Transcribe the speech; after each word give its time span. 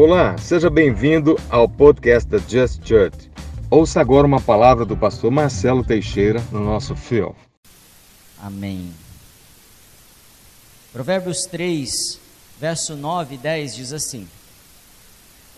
Olá, 0.00 0.38
seja 0.38 0.70
bem-vindo 0.70 1.36
ao 1.50 1.68
podcast 1.68 2.30
da 2.30 2.38
Just 2.38 2.86
Church. 2.86 3.28
Ouça 3.68 4.00
agora 4.00 4.28
uma 4.28 4.40
palavra 4.40 4.84
do 4.84 4.96
pastor 4.96 5.28
Marcelo 5.28 5.84
Teixeira 5.84 6.40
no 6.52 6.64
nosso 6.64 6.94
fio. 6.94 7.34
Amém. 8.40 8.94
Provérbios 10.92 11.46
3, 11.46 11.90
verso 12.60 12.94
9 12.94 13.34
e 13.34 13.38
10 13.38 13.74
diz 13.74 13.92
assim: 13.92 14.28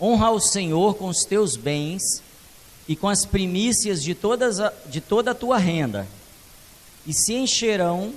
Honra 0.01 0.31
o 0.31 0.39
Senhor 0.39 0.95
com 0.95 1.07
os 1.07 1.23
teus 1.23 1.55
bens 1.55 2.01
e 2.87 2.95
com 2.95 3.07
as 3.07 3.23
primícias 3.23 4.01
de, 4.01 4.15
todas 4.15 4.59
a, 4.59 4.73
de 4.87 4.99
toda 4.99 5.29
a 5.29 5.35
tua 5.35 5.59
renda, 5.59 6.07
e 7.05 7.13
se 7.13 7.35
encherão 7.35 8.11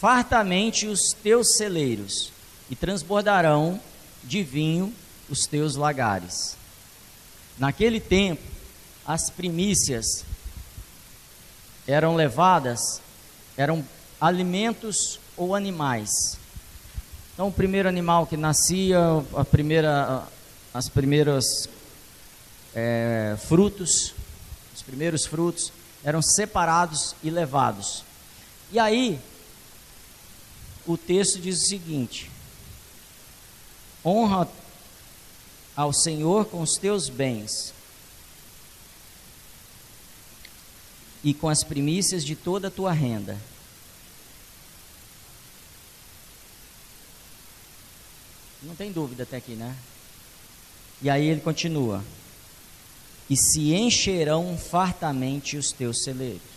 fartamente 0.00 0.88
os 0.88 1.12
teus 1.22 1.54
celeiros, 1.56 2.32
e 2.68 2.74
transbordarão 2.74 3.80
de 4.24 4.42
vinho 4.42 4.92
os 5.28 5.46
teus 5.46 5.76
lagares. 5.76 6.56
Naquele 7.58 8.00
tempo, 8.00 8.42
as 9.06 9.30
primícias 9.30 10.24
eram 11.86 12.16
levadas, 12.16 13.00
eram 13.56 13.84
alimentos 14.20 15.20
ou 15.36 15.54
animais. 15.54 16.10
Então, 17.32 17.48
o 17.48 17.52
primeiro 17.52 17.88
animal 17.88 18.26
que 18.26 18.36
nascia, 18.36 18.98
a 19.36 19.44
primeira, 19.44 20.22
as 20.72 20.88
primeiras 20.88 21.68
é, 22.74 23.36
frutos, 23.46 24.14
os 24.74 24.82
primeiros 24.82 25.26
frutos 25.26 25.72
eram 26.04 26.22
separados 26.22 27.14
e 27.22 27.30
levados. 27.30 28.04
E 28.72 28.78
aí, 28.78 29.20
o 30.86 30.96
texto 30.96 31.40
diz 31.40 31.62
o 31.62 31.66
seguinte: 31.66 32.30
honra 34.04 34.48
ao 35.76 35.92
Senhor 35.92 36.46
com 36.46 36.62
os 36.62 36.76
teus 36.76 37.08
bens 37.08 37.72
e 41.22 41.32
com 41.32 41.48
as 41.48 41.64
primícias 41.64 42.24
de 42.24 42.36
toda 42.36 42.68
a 42.68 42.70
tua 42.70 42.92
renda. 42.92 43.38
Não 48.62 48.74
tem 48.74 48.92
dúvida 48.92 49.24
até 49.24 49.36
aqui, 49.36 49.54
né? 49.54 49.76
E 51.02 51.10
aí 51.10 51.26
ele 51.26 51.40
continua: 51.40 52.04
E 53.28 53.36
se 53.36 53.74
encherão 53.74 54.56
fartamente 54.56 55.56
os 55.56 55.70
teus 55.70 56.02
celeiros. 56.02 56.53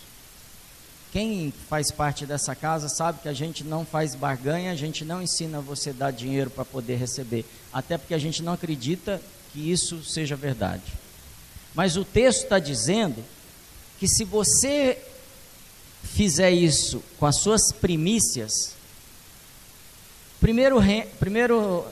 Quem 1.11 1.53
faz 1.69 1.89
parte 1.89 2.25
dessa 2.25 2.53
casa 2.53 2.89
sabe 2.89 3.21
que 3.21 3.29
a 3.29 3.33
gente 3.33 3.63
não 3.63 3.85
faz 3.85 4.13
barganha, 4.13 4.71
a 4.71 4.75
gente 4.75 5.05
não 5.05 5.21
ensina 5.21 5.61
você 5.61 5.93
dar 5.93 6.11
dinheiro 6.11 6.49
para 6.49 6.65
poder 6.65 6.95
receber, 6.95 7.45
até 7.71 7.97
porque 7.97 8.13
a 8.13 8.19
gente 8.19 8.43
não 8.43 8.53
acredita 8.53 9.21
que 9.51 9.71
isso 9.71 10.03
seja 10.03 10.35
verdade. 10.35 10.83
Mas 11.73 11.95
o 11.95 12.03
texto 12.03 12.43
está 12.43 12.59
dizendo 12.59 13.23
que 13.99 14.07
se 14.07 14.23
você 14.23 14.97
fizer 16.03 16.51
isso 16.51 17.03
com 17.17 17.25
as 17.25 17.37
suas 17.37 17.71
primícias, 17.71 18.73
primeiro, 20.41 20.77
primeiro, 21.19 21.85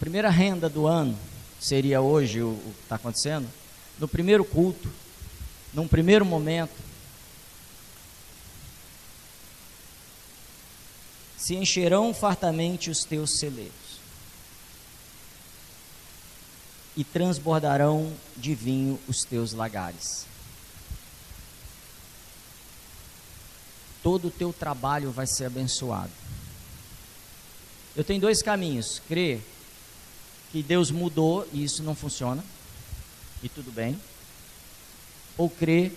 primeira 0.00 0.30
renda 0.30 0.68
do 0.68 0.86
ano 0.86 1.16
seria 1.60 2.00
hoje 2.00 2.42
o, 2.42 2.50
o 2.50 2.74
que 2.76 2.82
está 2.82 2.96
acontecendo, 2.96 3.48
no 3.98 4.08
primeiro 4.08 4.44
culto, 4.44 4.88
num 5.72 5.88
primeiro 5.88 6.24
momento, 6.24 6.87
se 11.48 11.54
encherão 11.54 12.12
fartamente 12.12 12.90
os 12.90 13.04
teus 13.04 13.38
celeiros 13.38 13.72
e 16.94 17.02
transbordarão 17.02 18.12
de 18.36 18.54
vinho 18.54 19.00
os 19.08 19.24
teus 19.24 19.54
lagares. 19.54 20.26
Todo 24.02 24.28
o 24.28 24.30
teu 24.30 24.52
trabalho 24.52 25.10
vai 25.10 25.26
ser 25.26 25.46
abençoado. 25.46 26.12
Eu 27.96 28.04
tenho 28.04 28.20
dois 28.20 28.42
caminhos: 28.42 29.00
crer 29.08 29.40
que 30.52 30.62
Deus 30.62 30.90
mudou 30.90 31.48
e 31.50 31.64
isso 31.64 31.82
não 31.82 31.94
funciona, 31.94 32.44
e 33.42 33.48
tudo 33.48 33.72
bem, 33.72 33.98
ou 35.38 35.48
crer 35.48 35.96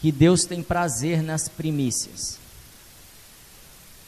que 0.00 0.10
Deus 0.10 0.46
tem 0.46 0.62
prazer 0.62 1.22
nas 1.22 1.46
primícias. 1.46 2.45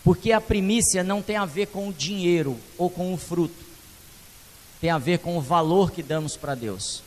Porque 0.05 0.33
a 0.33 0.41
primícia 0.41 1.03
não 1.03 1.21
tem 1.21 1.37
a 1.37 1.45
ver 1.45 1.67
com 1.67 1.89
o 1.89 1.93
dinheiro 1.93 2.59
ou 2.77 2.89
com 2.89 3.13
o 3.13 3.17
fruto, 3.17 3.65
tem 4.81 4.91
a 4.91 4.99
ver 4.99 5.19
com 5.19 5.37
o 5.37 5.41
valor 5.41 5.91
que 5.91 6.03
damos 6.03 6.37
para 6.37 6.55
Deus. 6.55 7.03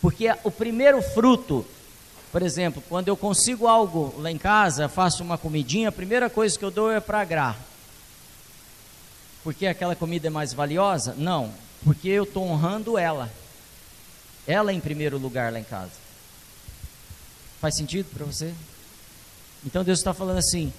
Porque 0.00 0.26
o 0.44 0.50
primeiro 0.50 1.02
fruto, 1.02 1.66
por 2.30 2.42
exemplo, 2.42 2.82
quando 2.88 3.08
eu 3.08 3.16
consigo 3.16 3.66
algo 3.66 4.14
lá 4.18 4.30
em 4.30 4.38
casa, 4.38 4.88
faço 4.88 5.22
uma 5.22 5.36
comidinha, 5.36 5.88
a 5.88 5.92
primeira 5.92 6.30
coisa 6.30 6.58
que 6.58 6.64
eu 6.64 6.70
dou 6.70 6.90
é 6.90 7.00
para 7.00 7.20
agrar. 7.20 7.58
Porque 9.42 9.66
aquela 9.66 9.96
comida 9.96 10.28
é 10.28 10.30
mais 10.30 10.52
valiosa? 10.52 11.14
Não, 11.16 11.52
porque 11.84 12.08
eu 12.08 12.24
estou 12.24 12.44
honrando 12.44 12.96
ela. 12.96 13.30
Ela 14.46 14.72
em 14.72 14.80
primeiro 14.80 15.18
lugar 15.18 15.52
lá 15.52 15.58
em 15.58 15.64
casa. 15.64 15.92
Faz 17.60 17.76
sentido 17.76 18.08
para 18.14 18.24
você? 18.24 18.54
Então 19.64 19.82
Deus 19.82 19.98
está 19.98 20.14
falando 20.14 20.38
assim: 20.38 20.72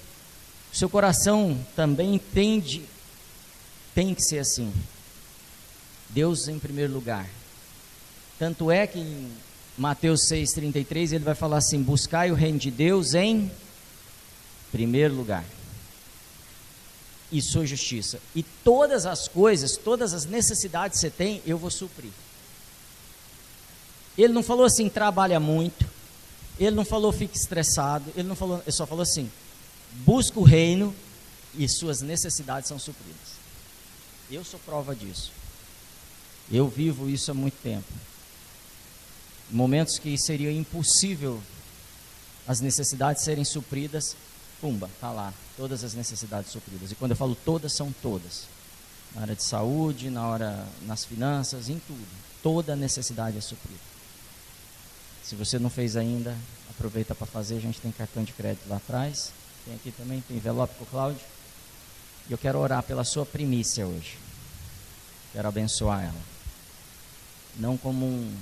seu 0.72 0.88
coração 0.88 1.58
também 1.74 2.14
entende, 2.14 2.84
tem 3.94 4.14
que 4.14 4.22
ser 4.22 4.38
assim. 4.38 4.72
Deus 6.10 6.48
em 6.48 6.58
primeiro 6.58 6.92
lugar. 6.92 7.28
Tanto 8.38 8.70
é 8.70 8.86
que 8.86 8.98
em 8.98 9.32
Mateus 9.76 10.22
6,33 10.30 11.12
ele 11.12 11.24
vai 11.24 11.34
falar 11.34 11.58
assim: 11.58 11.82
buscai 11.82 12.30
o 12.30 12.34
reino 12.34 12.58
de 12.58 12.70
Deus 12.70 13.14
em 13.14 13.50
primeiro 14.70 15.14
lugar. 15.14 15.44
E 17.32 17.40
sua 17.40 17.64
justiça. 17.64 18.18
E 18.34 18.42
todas 18.42 19.06
as 19.06 19.28
coisas, 19.28 19.76
todas 19.76 20.12
as 20.12 20.24
necessidades 20.24 20.98
que 20.98 21.00
você 21.00 21.10
tem, 21.10 21.42
eu 21.46 21.56
vou 21.56 21.70
suprir. 21.70 22.10
Ele 24.18 24.32
não 24.32 24.42
falou 24.42 24.64
assim, 24.64 24.88
trabalha 24.88 25.38
muito. 25.38 25.86
Ele 26.58 26.74
não 26.74 26.84
falou, 26.84 27.12
fique 27.12 27.36
estressado. 27.36 28.10
Ele 28.16 28.28
não 28.28 28.34
falou, 28.34 28.60
ele 28.62 28.72
só 28.72 28.84
falou 28.84 29.02
assim, 29.02 29.30
busca 29.92 30.38
o 30.38 30.44
reino 30.44 30.94
e 31.54 31.68
suas 31.68 32.00
necessidades 32.00 32.68
são 32.68 32.78
supridas. 32.78 33.40
Eu 34.30 34.44
sou 34.44 34.60
prova 34.60 34.94
disso. 34.94 35.32
Eu 36.50 36.68
vivo 36.68 37.08
isso 37.08 37.30
há 37.30 37.34
muito 37.34 37.60
tempo. 37.62 37.92
Momentos 39.50 39.98
que 39.98 40.16
seria 40.16 40.52
impossível 40.52 41.40
as 42.46 42.60
necessidades 42.60 43.22
serem 43.22 43.44
supridas, 43.44 44.16
pumba, 44.60 44.90
tá 45.00 45.10
lá, 45.10 45.32
todas 45.56 45.84
as 45.84 45.94
necessidades 45.94 46.50
supridas. 46.50 46.90
E 46.90 46.94
quando 46.94 47.12
eu 47.12 47.16
falo 47.16 47.36
todas, 47.44 47.72
são 47.72 47.92
todas. 48.02 48.44
Na 49.14 49.22
área 49.22 49.36
de 49.36 49.42
saúde, 49.42 50.10
na 50.10 50.26
hora 50.26 50.66
nas 50.82 51.04
finanças, 51.04 51.68
em 51.68 51.78
tudo. 51.80 52.06
Toda 52.42 52.74
necessidade 52.76 53.36
é 53.36 53.40
suprida. 53.40 53.80
Se 55.22 55.34
você 55.34 55.58
não 55.58 55.70
fez 55.70 55.96
ainda, 55.96 56.36
aproveita 56.70 57.14
para 57.14 57.26
fazer, 57.26 57.56
a 57.56 57.60
gente 57.60 57.80
tem 57.80 57.92
cartão 57.92 58.24
de 58.24 58.32
crédito 58.32 58.68
lá 58.68 58.76
atrás. 58.76 59.32
Tem 59.64 59.74
aqui 59.74 59.92
também, 59.92 60.20
tem 60.22 60.36
envelope 60.36 60.74
para 60.74 60.84
o 60.84 60.86
Cláudio. 60.86 61.20
E 62.28 62.32
eu 62.32 62.38
quero 62.38 62.58
orar 62.58 62.82
pela 62.82 63.04
sua 63.04 63.26
primícia 63.26 63.86
hoje. 63.86 64.18
Quero 65.32 65.48
abençoar 65.48 66.04
ela. 66.04 66.20
Não 67.56 67.76
como 67.76 68.06
um, 68.06 68.38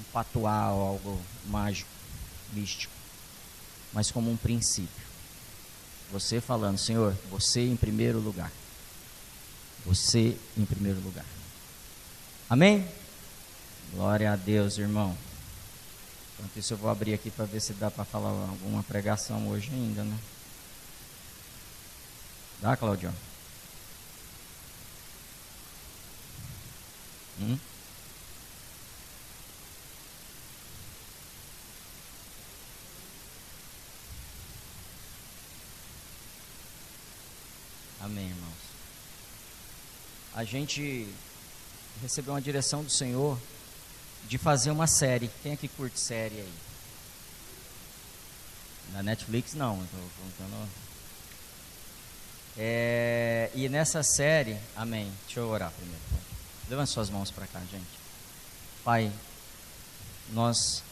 um 0.00 0.02
patuá 0.12 0.70
ou 0.72 0.88
algo 0.88 1.22
mágico, 1.46 1.88
místico, 2.52 2.92
mas 3.92 4.10
como 4.10 4.30
um 4.30 4.36
princípio. 4.36 5.04
Você 6.12 6.40
falando, 6.40 6.78
Senhor, 6.78 7.16
você 7.30 7.62
em 7.66 7.76
primeiro 7.76 8.20
lugar. 8.20 8.52
Você 9.84 10.36
em 10.56 10.64
primeiro 10.64 11.00
lugar. 11.00 11.26
Amém? 12.48 12.86
Glória 13.92 14.32
a 14.32 14.36
Deus, 14.36 14.78
irmão. 14.78 15.16
Isso, 16.56 16.74
eu 16.74 16.78
vou 16.78 16.90
abrir 16.90 17.14
aqui 17.14 17.30
para 17.30 17.44
ver 17.44 17.60
se 17.60 17.72
dá 17.72 17.90
para 17.90 18.04
falar 18.04 18.28
alguma 18.28 18.82
pregação 18.82 19.48
hoje 19.48 19.70
ainda, 19.72 20.04
né? 20.04 20.18
Dá, 22.60 22.76
Claudio? 22.76 23.12
Hum? 27.40 27.58
Amém, 38.00 38.28
irmãos. 38.28 38.52
A 40.34 40.44
gente 40.44 41.08
recebeu 42.00 42.34
uma 42.34 42.40
direção 42.40 42.84
do 42.84 42.90
Senhor 42.90 43.38
de 44.28 44.38
fazer 44.38 44.70
uma 44.70 44.86
série. 44.86 45.30
Quem 45.42 45.52
é 45.52 45.56
que 45.56 45.68
curte 45.68 45.98
série 45.98 46.36
aí? 46.36 46.54
Na 48.92 49.02
Netflix 49.02 49.54
não, 49.54 49.82
estou 49.82 50.00
contando. 50.22 50.68
É, 52.56 53.50
e 53.54 53.68
nessa 53.68 54.02
série, 54.02 54.56
amém. 54.76 55.12
Deixa 55.26 55.40
eu 55.40 55.48
orar 55.48 55.72
primeiro. 55.72 56.00
Levante 56.68 56.90
suas 56.90 57.10
mãos 57.10 57.30
para 57.30 57.46
cá, 57.46 57.60
gente. 57.70 57.84
Pai, 58.84 59.10
nós 60.32 60.82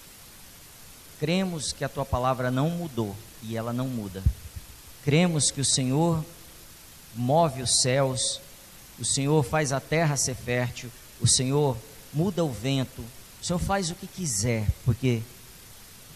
cremos 1.21 1.73
que 1.73 1.85
a 1.85 1.89
tua 1.89 2.05
palavra 2.05 2.51
não 2.51 2.69
mudou 2.69 3.17
e 3.43 3.57
ela 3.57 3.73
não 3.73 3.87
muda. 3.87 4.23
Cremos 5.05 5.51
que 5.51 5.61
o 5.61 5.65
Senhor 5.65 6.25
move 7.15 7.63
os 7.63 7.81
céus, 7.81 8.41
o 8.99 9.05
Senhor 9.05 9.43
faz 9.43 9.73
a 9.73 9.81
terra 9.81 10.17
ser 10.17 10.35
fértil, 10.35 10.91
o 11.21 11.27
Senhor 11.27 11.77
muda 12.13 12.45
o 12.45 12.51
vento, 12.51 13.05
o 13.43 13.45
Senhor 13.45 13.59
faz 13.59 13.91
o 13.91 13.97
que 13.97 14.07
quiser, 14.07 14.69
porque 14.85 15.21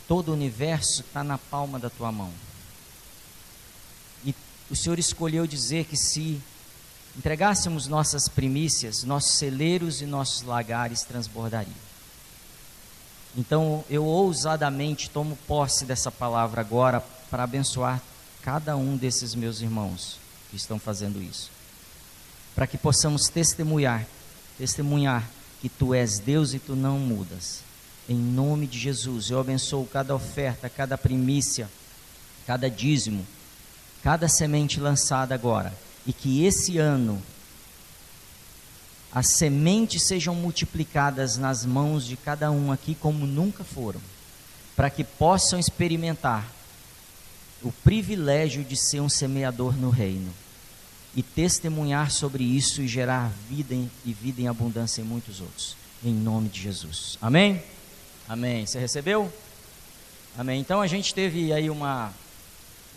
todo 0.06 0.28
o 0.28 0.32
universo 0.32 1.00
está 1.00 1.24
na 1.24 1.36
palma 1.36 1.76
da 1.76 1.90
tua 1.90 2.12
mão. 2.12 2.32
E 4.24 4.32
o 4.70 4.76
Senhor 4.76 4.96
escolheu 4.96 5.44
dizer 5.44 5.86
que 5.86 5.96
se 5.96 6.40
entregássemos 7.18 7.88
nossas 7.88 8.28
primícias, 8.28 9.02
nossos 9.02 9.32
celeiros 9.32 10.00
e 10.00 10.06
nossos 10.06 10.42
lagares 10.42 11.02
transbordariam. 11.02 11.74
Então 13.36 13.84
eu 13.90 14.04
ousadamente 14.04 15.10
tomo 15.10 15.36
posse 15.48 15.84
dessa 15.84 16.12
palavra 16.12 16.60
agora 16.60 17.00
para 17.28 17.42
abençoar 17.42 18.00
cada 18.40 18.76
um 18.76 18.96
desses 18.96 19.34
meus 19.34 19.60
irmãos 19.60 20.20
que 20.48 20.56
estão 20.56 20.78
fazendo 20.78 21.20
isso. 21.20 21.50
Para 22.54 22.68
que 22.68 22.78
possamos 22.78 23.28
testemunhar, 23.28 24.06
testemunhar 24.56 25.28
que 25.66 25.70
tu 25.70 25.92
és 25.92 26.20
Deus 26.20 26.54
e 26.54 26.60
tu 26.60 26.76
não 26.76 26.96
mudas. 26.96 27.60
Em 28.08 28.14
nome 28.14 28.68
de 28.68 28.78
Jesus, 28.78 29.30
eu 29.30 29.40
abençoo 29.40 29.84
cada 29.84 30.14
oferta, 30.14 30.70
cada 30.70 30.96
primícia, 30.96 31.68
cada 32.46 32.70
dízimo, 32.70 33.26
cada 34.00 34.28
semente 34.28 34.78
lançada 34.78 35.34
agora 35.34 35.76
e 36.06 36.12
que 36.12 36.44
esse 36.44 36.78
ano 36.78 37.20
as 39.12 39.32
sementes 39.38 40.04
sejam 40.04 40.36
multiplicadas 40.36 41.36
nas 41.36 41.66
mãos 41.66 42.06
de 42.06 42.16
cada 42.16 42.48
um 42.48 42.70
aqui 42.70 42.94
como 42.94 43.26
nunca 43.26 43.64
foram, 43.64 44.00
para 44.76 44.88
que 44.88 45.02
possam 45.02 45.58
experimentar 45.58 46.46
o 47.60 47.72
privilégio 47.72 48.62
de 48.62 48.76
ser 48.76 49.00
um 49.00 49.08
semeador 49.08 49.76
no 49.76 49.90
reino 49.90 50.32
e 51.16 51.22
testemunhar 51.22 52.10
sobre 52.10 52.44
isso 52.44 52.82
e 52.82 52.86
gerar 52.86 53.32
vida 53.48 53.74
em, 53.74 53.90
e 54.04 54.12
vida 54.12 54.42
em 54.42 54.48
abundância 54.48 55.00
em 55.00 55.04
muitos 55.04 55.40
outros. 55.40 55.74
Em 56.04 56.12
nome 56.12 56.50
de 56.50 56.60
Jesus. 56.60 57.16
Amém? 57.22 57.62
Amém. 58.28 58.66
Você 58.66 58.78
recebeu? 58.78 59.32
Amém. 60.36 60.60
Então 60.60 60.82
a 60.82 60.86
gente 60.86 61.14
teve 61.14 61.54
aí 61.54 61.70
uma, 61.70 62.12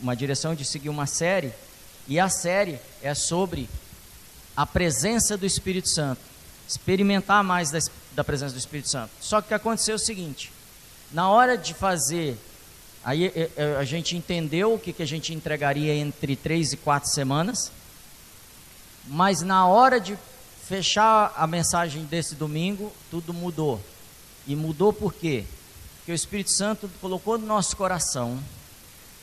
uma 0.01 0.17
direção 0.17 0.53
de 0.53 0.65
seguir 0.65 0.89
uma 0.89 1.05
série 1.05 1.53
e 2.09 2.19
a 2.19 2.27
série 2.27 2.77
é 3.01 3.13
sobre 3.13 3.69
a 4.53 4.65
presença 4.65 5.37
do 5.37 5.45
Espírito 5.45 5.87
Santo, 5.87 6.19
experimentar 6.67 7.41
mais 7.41 7.71
da, 7.71 7.79
da 8.13 8.23
presença 8.25 8.53
do 8.53 8.59
Espírito 8.59 8.89
Santo. 8.89 9.11
Só 9.21 9.41
que 9.41 9.53
aconteceu 9.53 9.93
é 9.93 9.95
o 9.95 9.99
seguinte: 9.99 10.51
na 11.13 11.29
hora 11.29 11.57
de 11.57 11.73
fazer, 11.73 12.37
aí 13.01 13.27
é, 13.27 13.49
é, 13.55 13.75
a 13.77 13.85
gente 13.85 14.17
entendeu 14.17 14.73
o 14.73 14.79
que, 14.79 14.91
que 14.91 15.03
a 15.03 15.07
gente 15.07 15.33
entregaria 15.33 15.95
entre 15.95 16.35
três 16.35 16.73
e 16.73 16.77
quatro 16.77 17.09
semanas, 17.09 17.71
mas 19.05 19.41
na 19.41 19.65
hora 19.67 19.99
de 19.99 20.17
fechar 20.67 21.33
a 21.35 21.47
mensagem 21.47 22.05
desse 22.05 22.35
domingo, 22.35 22.91
tudo 23.09 23.33
mudou. 23.33 23.81
E 24.45 24.55
mudou 24.55 24.93
por 24.93 25.13
quê? 25.13 25.45
Porque 25.97 26.11
o 26.11 26.15
Espírito 26.15 26.51
Santo 26.51 26.89
colocou 27.01 27.37
no 27.37 27.45
nosso 27.45 27.75
coração 27.75 28.39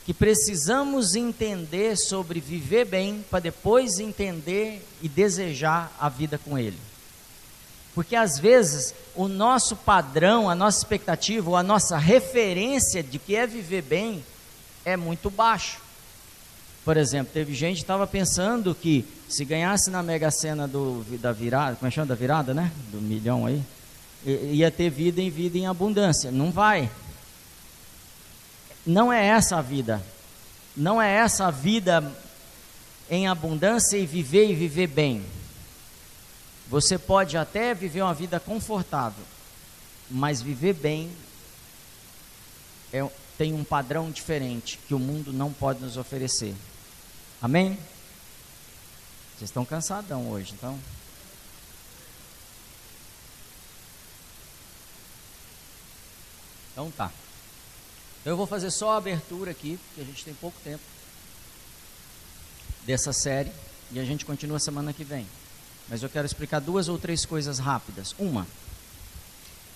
que 0.04 0.14
precisamos 0.14 1.16
entender 1.16 1.96
sobre 1.96 2.38
viver 2.38 2.84
bem 2.84 3.24
para 3.28 3.40
depois 3.40 3.98
entender 3.98 4.86
e 5.02 5.08
desejar 5.08 5.92
a 5.98 6.08
vida 6.08 6.38
com 6.38 6.56
Ele. 6.56 6.78
Porque 7.92 8.14
às 8.14 8.38
vezes 8.38 8.94
o 9.16 9.26
nosso 9.26 9.74
padrão, 9.74 10.48
a 10.48 10.54
nossa 10.54 10.78
expectativa, 10.78 11.50
ou 11.50 11.56
a 11.56 11.62
nossa 11.62 11.98
referência 11.98 13.02
de 13.02 13.18
que 13.18 13.34
é 13.34 13.46
viver 13.46 13.82
bem 13.82 14.24
é 14.84 14.96
muito 14.96 15.28
baixo. 15.28 15.80
Por 16.86 16.96
exemplo, 16.96 17.32
teve 17.34 17.52
gente 17.52 17.78
que 17.78 17.82
estava 17.82 18.06
pensando 18.06 18.72
que 18.72 19.04
se 19.28 19.44
ganhasse 19.44 19.90
na 19.90 20.04
Mega 20.04 20.30
Sena 20.30 20.68
do, 20.68 21.04
da 21.18 21.32
virada, 21.32 21.74
como 21.74 21.88
é 21.88 21.90
chama 21.90 22.06
da 22.06 22.14
virada, 22.14 22.54
né? 22.54 22.70
Do 22.92 23.00
milhão 23.00 23.44
aí, 23.44 23.60
ia 24.24 24.70
ter 24.70 24.88
vida 24.88 25.20
em 25.20 25.28
vida 25.28 25.58
em 25.58 25.66
abundância. 25.66 26.30
Não 26.30 26.52
vai. 26.52 26.88
Não 28.86 29.12
é 29.12 29.26
essa 29.26 29.56
a 29.56 29.62
vida. 29.62 30.00
Não 30.76 31.02
é 31.02 31.12
essa 31.12 31.48
a 31.48 31.50
vida 31.50 32.08
em 33.10 33.26
abundância 33.26 33.96
e 33.96 34.06
viver 34.06 34.48
e 34.48 34.54
viver 34.54 34.86
bem. 34.86 35.24
Você 36.68 36.96
pode 36.96 37.36
até 37.36 37.74
viver 37.74 38.02
uma 38.02 38.14
vida 38.14 38.38
confortável, 38.38 39.24
mas 40.08 40.40
viver 40.40 40.74
bem 40.74 41.10
é, 42.92 43.04
tem 43.36 43.52
um 43.52 43.64
padrão 43.64 44.08
diferente 44.08 44.78
que 44.86 44.94
o 44.94 45.00
mundo 45.00 45.32
não 45.32 45.52
pode 45.52 45.80
nos 45.80 45.96
oferecer. 45.96 46.54
Amém? 47.40 47.78
Vocês 49.36 49.50
estão 49.50 49.64
cansadão 49.64 50.30
hoje, 50.30 50.54
então. 50.54 50.78
Então 56.72 56.90
tá. 56.90 57.12
Eu 58.24 58.36
vou 58.36 58.46
fazer 58.46 58.70
só 58.70 58.92
a 58.92 58.96
abertura 58.96 59.50
aqui, 59.50 59.78
porque 59.86 60.00
a 60.00 60.04
gente 60.04 60.24
tem 60.24 60.34
pouco 60.34 60.58
tempo 60.64 60.82
dessa 62.84 63.12
série 63.12 63.52
e 63.90 64.00
a 64.00 64.04
gente 64.04 64.24
continua 64.24 64.58
semana 64.58 64.92
que 64.92 65.04
vem. 65.04 65.26
Mas 65.88 66.02
eu 66.02 66.08
quero 66.08 66.26
explicar 66.26 66.60
duas 66.60 66.88
ou 66.88 66.98
três 66.98 67.24
coisas 67.24 67.58
rápidas. 67.58 68.14
Uma, 68.18 68.46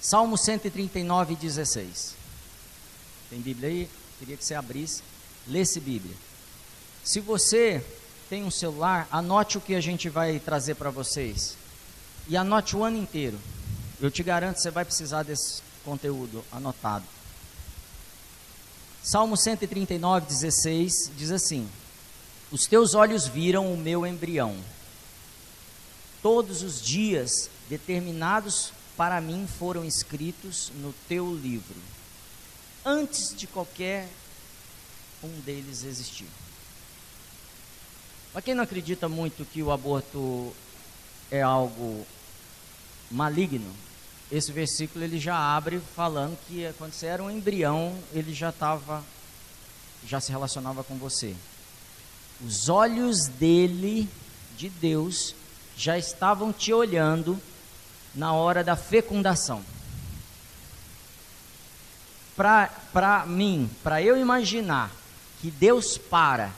Salmo 0.01 0.37
139, 0.39 1.37
16. 1.37 2.17
Tem 3.29 3.41
Bíblia 3.41 3.69
aí? 3.69 3.91
Queria 4.19 4.37
que 4.37 4.45
você 4.45 4.55
abrisse, 4.55 5.03
lesse 5.47 5.79
Bíblia. 5.79 6.17
Se 7.05 7.21
você 7.21 7.85
tem 8.29 8.45
um 8.45 8.51
celular, 8.51 9.09
anote 9.11 9.59
o 9.59 9.61
que 9.61 9.75
a 9.75 9.81
gente 9.81 10.09
vai 10.09 10.39
trazer 10.39 10.75
para 10.77 10.91
vocês. 10.91 11.57
E 12.29 12.37
anote 12.37 12.77
o 12.77 12.85
ano 12.85 12.97
inteiro. 12.97 13.39
Eu 14.01 14.11
te 14.11 14.23
garanto 14.23 14.57
que 14.57 14.63
você 14.63 14.71
vai 14.71 14.85
precisar 14.85 15.23
desse 15.23 15.63
conteúdo 15.85 16.45
anotado. 16.53 17.05
Salmo 19.03 19.37
139, 19.37 20.27
16 20.27 21.13
diz 21.17 21.31
assim: 21.31 21.69
Os 22.51 22.67
teus 22.67 22.95
olhos 22.95 23.27
viram 23.27 23.73
o 23.73 23.77
meu 23.77 24.07
embrião. 24.07 24.57
Todos 26.23 26.63
os 26.63 26.81
dias 26.81 27.51
determinados 27.69 28.73
para 28.97 29.21
mim 29.21 29.49
foram 29.59 29.85
escritos 29.85 30.71
no 30.77 30.93
teu 31.09 31.35
livro, 31.35 31.77
antes 32.85 33.35
de 33.35 33.47
qualquer 33.47 34.07
um 35.23 35.41
deles 35.41 35.83
existir. 35.83 36.29
Para 38.33 38.43
quem 38.43 38.55
não 38.55 38.63
acredita 38.63 39.09
muito 39.09 39.45
que 39.45 39.63
o 39.63 39.73
aborto 39.73 40.55
é 41.31 41.43
algo 41.43 42.07
maligno, 43.11 43.75
esse 44.31 44.53
versículo 44.53 45.05
ele 45.05 45.19
já 45.19 45.37
abre 45.37 45.81
falando 45.97 46.39
que 46.47 46.73
quando 46.79 46.93
você 46.93 47.07
era 47.07 47.23
um 47.23 47.31
embrião, 47.31 47.99
ele 48.13 48.33
já 48.33 48.51
estava, 48.51 49.03
já 50.07 50.21
se 50.21 50.31
relacionava 50.31 50.85
com 50.85 50.97
você. 50.97 51.35
Os 52.41 52.69
olhos 52.69 53.27
dele, 53.27 54.09
de 54.57 54.69
Deus, 54.69 55.35
já 55.77 55.99
estavam 55.99 56.53
te 56.53 56.73
olhando 56.73 57.41
na 58.15 58.33
hora 58.33 58.63
da 58.63 58.77
fecundação. 58.77 59.65
Para 62.37 63.27
mim, 63.27 63.69
para 63.83 64.01
eu 64.01 64.17
imaginar 64.17 64.91
que 65.41 65.51
Deus 65.51 65.99
para 65.99 66.53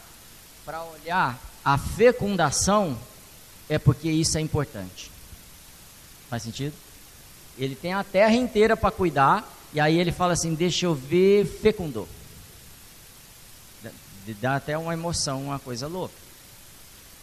para 0.64 0.84
olhar 0.84 1.38
a 1.64 1.78
fecundação, 1.78 2.98
é 3.68 3.78
porque 3.78 4.10
isso 4.10 4.36
é 4.36 4.40
importante. 4.40 5.10
Faz 6.28 6.42
sentido? 6.42 6.74
Ele 7.58 7.74
tem 7.74 7.92
a 7.92 8.02
terra 8.02 8.34
inteira 8.34 8.76
para 8.76 8.90
cuidar, 8.90 9.46
e 9.72 9.80
aí 9.80 9.98
ele 9.98 10.12
fala 10.12 10.32
assim: 10.32 10.54
Deixa 10.54 10.86
eu 10.86 10.94
ver, 10.94 11.46
fecundou. 11.46 12.08
Dá 14.40 14.56
até 14.56 14.78
uma 14.78 14.92
emoção, 14.92 15.42
uma 15.42 15.58
coisa 15.58 15.86
louca. 15.86 16.14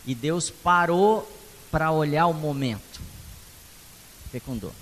E 0.06 0.14
Deus 0.14 0.50
parou 0.50 1.30
para 1.72 1.92
olhar 1.92 2.28
o 2.28 2.34
momento. 2.34 3.02
Fecundou. 4.32 4.74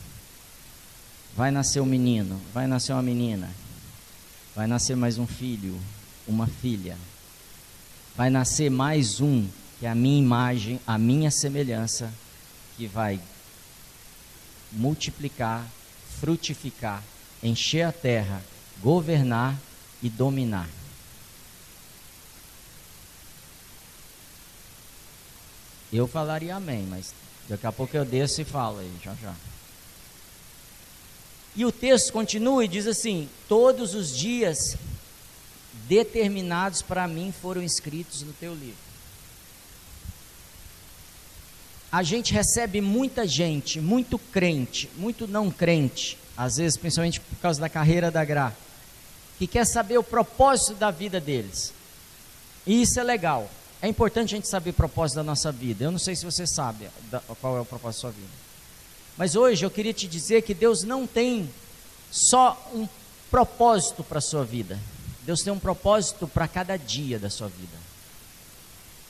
Vai 1.36 1.52
nascer 1.52 1.80
um 1.80 1.86
menino, 1.86 2.42
vai 2.54 2.66
nascer 2.66 2.94
uma 2.94 3.04
menina, 3.04 3.50
vai 4.56 4.66
nascer 4.66 4.96
mais 4.96 5.20
um 5.20 5.28
filho, 5.28 5.80
uma 6.28 6.48
filha. 6.48 6.98
Vai 8.18 8.30
nascer 8.30 8.70
mais 8.70 9.22
um, 9.22 9.48
que 9.80 9.86
é 9.86 9.90
a 9.90 9.96
minha 9.96 10.20
imagem, 10.20 10.82
a 10.86 10.98
minha 10.98 11.32
semelhança, 11.32 12.12
que 12.76 12.86
vai 12.86 13.22
multiplicar, 14.72 15.66
frutificar, 16.20 17.02
encher 17.42 17.84
a 17.84 17.92
terra, 17.94 18.44
governar 18.82 19.56
e 20.04 20.10
dominar. 20.10 20.68
Eu 25.94 26.06
falaria 26.06 26.56
amém, 26.56 26.86
mas 26.90 27.14
Daqui 27.48 27.66
a 27.66 27.72
pouco 27.72 27.96
eu 27.96 28.04
desço 28.04 28.42
e 28.42 28.46
falo 28.46 28.80
aí, 28.80 28.92
já 29.02 29.16
já. 29.16 29.34
E 31.56 31.66
o 31.66 31.72
texto 31.72 32.12
continua 32.12 32.66
e 32.66 32.68
diz 32.68 32.86
assim: 32.88 33.30
Todos 33.48 33.96
os 33.96 34.16
dias 34.16 34.76
determinados 35.88 36.82
para 36.82 37.08
mim 37.08 37.34
foram 37.42 37.62
escritos 37.62 38.22
no 38.22 38.34
teu 38.34 38.54
livro. 38.54 38.88
A 41.92 42.04
gente 42.04 42.34
recebe 42.34 42.82
muita 42.82 43.26
gente, 43.26 43.80
muito 43.80 44.20
crente, 44.20 44.90
muito 44.98 45.26
não 45.28 45.50
crente, 45.50 46.18
às 46.36 46.58
vezes 46.58 46.78
principalmente 46.78 47.22
por 47.22 47.38
causa 47.38 47.62
da 47.62 47.70
carreira 47.70 48.12
da 48.12 48.26
Gra, 48.26 48.54
que 49.40 49.48
quer 49.48 49.66
saber 49.66 49.98
o 49.98 50.04
propósito 50.04 50.74
da 50.76 50.92
vida 50.92 51.20
deles. 51.20 51.74
E 52.66 52.82
isso 52.82 53.00
é 53.00 53.04
legal. 53.04 53.50
É 53.82 53.88
importante 53.88 54.34
a 54.34 54.38
gente 54.38 54.50
saber 54.50 54.72
o 54.72 54.74
propósito 54.74 55.18
da 55.18 55.24
nossa 55.24 55.52
vida. 55.52 55.86
Eu 55.86 55.92
não 55.92 56.00
sei 56.00 56.16
se 56.16 56.26
você 56.26 56.46
sabe 56.46 56.90
qual 57.40 57.56
é 57.58 57.62
o 57.62 57.66
propósito 57.66 57.98
da 57.98 58.02
sua 58.02 58.12
vida. 58.12 58.34
Mas 59.16 59.36
hoje 59.36 59.66
eu 59.66 59.72
queria 59.72 59.94
te 59.94 60.08
dizer 60.08 60.42
que 60.42 60.54
Deus 60.54 60.84
não 60.84 61.08
tem 61.08 61.50
só 62.12 62.70
um 62.74 62.88
propósito 63.32 64.04
para 64.04 64.18
a 64.18 64.22
sua 64.22 64.44
vida. 64.44 64.78
Deus 65.28 65.42
tem 65.42 65.52
um 65.52 65.60
propósito 65.60 66.26
para 66.26 66.48
cada 66.48 66.78
dia 66.78 67.20
da 67.20 67.30
sua 67.30 67.50
vida. 67.50 67.78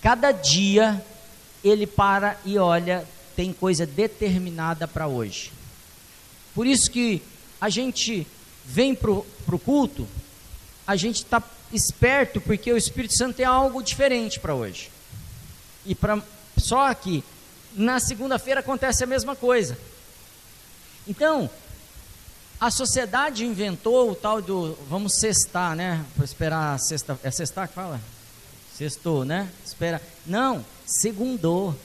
Cada 0.02 0.32
dia 0.32 1.00
ele 1.64 1.86
para 1.86 2.40
e 2.44 2.58
olha, 2.58 3.08
tem 3.36 3.54
coisa 3.54 3.86
determinada 3.86 4.88
para 4.88 5.08
hoje. 5.08 5.52
Por 6.56 6.66
isso 6.66 6.90
que 6.90 7.22
a 7.62 7.70
gente 7.70 8.26
vem 8.66 8.96
para 8.96 9.12
o 9.12 9.60
culto, 9.64 10.08
a 10.88 10.96
gente 10.96 11.18
está 11.18 11.40
esperto 11.72 12.42
porque 12.42 12.74
o 12.74 12.78
Espírito 12.78 13.16
Santo 13.16 13.36
tem 13.36 13.46
algo 13.46 13.84
diferente 13.84 14.40
para 14.40 14.56
hoje. 14.56 14.90
E 15.86 15.94
pra, 15.94 16.20
só 16.58 16.92
que 16.96 17.24
na 17.76 18.00
segunda-feira 18.00 18.62
acontece 18.62 19.04
a 19.04 19.08
mesma 19.08 19.36
coisa. 19.36 19.78
Então, 21.08 21.48
a 22.60 22.72
sociedade 22.72 23.46
inventou 23.46 24.12
o 24.12 24.16
tal 24.16 24.42
do 24.42 24.78
vamos 24.90 25.20
cestar, 25.20 25.76
né? 25.76 26.04
Para 26.16 26.26
esperar 26.26 26.80
sexta, 26.80 27.20
é 27.24 27.30
cestar 27.30 27.68
que 27.68 27.76
fala? 27.76 28.02
Sextou, 28.76 29.24
né? 29.24 29.50
Espera. 29.66 30.02
Não, 30.26 30.66
segundou. 30.86 31.76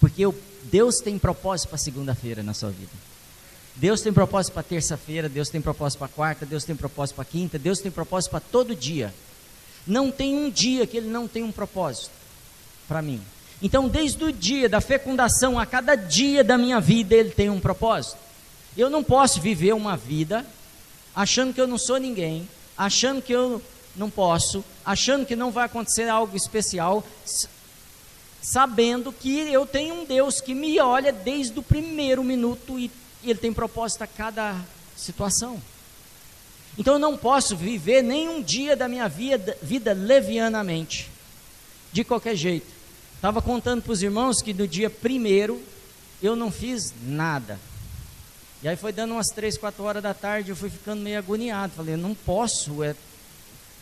Porque 0.00 0.26
o, 0.26 0.34
Deus 0.64 0.96
tem 0.96 1.18
propósito 1.18 1.68
para 1.68 1.78
segunda-feira 1.78 2.42
na 2.42 2.54
sua 2.54 2.70
vida. 2.70 2.92
Deus 3.76 4.00
tem 4.00 4.12
propósito 4.12 4.54
para 4.54 4.62
terça-feira, 4.62 5.28
Deus 5.28 5.48
tem 5.48 5.60
propósito 5.60 6.00
para 6.00 6.08
quarta, 6.08 6.44
Deus 6.44 6.64
tem 6.64 6.74
propósito 6.74 7.16
para 7.16 7.24
quinta, 7.24 7.58
Deus 7.58 7.78
tem 7.78 7.90
propósito 7.90 8.30
para 8.32 8.40
todo 8.40 8.74
dia. 8.74 9.14
Não 9.86 10.10
tem 10.10 10.36
um 10.36 10.50
dia 10.50 10.86
que 10.86 10.96
Ele 10.96 11.08
não 11.08 11.28
tem 11.28 11.42
um 11.42 11.52
propósito 11.52 12.10
para 12.88 13.00
mim. 13.00 13.22
Então, 13.62 13.88
desde 13.88 14.24
o 14.24 14.32
dia 14.32 14.68
da 14.68 14.80
fecundação 14.80 15.58
a 15.58 15.64
cada 15.64 15.94
dia 15.94 16.42
da 16.42 16.58
minha 16.58 16.80
vida, 16.80 17.14
Ele 17.14 17.30
tem 17.30 17.50
um 17.50 17.60
propósito. 17.60 18.29
Eu 18.80 18.88
não 18.88 19.04
posso 19.04 19.42
viver 19.42 19.74
uma 19.74 19.94
vida 19.94 20.42
achando 21.14 21.52
que 21.52 21.60
eu 21.60 21.66
não 21.66 21.76
sou 21.76 21.98
ninguém, 21.98 22.48
achando 22.78 23.20
que 23.20 23.30
eu 23.30 23.60
não 23.94 24.08
posso, 24.08 24.64
achando 24.82 25.26
que 25.26 25.36
não 25.36 25.50
vai 25.50 25.66
acontecer 25.66 26.08
algo 26.08 26.34
especial, 26.34 27.04
sabendo 28.40 29.12
que 29.12 29.38
eu 29.52 29.66
tenho 29.66 29.96
um 29.96 30.06
Deus 30.06 30.40
que 30.40 30.54
me 30.54 30.80
olha 30.80 31.12
desde 31.12 31.58
o 31.58 31.62
primeiro 31.62 32.24
minuto 32.24 32.78
e 32.78 32.90
Ele 33.22 33.38
tem 33.38 33.52
propósito 33.52 34.00
a 34.00 34.06
cada 34.06 34.56
situação. 34.96 35.60
Então 36.78 36.94
eu 36.94 36.98
não 36.98 37.18
posso 37.18 37.54
viver 37.54 38.00
nenhum 38.00 38.42
dia 38.42 38.74
da 38.74 38.88
minha 38.88 39.10
vida, 39.10 39.58
vida 39.60 39.92
levianamente, 39.92 41.10
de 41.92 42.02
qualquer 42.02 42.34
jeito. 42.34 42.72
Estava 43.14 43.42
contando 43.42 43.82
para 43.82 43.92
os 43.92 44.02
irmãos 44.02 44.40
que 44.40 44.54
no 44.54 44.66
dia 44.66 44.88
primeiro 44.88 45.62
eu 46.22 46.34
não 46.34 46.50
fiz 46.50 46.94
nada. 47.02 47.60
E 48.62 48.68
aí 48.68 48.76
foi 48.76 48.92
dando 48.92 49.12
umas 49.12 49.28
três, 49.28 49.56
quatro 49.56 49.84
horas 49.84 50.02
da 50.02 50.12
tarde, 50.12 50.50
eu 50.50 50.56
fui 50.56 50.68
ficando 50.68 51.00
meio 51.00 51.18
agoniado. 51.18 51.72
Falei, 51.74 51.96
não 51.96 52.14
posso, 52.14 52.82
é, 52.84 52.94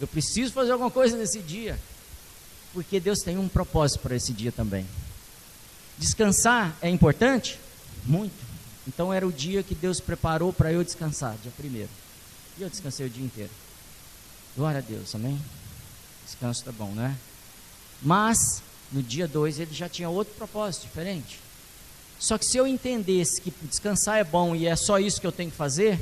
eu 0.00 0.06
preciso 0.06 0.52
fazer 0.52 0.72
alguma 0.72 0.90
coisa 0.90 1.16
nesse 1.16 1.40
dia. 1.40 1.78
Porque 2.72 3.00
Deus 3.00 3.18
tem 3.20 3.36
um 3.38 3.48
propósito 3.48 4.00
para 4.00 4.14
esse 4.14 4.32
dia 4.32 4.52
também. 4.52 4.86
Descansar 5.96 6.76
é 6.80 6.88
importante? 6.88 7.58
Muito. 8.04 8.46
Então 8.86 9.12
era 9.12 9.26
o 9.26 9.32
dia 9.32 9.62
que 9.62 9.74
Deus 9.74 10.00
preparou 10.00 10.52
para 10.52 10.72
eu 10.72 10.84
descansar, 10.84 11.36
dia 11.42 11.52
primeiro. 11.56 11.90
E 12.56 12.62
eu 12.62 12.70
descansei 12.70 13.06
o 13.06 13.10
dia 13.10 13.24
inteiro. 13.24 13.50
Glória 14.56 14.78
a 14.78 14.82
Deus, 14.82 15.14
amém? 15.14 15.40
Descanso 16.24 16.64
tá 16.64 16.72
bom, 16.72 16.90
né? 16.92 17.16
Mas, 18.00 18.62
no 18.92 19.02
dia 19.02 19.26
dois, 19.26 19.58
ele 19.58 19.74
já 19.74 19.88
tinha 19.88 20.08
outro 20.08 20.34
propósito 20.34 20.82
diferente. 20.82 21.40
Só 22.18 22.36
que 22.36 22.44
se 22.44 22.56
eu 22.56 22.66
entendesse 22.66 23.40
que 23.40 23.52
descansar 23.62 24.18
é 24.18 24.24
bom 24.24 24.54
e 24.56 24.66
é 24.66 24.74
só 24.74 24.98
isso 24.98 25.20
que 25.20 25.26
eu 25.26 25.32
tenho 25.32 25.50
que 25.50 25.56
fazer, 25.56 26.00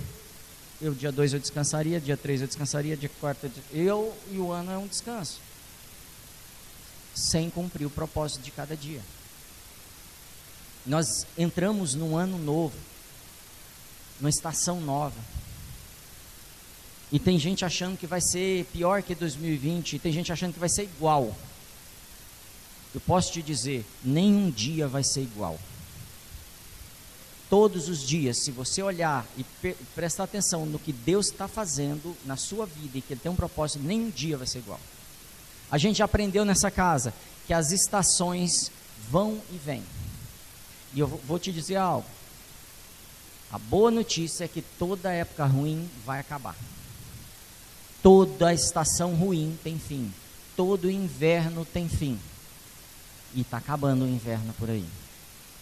eu 0.81 0.95
dia 0.95 1.13
2 1.13 1.35
eu 1.35 1.41
descansaria, 1.41 2.01
dia 2.01 2.17
3 2.17 2.41
eu 2.43 2.47
descansaria, 2.47 2.97
dia 2.97 3.11
4 3.21 3.51
eu, 3.73 3.79
eu 3.79 4.17
e 4.33 4.39
o 4.39 4.51
ano 4.51 4.73
é 4.73 4.79
um 4.79 4.87
descanso. 4.87 5.41
Sem 7.15 7.51
cumprir 7.51 7.85
o 7.87 7.91
propósito 7.91 8.43
de 8.43 8.51
cada 8.51 8.75
dia. 8.75 9.03
Nós 10.87 11.27
entramos 11.37 11.95
num 11.95 12.17
ano 12.17 12.39
novo, 12.39 12.77
numa 14.19 14.31
estação 14.31 14.81
nova. 14.81 15.19
E 17.13 17.19
tem 17.19 17.39
gente 17.39 17.65
achando 17.65 17.97
que 17.97 18.07
vai 18.07 18.21
ser 18.21 18.65
pior 18.73 19.03
que 19.03 19.15
2020, 19.15 19.95
e 19.95 19.99
tem 19.99 20.13
gente 20.13 20.33
achando 20.33 20.55
que 20.55 20.59
vai 20.59 20.69
ser 20.69 20.85
igual. 20.85 21.35
Eu 22.95 23.01
posso 23.01 23.33
te 23.33 23.43
dizer, 23.43 23.85
nenhum 24.03 24.51
dia 24.51 24.89
vai 24.89 25.05
ser 25.05 25.21
igual 25.21 25.59
todos 27.49 27.89
os 27.89 28.01
dias, 28.01 28.39
se 28.39 28.51
você 28.51 28.83
olhar 28.83 29.27
e 29.37 29.45
prestar 29.95 30.25
atenção 30.25 30.67
no 30.67 30.79
que 30.79 30.93
Deus 30.93 31.27
está 31.27 31.47
fazendo 31.47 32.17
na 32.25 32.37
sua 32.37 32.67
vida 32.67 32.99
e 32.99 33.03
que 33.03 33.13
Ele 33.13 33.21
tem 33.21 33.31
um 33.31 33.37
propósito, 33.37 33.83
nenhum 33.83 34.11
dia 34.11 34.37
vai 34.37 34.47
ser 34.47 34.59
igual. 34.59 34.81
A 35.71 35.79
gente 35.79 36.03
aprendeu 36.03 36.45
nessa 36.45 36.71
casa 36.71 37.13
que 37.47 37.53
as 37.53 37.71
estações 37.73 38.71
vão 39.11 39.41
e 39.53 39.59
vêm. 39.59 39.83
E 40.95 41.01
eu 41.01 41.07
vou 41.07 41.39
te 41.39 41.53
dizer 41.53 41.77
algo. 41.77 42.07
A 43.51 43.59
boa 43.59 43.91
notícia 43.91 44.45
é 44.45 44.49
que 44.49 44.63
toda 44.63 45.13
época 45.13 45.45
ruim 45.45 45.89
vai 46.05 46.21
acabar. 46.21 46.57
Toda 48.03 48.53
estação 48.53 49.15
ruim 49.15 49.59
tem 49.63 49.79
fim. 49.79 50.13
Todo 50.57 50.91
inverno 50.91 51.65
tem 51.65 51.89
fim. 51.89 52.19
E 53.35 53.43
está 53.43 53.59
acabando 53.59 54.05
o 54.05 54.09
inverno 54.09 54.53
por 54.59 54.71
aí. 54.71 54.87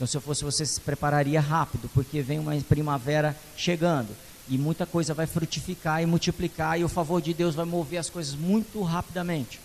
Então, 0.05 0.11
se 0.11 0.19
eu 0.19 0.21
fosse 0.21 0.45
você, 0.45 0.67
se 0.67 0.79
prepararia 0.79 1.41
rápido, 1.41 1.89
porque 1.95 2.21
vem 2.21 2.39
uma 2.39 2.55
primavera 2.57 3.35
chegando 3.57 4.15
e 4.47 4.59
muita 4.59 4.85
coisa 4.85 5.15
vai 5.15 5.27
frutificar 5.27 6.03
e 6.03 6.05
multiplicar 6.05 6.79
e 6.79 6.85
o 6.85 6.91
favor 6.91 7.23
de 7.23 7.33
Deus 7.33 7.55
vai 7.55 7.65
mover 7.65 7.99
as 7.99 8.11
coisas 8.11 8.35
muito 8.35 8.83
rapidamente 8.83 9.59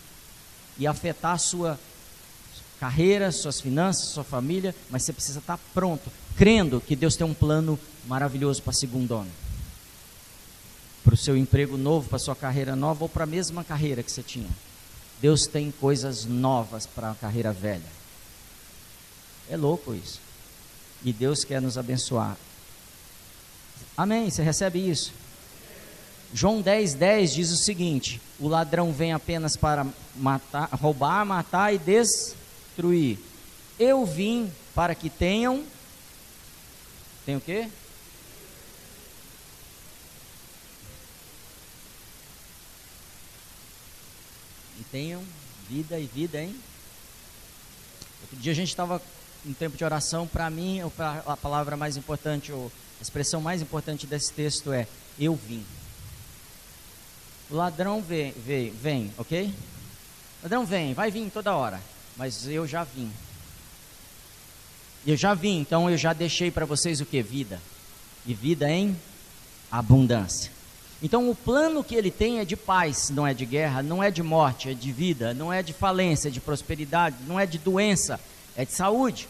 e 0.78 0.88
afetar 0.88 1.34
a 1.34 1.38
sua 1.38 1.78
carreira, 2.80 3.34
suas 3.34 3.60
finanças, 3.60 4.12
sua 4.12 4.24
família, 4.24 4.74
mas 4.90 5.04
você 5.04 5.12
precisa 5.12 5.40
estar 5.40 5.60
pronto, 5.74 6.10
crendo 6.38 6.80
que 6.80 6.96
Deus 6.96 7.18
tem 7.18 7.28
um 7.28 7.34
plano 7.34 7.78
maravilhoso 8.08 8.62
para 8.64 8.72
segundo 8.72 9.16
ano. 9.16 9.32
Para 11.04 11.16
o 11.16 11.18
seu 11.18 11.36
emprego 11.36 11.76
novo, 11.76 12.08
para 12.08 12.16
a 12.16 12.20
sua 12.20 12.36
carreira 12.36 12.78
nova 12.78 13.04
ou 13.04 13.10
para 13.10 13.26
a 13.26 13.28
mesma 13.28 13.62
carreira 13.62 14.02
que 14.02 14.10
você 14.10 14.24
tinha. 14.24 14.50
Deus 15.22 15.48
tem 15.48 15.70
coisas 15.70 16.24
novas 16.24 16.86
para 16.86 17.12
a 17.12 17.16
carreira 17.16 17.52
velha. 17.52 18.00
É 19.50 19.58
louco 19.58 19.94
isso. 19.94 20.29
E 21.04 21.14
Deus 21.14 21.44
quer 21.44 21.62
nos 21.62 21.78
abençoar. 21.78 22.38
Amém? 23.96 24.30
Você 24.30 24.42
recebe 24.44 24.80
isso? 24.80 25.14
João 26.34 26.62
10, 26.62 26.94
10 26.94 27.34
diz 27.34 27.52
o 27.52 27.58
seguinte: 27.58 28.22
O 28.40 28.48
ladrão 28.48 28.92
vem 28.94 29.14
apenas 29.14 29.56
para 29.56 29.86
matar, 30.16 30.70
roubar, 30.74 31.26
matar 31.26 31.74
e 31.74 31.78
destruir. 31.78 33.18
Eu 33.80 34.06
vim 34.06 34.52
para 34.76 34.94
que 34.94 35.10
tenham. 35.10 35.64
Tem 37.26 37.36
o 37.36 37.42
quê? 37.42 37.68
E 44.80 44.84
tenham 44.92 45.24
vida 45.70 46.00
e 46.00 46.06
vida, 46.06 46.42
hein? 46.42 46.56
Outro 48.22 48.38
dia 48.38 48.52
a 48.52 48.56
gente 48.56 48.70
estava 48.70 49.02
um 49.46 49.54
tempo 49.54 49.78
de 49.78 49.84
oração, 49.84 50.28
para 50.28 50.50
mim, 50.50 50.82
a 51.26 51.38
palavra 51.38 51.78
mais 51.78 51.96
importante, 51.96 52.52
ou 52.52 52.72
a 53.00 53.02
expressão 53.02 53.42
mais 53.42 53.62
importante 53.62 54.06
desse 54.06 54.34
texto 54.34 54.72
é: 54.72 54.88
Eu 55.20 55.36
vim. 55.36 55.66
O 57.50 57.56
ladrão 57.56 58.02
vem, 58.02 58.32
vem, 58.32 58.72
vem, 58.72 59.14
ok? 59.18 59.48
O 59.48 60.44
ladrão 60.44 60.66
vem, 60.66 60.94
vai 60.94 61.10
vir 61.10 61.30
toda 61.32 61.56
hora, 61.56 61.82
mas 62.16 62.48
eu 62.48 62.68
já 62.68 62.84
vim. 62.84 63.12
Eu 65.08 65.16
já 65.16 65.34
vim, 65.34 65.60
então 65.60 65.90
eu 65.90 65.98
já 65.98 66.14
deixei 66.14 66.52
para 66.52 66.66
vocês 66.66 67.00
o 67.02 67.06
que? 67.06 67.22
Vida. 67.22 67.60
E 68.26 68.34
vida 68.34 68.70
em 68.70 68.96
abundância. 69.72 70.52
Então 71.02 71.30
o 71.30 71.36
plano 71.36 71.84
que 71.84 71.96
ele 71.96 72.12
tem 72.12 72.40
é 72.40 72.46
de 72.46 72.58
paz, 72.58 73.10
não 73.10 73.26
é 73.26 73.34
de 73.34 73.46
guerra, 73.46 73.82
não 73.82 74.04
é 74.04 74.12
de 74.12 74.22
morte, 74.22 74.70
é 74.70 74.74
de 74.74 74.92
vida, 74.92 75.34
não 75.34 75.52
é 75.52 75.64
de 75.64 75.72
falência, 75.72 76.28
é 76.28 76.32
de 76.32 76.42
prosperidade, 76.42 77.16
não 77.26 77.40
é 77.40 77.46
de 77.46 77.58
doença, 77.58 78.20
é 78.56 78.66
de 78.66 78.74
saúde. 78.74 79.28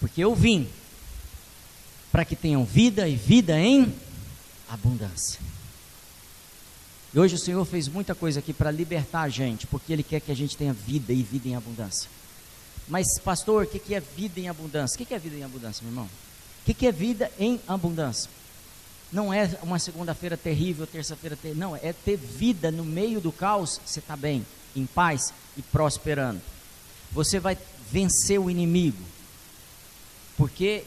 Porque 0.00 0.22
eu 0.22 0.34
vim 0.34 0.68
para 2.10 2.24
que 2.24 2.36
tenham 2.36 2.64
vida 2.64 3.08
e 3.08 3.16
vida 3.16 3.58
em 3.58 3.94
abundância. 4.68 5.40
E 7.14 7.18
hoje 7.18 7.34
o 7.34 7.38
Senhor 7.38 7.64
fez 7.64 7.88
muita 7.88 8.14
coisa 8.14 8.40
aqui 8.40 8.52
para 8.52 8.70
libertar 8.70 9.22
a 9.22 9.28
gente, 9.28 9.66
porque 9.66 9.92
Ele 9.92 10.02
quer 10.02 10.20
que 10.20 10.32
a 10.32 10.36
gente 10.36 10.56
tenha 10.56 10.72
vida 10.72 11.12
e 11.12 11.22
vida 11.22 11.48
em 11.48 11.54
abundância. 11.54 12.08
Mas, 12.88 13.18
pastor, 13.18 13.64
o 13.64 13.66
que, 13.66 13.78
que 13.78 13.94
é 13.94 14.00
vida 14.00 14.40
em 14.40 14.48
abundância? 14.48 14.94
O 14.94 14.98
que, 14.98 15.04
que 15.04 15.14
é 15.14 15.18
vida 15.18 15.36
em 15.36 15.44
abundância, 15.44 15.82
meu 15.82 15.92
irmão? 15.92 16.06
O 16.06 16.64
que, 16.64 16.74
que 16.74 16.86
é 16.86 16.92
vida 16.92 17.30
em 17.38 17.60
abundância? 17.68 18.30
Não 19.12 19.32
é 19.32 19.58
uma 19.62 19.78
segunda-feira 19.78 20.38
terrível, 20.38 20.86
terça-feira 20.86 21.36
terrível. 21.36 21.60
Não, 21.60 21.76
é 21.76 21.92
ter 21.92 22.16
vida 22.16 22.70
no 22.70 22.84
meio 22.84 23.20
do 23.20 23.30
caos, 23.30 23.78
você 23.84 23.98
está 23.98 24.16
bem, 24.16 24.44
em 24.74 24.86
paz 24.86 25.34
e 25.56 25.62
prosperando. 25.62 26.40
Você 27.12 27.38
vai 27.38 27.56
vencer 27.90 28.38
o 28.40 28.50
inimigo. 28.50 29.02
Porque, 30.36 30.84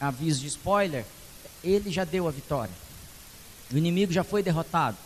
aviso 0.00 0.40
de 0.40 0.48
spoiler, 0.48 1.04
ele 1.62 1.90
já 1.90 2.04
deu 2.04 2.28
a 2.28 2.30
vitória. 2.30 2.74
O 3.72 3.76
inimigo 3.78 4.12
já 4.12 4.22
foi 4.22 4.42
derrotado, 4.42 4.96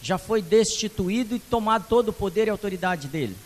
já 0.00 0.18
foi 0.18 0.40
destituído 0.40 1.34
e 1.34 1.38
tomado 1.38 1.86
todo 1.88 2.08
o 2.08 2.12
poder 2.12 2.46
e 2.46 2.50
autoridade 2.50 3.08
dele. 3.08 3.36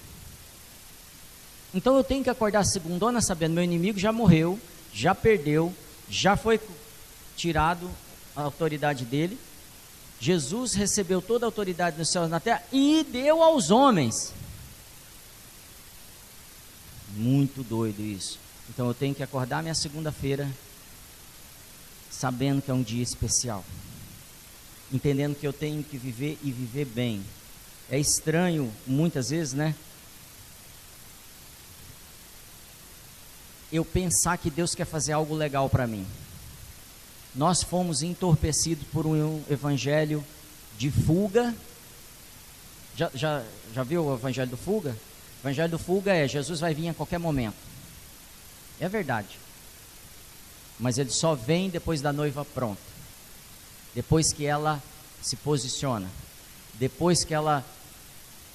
Então 1.75 1.97
eu 1.97 2.05
tenho 2.05 2.25
que 2.25 2.31
acordar 2.31 2.65
segundona 2.65 3.21
sabendo, 3.21 3.55
meu 3.55 3.65
inimigo 3.65 3.99
já 3.99 4.13
morreu, 4.13 4.59
já 4.93 5.15
perdeu, 5.15 5.75
já 6.09 6.37
foi 6.37 6.61
tirado 7.37 7.91
a 8.35 8.43
autoridade 8.43 9.05
dele. 9.05 9.39
Jesus 10.21 10.75
recebeu 10.75 11.23
toda 11.23 11.47
a 11.47 11.49
autoridade 11.49 11.97
no 11.99 12.05
céu 12.05 12.25
e 12.25 12.29
na 12.29 12.41
terra 12.41 12.63
e 12.73 13.05
deu 13.05 13.43
aos 13.43 13.71
homens. 13.71 14.33
Muito 17.19 17.65
doido 17.65 18.01
isso. 18.01 18.39
Então 18.71 18.87
eu 18.87 18.95
tenho 18.95 19.13
que 19.13 19.25
acordar 19.25 19.61
minha 19.61 19.75
segunda-feira 19.75 20.49
sabendo 22.09 22.63
que 22.63 22.71
é 22.71 22.75
um 22.75 22.83
dia 22.83 23.03
especial. 23.03 23.65
Entendendo 24.93 25.35
que 25.35 25.47
eu 25.47 25.53
tenho 25.53 25.83
que 25.83 25.99
viver 25.99 26.39
e 26.45 26.53
viver 26.53 26.85
bem. 26.85 27.25
É 27.91 27.99
estranho 27.99 28.73
muitas 28.87 29.31
vezes, 29.31 29.53
né? 29.53 29.75
Eu 33.73 33.85
pensar 33.85 34.39
que 34.39 34.49
Deus 34.49 34.77
quer 34.77 34.85
fazer 34.85 35.13
algo 35.13 35.35
legal 35.35 35.69
para 35.69 35.89
mim. 35.89 36.07
Nós 37.35 37.65
fomos 37.65 38.01
entorpecidos 38.01 38.87
por 38.93 39.07
um 39.07 39.43
evangelho 39.51 40.25
de 40.79 40.89
fuga. 40.93 41.53
Já, 42.97 43.11
já, 43.13 43.45
já 43.75 43.83
viu 43.83 44.05
o 44.05 44.15
evangelho 44.15 44.51
do 44.51 44.57
fuga? 44.57 44.97
Evangelho 45.41 45.71
do 45.71 45.79
fuga 45.79 46.13
é 46.13 46.27
Jesus 46.27 46.61
vai 46.61 46.75
vir 46.75 46.89
a 46.89 46.95
qualquer 46.95 47.19
momento. 47.19 47.57
É 48.81 48.89
verdade. 48.89 49.39
Mas 50.79 50.99
ele 50.99 51.11
só 51.11 51.35
vem 51.35 51.71
depois 51.71 52.01
da 52.01 52.13
noiva 52.13 52.45
pronta. 52.45 52.81
Depois 53.95 54.33
que 54.33 54.45
ela 54.45 54.83
se 55.23 55.37
posiciona. 55.37 56.09
Depois 56.75 57.25
que 57.25 57.35
ela 57.35 57.65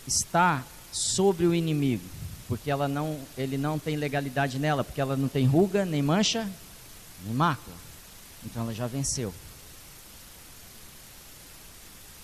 está 0.07 0.63
sobre 0.91 1.45
o 1.45 1.55
inimigo, 1.55 2.03
porque 2.47 2.69
ela 2.69 2.87
não, 2.87 3.19
ele 3.37 3.57
não 3.57 3.79
tem 3.79 3.95
legalidade 3.95 4.59
nela, 4.59 4.83
porque 4.83 5.01
ela 5.01 5.17
não 5.17 5.27
tem 5.27 5.45
ruga, 5.45 5.85
nem 5.85 6.01
mancha, 6.01 6.49
nem 7.25 7.33
mácula. 7.33 7.75
Então 8.45 8.63
ela 8.63 8.73
já 8.73 8.87
venceu. 8.87 9.33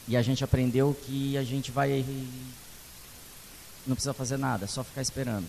E 0.08 0.16
a 0.16 0.22
gente 0.22 0.44
aprendeu 0.44 0.96
que 1.06 1.38
a 1.38 1.44
gente 1.44 1.72
vai 1.72 2.06
não 3.89 3.96
precisa 3.96 4.13
fazer 4.13 4.38
nada, 4.38 4.65
é 4.65 4.67
só 4.67 4.84
ficar 4.84 5.01
esperando. 5.01 5.48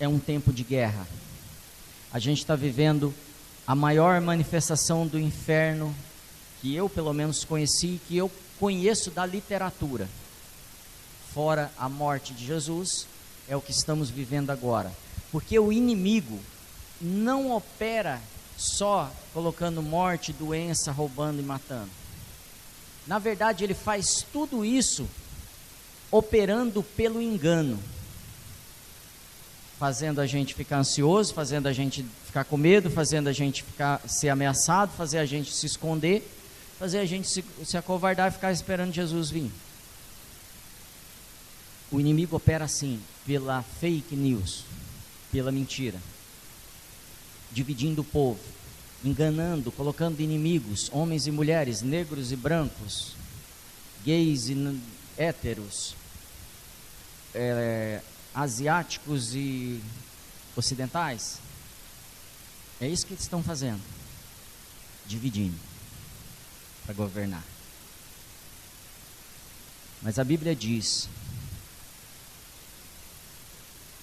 É 0.00 0.08
um 0.08 0.18
tempo 0.18 0.52
de 0.52 0.64
guerra. 0.64 1.06
A 2.12 2.18
gente 2.18 2.38
está 2.38 2.56
vivendo 2.56 3.14
a 3.66 3.74
maior 3.74 4.20
manifestação 4.20 5.06
do 5.06 5.20
inferno 5.20 5.94
que 6.60 6.74
eu, 6.74 6.88
pelo 6.88 7.12
menos, 7.12 7.44
conheci, 7.44 8.00
que 8.08 8.16
eu 8.16 8.30
conheço 8.58 9.10
da 9.10 9.26
literatura. 9.26 10.08
Fora 11.32 11.70
a 11.76 11.88
morte 11.88 12.32
de 12.32 12.44
Jesus, 12.46 13.06
é 13.46 13.54
o 13.54 13.60
que 13.60 13.70
estamos 13.70 14.08
vivendo 14.08 14.50
agora. 14.50 14.90
Porque 15.30 15.58
o 15.58 15.70
inimigo 15.70 16.40
não 17.00 17.52
opera 17.52 18.20
só 18.56 19.12
colocando 19.34 19.82
morte, 19.82 20.32
doença, 20.32 20.90
roubando 20.90 21.40
e 21.40 21.44
matando. 21.44 21.90
Na 23.06 23.18
verdade, 23.18 23.62
ele 23.62 23.74
faz 23.74 24.26
tudo 24.32 24.64
isso 24.64 25.06
operando 26.10 26.82
pelo 26.82 27.20
engano, 27.20 27.78
fazendo 29.78 30.20
a 30.20 30.26
gente 30.26 30.54
ficar 30.54 30.78
ansioso, 30.78 31.32
fazendo 31.32 31.66
a 31.66 31.72
gente 31.72 32.04
ficar 32.26 32.44
com 32.44 32.56
medo, 32.56 32.90
fazendo 32.90 33.28
a 33.28 33.32
gente 33.32 33.62
ficar 33.62 34.00
ser 34.08 34.28
ameaçado, 34.28 34.92
fazer 34.96 35.18
a 35.18 35.26
gente 35.26 35.52
se 35.52 35.66
esconder, 35.66 36.28
fazer 36.78 36.98
a 36.98 37.04
gente 37.04 37.28
se, 37.28 37.44
se 37.64 37.76
acovardar 37.76 38.28
e 38.28 38.34
ficar 38.34 38.52
esperando 38.52 38.92
Jesus 38.92 39.30
vir. 39.30 39.50
O 41.90 42.00
inimigo 42.00 42.36
opera 42.36 42.64
assim, 42.64 43.00
pela 43.26 43.62
fake 43.62 44.14
news, 44.14 44.64
pela 45.30 45.50
mentira, 45.52 45.98
dividindo 47.50 48.02
o 48.02 48.04
povo, 48.04 48.40
enganando, 49.04 49.72
colocando 49.72 50.20
inimigos, 50.20 50.90
homens 50.92 51.26
e 51.26 51.30
mulheres, 51.30 51.82
negros 51.82 52.32
e 52.32 52.36
brancos, 52.36 53.14
gays 54.04 54.48
e 54.48 54.54
héteros, 55.18 55.94
é, 57.34 58.00
asiáticos 58.34 59.34
e 59.34 59.82
ocidentais. 60.56 61.40
É 62.80 62.86
isso 62.86 63.04
que 63.04 63.12
eles 63.12 63.24
estão 63.24 63.42
fazendo, 63.42 63.82
dividindo 65.06 65.58
para 66.86 66.94
governar. 66.94 67.44
Mas 70.00 70.18
a 70.18 70.24
Bíblia 70.24 70.54
diz 70.54 71.08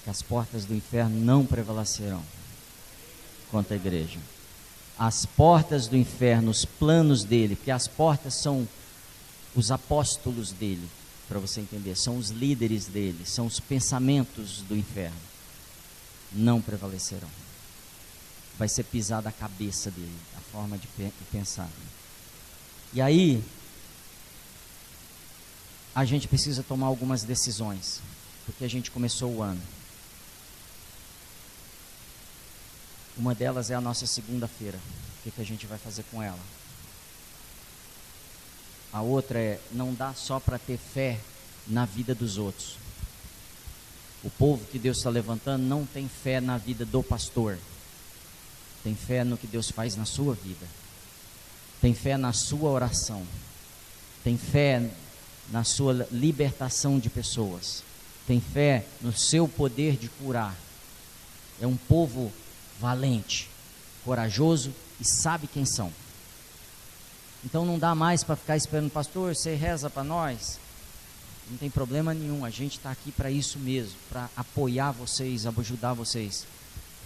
que 0.03 0.09
as 0.09 0.21
portas 0.21 0.65
do 0.65 0.75
inferno 0.75 1.19
não 1.19 1.45
prevalecerão 1.45 2.23
contra 3.49 3.75
a 3.75 3.77
igreja. 3.77 4.19
As 4.99 5.25
portas 5.25 5.87
do 5.87 5.95
inferno, 5.95 6.51
os 6.51 6.65
planos 6.65 7.23
dele, 7.23 7.55
porque 7.55 7.71
as 7.71 7.87
portas 7.87 8.35
são 8.35 8.67
os 9.55 9.71
apóstolos 9.71 10.51
dele, 10.51 10.87
para 11.27 11.39
você 11.39 11.61
entender, 11.61 11.95
são 11.95 12.17
os 12.17 12.29
líderes 12.29 12.85
dele, 12.85 13.25
são 13.25 13.45
os 13.45 13.59
pensamentos 13.59 14.61
do 14.61 14.75
inferno. 14.75 15.17
Não 16.31 16.61
prevalecerão. 16.61 17.29
Vai 18.57 18.69
ser 18.69 18.83
pisada 18.83 19.29
a 19.29 19.31
cabeça 19.31 19.89
dele, 19.91 20.17
a 20.37 20.39
forma 20.51 20.77
de 20.77 20.87
pensar. 21.31 21.69
E 22.93 23.01
aí, 23.01 23.43
a 25.93 26.05
gente 26.05 26.27
precisa 26.27 26.61
tomar 26.61 26.87
algumas 26.87 27.23
decisões, 27.23 28.01
porque 28.45 28.63
a 28.63 28.69
gente 28.69 28.91
começou 28.91 29.33
o 29.33 29.41
ano. 29.41 29.61
Uma 33.17 33.33
delas 33.33 33.71
é 33.71 33.75
a 33.75 33.81
nossa 33.81 34.05
segunda-feira. 34.05 34.77
O 34.77 35.23
que, 35.23 35.31
que 35.31 35.41
a 35.41 35.45
gente 35.45 35.65
vai 35.65 35.77
fazer 35.77 36.03
com 36.11 36.21
ela? 36.21 36.39
A 38.95 39.01
outra 39.01 39.37
é 39.37 39.59
não 39.73 39.93
dá 39.93 40.13
só 40.13 40.39
para 40.39 40.57
ter 40.57 40.77
fé 40.77 41.19
na 41.67 41.83
vida 41.83 42.15
dos 42.15 42.37
outros. 42.37 42.77
O 44.23 44.29
povo 44.29 44.65
que 44.71 44.79
Deus 44.79 44.95
está 44.95 45.09
levantando 45.09 45.63
não 45.63 45.85
tem 45.85 46.07
fé 46.07 46.39
na 46.39 46.57
vida 46.57 46.85
do 46.85 47.03
pastor. 47.03 47.57
Tem 48.85 48.95
fé 48.95 49.25
no 49.25 49.37
que 49.37 49.47
Deus 49.47 49.69
faz 49.69 49.97
na 49.97 50.05
sua 50.05 50.33
vida. 50.33 50.65
Tem 51.81 51.93
fé 51.93 52.15
na 52.15 52.31
sua 52.31 52.69
oração. 52.69 53.27
Tem 54.23 54.37
fé 54.37 54.89
na 55.51 55.65
sua 55.65 56.07
libertação 56.09 56.97
de 56.97 57.09
pessoas. 57.09 57.83
Tem 58.25 58.39
fé 58.39 58.85
no 59.01 59.11
seu 59.11 59.45
poder 59.45 59.97
de 59.97 60.07
curar. 60.07 60.55
É 61.59 61.67
um 61.67 61.75
povo 61.75 62.31
valente, 62.79 63.49
corajoso 64.05 64.73
e 65.01 65.03
sabe 65.03 65.47
quem 65.47 65.65
são. 65.65 65.91
Então 67.45 67.63
não 67.63 67.77
dá 67.77 67.93
mais 67.93 68.23
para 68.23 68.35
ficar 68.35 68.57
esperando, 68.57 68.89
pastor, 68.89 69.35
você 69.35 69.53
reza 69.53 69.89
para 69.89 70.03
nós. 70.03 70.59
Não 71.49 71.57
tem 71.57 71.69
problema 71.69 72.13
nenhum, 72.13 72.43
a 72.43 72.49
gente 72.49 72.77
está 72.77 72.89
aqui 72.89 73.11
para 73.11 73.29
isso 73.29 73.59
mesmo, 73.59 73.95
para 74.09 74.27
apoiar 74.35 74.91
vocês, 74.91 75.45
ajudar 75.45 75.93
vocês. 75.93 76.45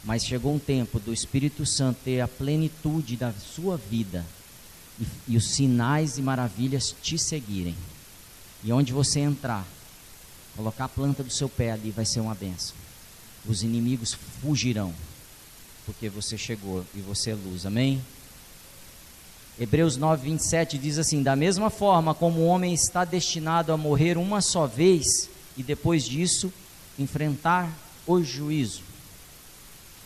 Mas 0.04 0.25
chegou 0.25 0.56
um 0.56 0.60
tempo 0.60 0.97
do 0.97 1.12
Espírito 1.12 1.65
Santo 1.65 1.99
ter 2.06 2.21
a 2.21 2.28
plenitude 2.28 3.17
da 3.17 3.34
sua 3.34 3.75
vida 3.75 4.25
e, 4.97 5.34
e 5.34 5.38
os 5.38 5.45
sinais 5.45 6.17
e 6.17 6.21
maravilhas 6.21 6.95
te 7.02 7.17
seguirem. 7.17 7.75
E 8.63 8.71
onde 8.71 8.93
você 8.93 9.19
entrar, 9.19 9.67
colocar 10.56 10.86
a 10.86 10.89
planta 10.89 11.21
do 11.21 11.30
seu 11.30 11.49
pé 11.49 11.71
ali 11.73 11.91
vai 11.91 12.06
ser 12.06 12.21
uma 12.21 12.34
benção. 12.34 12.75
Os 13.45 13.62
inimigos 13.62 14.13
fugirão 14.41 14.93
porque 15.86 16.08
você 16.08 16.38
chegou 16.38 16.86
e 16.93 17.02
você 17.02 17.32
é 17.32 17.36
luz. 17.36 17.65
Amém? 17.65 17.99
Hebreus 19.60 19.98
9, 19.98 20.24
27 20.24 20.78
diz 20.78 20.98
assim: 20.98 21.22
Da 21.22 21.36
mesma 21.36 21.69
forma 21.69 22.15
como 22.15 22.39
o 22.39 22.45
homem 22.45 22.74
está 22.74 23.04
destinado 23.04 23.74
a 23.74 23.78
morrer 23.78 24.17
uma 24.17 24.39
só 24.39 24.65
vez 24.65 25.30
e 25.58 25.62
depois 25.62 26.06
disso 26.06 26.52
enfrentar 26.98 27.69
o 28.08 28.24
juízo. 28.24 28.84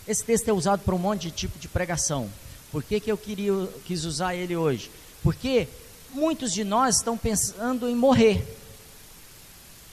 Esse 0.08 0.24
texto 0.24 0.48
é 0.48 0.52
usado 0.52 0.80
para 0.80 0.94
um 0.94 0.98
monte 0.98 1.22
de 1.22 1.30
tipo 1.30 1.56
de 1.58 1.68
pregação. 1.68 2.28
Por 2.72 2.82
que, 2.82 2.98
que 2.98 3.10
eu 3.10 3.16
queria, 3.16 3.52
quis 3.86 4.04
usar 4.04 4.34
ele 4.34 4.56
hoje? 4.56 4.90
Porque 5.22 5.68
muitos 6.12 6.52
de 6.52 6.64
nós 6.64 6.96
estão 6.96 7.16
pensando 7.16 7.88
em 7.88 7.94
morrer. 7.94 8.44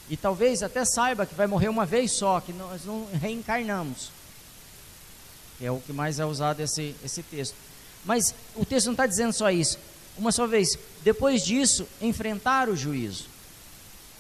E 0.10 0.18
talvez 0.18 0.64
até 0.64 0.84
saiba 0.84 1.26
que 1.28 1.36
vai 1.36 1.46
morrer 1.46 1.70
uma 1.70 1.86
vez 1.86 2.12
só, 2.14 2.42
que 2.42 2.52
nós 2.52 2.84
não 2.84 3.08
reencarnamos. 3.14 4.10
É 5.62 5.70
o 5.70 5.80
que 5.80 5.94
mais 5.94 6.20
é 6.20 6.26
usado 6.26 6.60
esse, 6.60 6.96
esse 7.06 7.22
texto. 7.22 7.56
Mas 8.06 8.34
o 8.56 8.66
texto 8.66 8.88
não 8.88 8.94
está 8.94 9.06
dizendo 9.06 9.34
só 9.34 9.50
isso. 9.50 9.78
Uma 10.18 10.32
só 10.32 10.46
vez, 10.48 10.78
depois 11.04 11.44
disso, 11.44 11.88
enfrentar 12.02 12.70
o 12.70 12.76
juízo. 12.76 13.26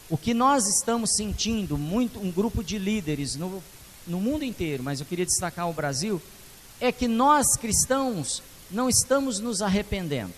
O 0.10 0.17
que 0.17 0.34
nós 0.34 0.67
estamos 0.67 1.15
sentindo, 1.15 1.78
muito 1.78 2.20
um 2.20 2.32
grupo 2.32 2.63
de 2.63 2.78
líderes 2.78 3.36
no, 3.36 3.63
no 4.06 4.20
mundo 4.20 4.44
inteiro, 4.44 4.84
mas 4.84 5.00
eu 5.00 5.06
queria 5.06 5.26
destacar 5.26 5.70
o 5.70 5.74
Brasil, 5.74 6.22
é 6.80 6.91
que 6.91 7.08
nós 7.08 7.56
cristãos 7.56 8.41
não 8.70 8.89
estamos 8.89 9.39
nos 9.39 9.62
arrependendo. 9.62 10.34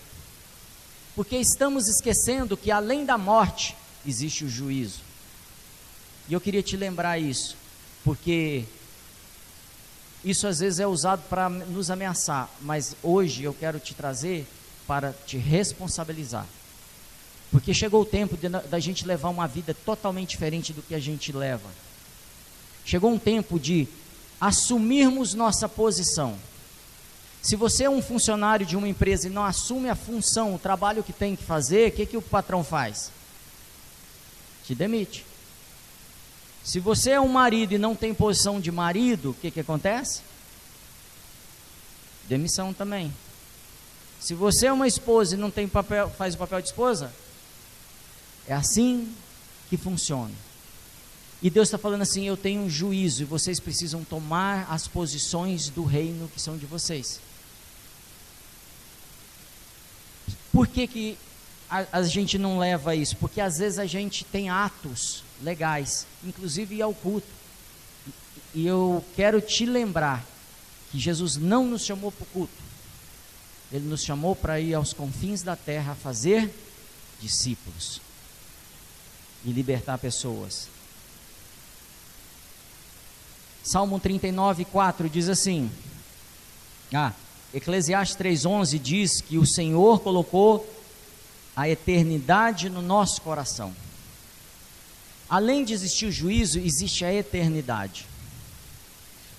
Porque 1.14 1.36
estamos 1.36 1.88
esquecendo 1.88 2.56
que 2.56 2.70
além 2.70 3.04
da 3.04 3.16
morte 3.16 3.76
existe 4.06 4.44
o 4.44 4.48
juízo. 4.48 5.00
E 6.28 6.32
eu 6.32 6.40
queria 6.40 6.62
te 6.62 6.76
lembrar 6.76 7.18
isso, 7.18 7.56
porque 8.02 8.64
isso 10.24 10.46
às 10.46 10.60
vezes 10.60 10.80
é 10.80 10.86
usado 10.86 11.22
para 11.28 11.48
nos 11.48 11.90
ameaçar, 11.90 12.48
mas 12.62 12.96
hoje 13.02 13.44
eu 13.44 13.52
quero 13.52 13.78
te 13.78 13.94
trazer 13.94 14.46
para 14.86 15.12
te 15.12 15.36
responsabilizar. 15.36 16.46
Porque 17.50 17.74
chegou 17.74 18.02
o 18.02 18.06
tempo 18.06 18.36
da 18.36 18.80
gente 18.80 19.06
levar 19.06 19.28
uma 19.28 19.46
vida 19.46 19.74
totalmente 19.84 20.30
diferente 20.30 20.72
do 20.72 20.82
que 20.82 20.94
a 20.94 20.98
gente 20.98 21.30
leva. 21.30 21.68
Chegou 22.84 23.12
um 23.12 23.18
tempo 23.18 23.60
de 23.60 23.86
assumirmos 24.40 25.34
nossa 25.34 25.68
posição. 25.68 26.36
Se 27.40 27.54
você 27.56 27.84
é 27.84 27.90
um 27.90 28.02
funcionário 28.02 28.64
de 28.64 28.76
uma 28.76 28.88
empresa 28.88 29.26
e 29.26 29.30
não 29.30 29.44
assume 29.44 29.88
a 29.88 29.94
função, 29.94 30.54
o 30.54 30.58
trabalho 30.58 31.04
que 31.04 31.12
tem 31.12 31.36
que 31.36 31.44
fazer, 31.44 31.90
o 31.90 31.92
que, 31.92 32.06
que 32.06 32.16
o 32.16 32.22
patrão 32.22 32.64
faz? 32.64 33.10
Te 34.64 34.74
demite. 34.74 35.24
Se 36.64 36.80
você 36.80 37.10
é 37.10 37.20
um 37.20 37.28
marido 37.28 37.74
e 37.74 37.78
não 37.78 37.94
tem 37.94 38.14
posição 38.14 38.58
de 38.58 38.72
marido, 38.72 39.30
o 39.30 39.34
que, 39.34 39.50
que 39.50 39.60
acontece? 39.60 40.22
Demissão 42.26 42.72
também. 42.72 43.12
Se 44.18 44.32
você 44.32 44.66
é 44.68 44.72
uma 44.72 44.88
esposa 44.88 45.34
e 45.34 45.38
não 45.38 45.50
tem 45.50 45.68
papel, 45.68 46.08
faz 46.08 46.34
o 46.34 46.38
papel 46.38 46.62
de 46.62 46.68
esposa, 46.68 47.12
é 48.48 48.54
assim 48.54 49.14
que 49.68 49.76
funciona. 49.76 50.32
E 51.42 51.50
Deus 51.50 51.68
está 51.68 51.76
falando 51.76 52.00
assim: 52.00 52.26
eu 52.26 52.36
tenho 52.36 52.62
um 52.62 52.70
juízo 52.70 53.20
e 53.20 53.26
vocês 53.26 53.60
precisam 53.60 54.02
tomar 54.02 54.66
as 54.70 54.88
posições 54.88 55.68
do 55.68 55.84
reino 55.84 56.26
que 56.28 56.40
são 56.40 56.56
de 56.56 56.64
vocês. 56.64 57.20
Por 60.50 60.66
que, 60.66 60.86
que 60.86 61.18
a, 61.70 61.86
a 61.92 62.02
gente 62.02 62.38
não 62.38 62.58
leva 62.58 62.94
isso? 62.94 63.16
Porque 63.16 63.40
às 63.40 63.58
vezes 63.58 63.78
a 63.78 63.86
gente 63.86 64.24
tem 64.24 64.50
atos 64.50 65.22
legais, 65.42 66.06
inclusive 66.24 66.76
ir 66.76 66.82
ao 66.82 66.94
culto. 66.94 67.26
E 68.54 68.66
eu 68.66 69.04
quero 69.16 69.40
te 69.40 69.66
lembrar 69.66 70.24
que 70.90 70.98
Jesus 70.98 71.36
não 71.36 71.66
nos 71.66 71.84
chamou 71.84 72.12
para 72.12 72.22
o 72.22 72.26
culto, 72.26 72.62
ele 73.72 73.88
nos 73.88 74.02
chamou 74.02 74.36
para 74.36 74.60
ir 74.60 74.74
aos 74.74 74.92
confins 74.92 75.42
da 75.42 75.56
terra 75.56 75.94
fazer 75.94 76.52
discípulos 77.20 78.00
e 79.44 79.50
libertar 79.50 79.98
pessoas. 79.98 80.68
Salmo 83.64 83.98
39, 83.98 84.66
4 84.66 85.08
diz 85.08 85.28
assim: 85.28 85.70
Ah, 86.92 87.12
Eclesiastes 87.52 88.16
3,11 88.16 88.78
diz 88.78 89.20
que 89.20 89.38
o 89.38 89.46
Senhor 89.46 90.00
colocou 90.00 90.68
a 91.56 91.68
eternidade 91.68 92.68
no 92.68 92.82
nosso 92.82 93.20
coração. 93.22 93.74
Além 95.28 95.64
de 95.64 95.72
existir 95.72 96.06
o 96.06 96.12
juízo, 96.12 96.58
existe 96.58 97.04
a 97.04 97.12
eternidade. 97.12 98.06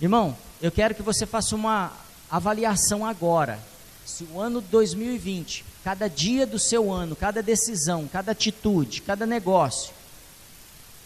Irmão, 0.00 0.36
eu 0.60 0.70
quero 0.70 0.94
que 0.94 1.02
você 1.02 1.26
faça 1.26 1.54
uma 1.54 1.92
avaliação 2.30 3.04
agora. 3.04 3.58
Se 4.04 4.24
o 4.24 4.40
ano 4.40 4.60
2020, 4.60 5.64
cada 5.82 6.08
dia 6.08 6.46
do 6.46 6.58
seu 6.58 6.92
ano, 6.92 7.16
cada 7.16 7.42
decisão, 7.42 8.08
cada 8.08 8.32
atitude, 8.32 9.02
cada 9.02 9.26
negócio, 9.26 9.92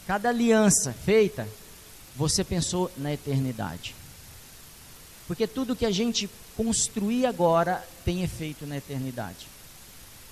cada 0.07 0.29
aliança 0.29 0.93
feita, 0.93 1.49
você 2.17 2.45
pensou 2.45 2.91
na 2.97 3.13
eternidade. 3.13 3.95
Porque 5.27 5.47
tudo 5.47 5.77
que 5.77 5.87
a 5.87 5.91
gente 5.91 6.29
construir 6.57 7.27
agora 7.27 7.87
tem 8.05 8.23
efeito 8.23 8.67
na 8.67 8.77
eternidade. 8.77 9.47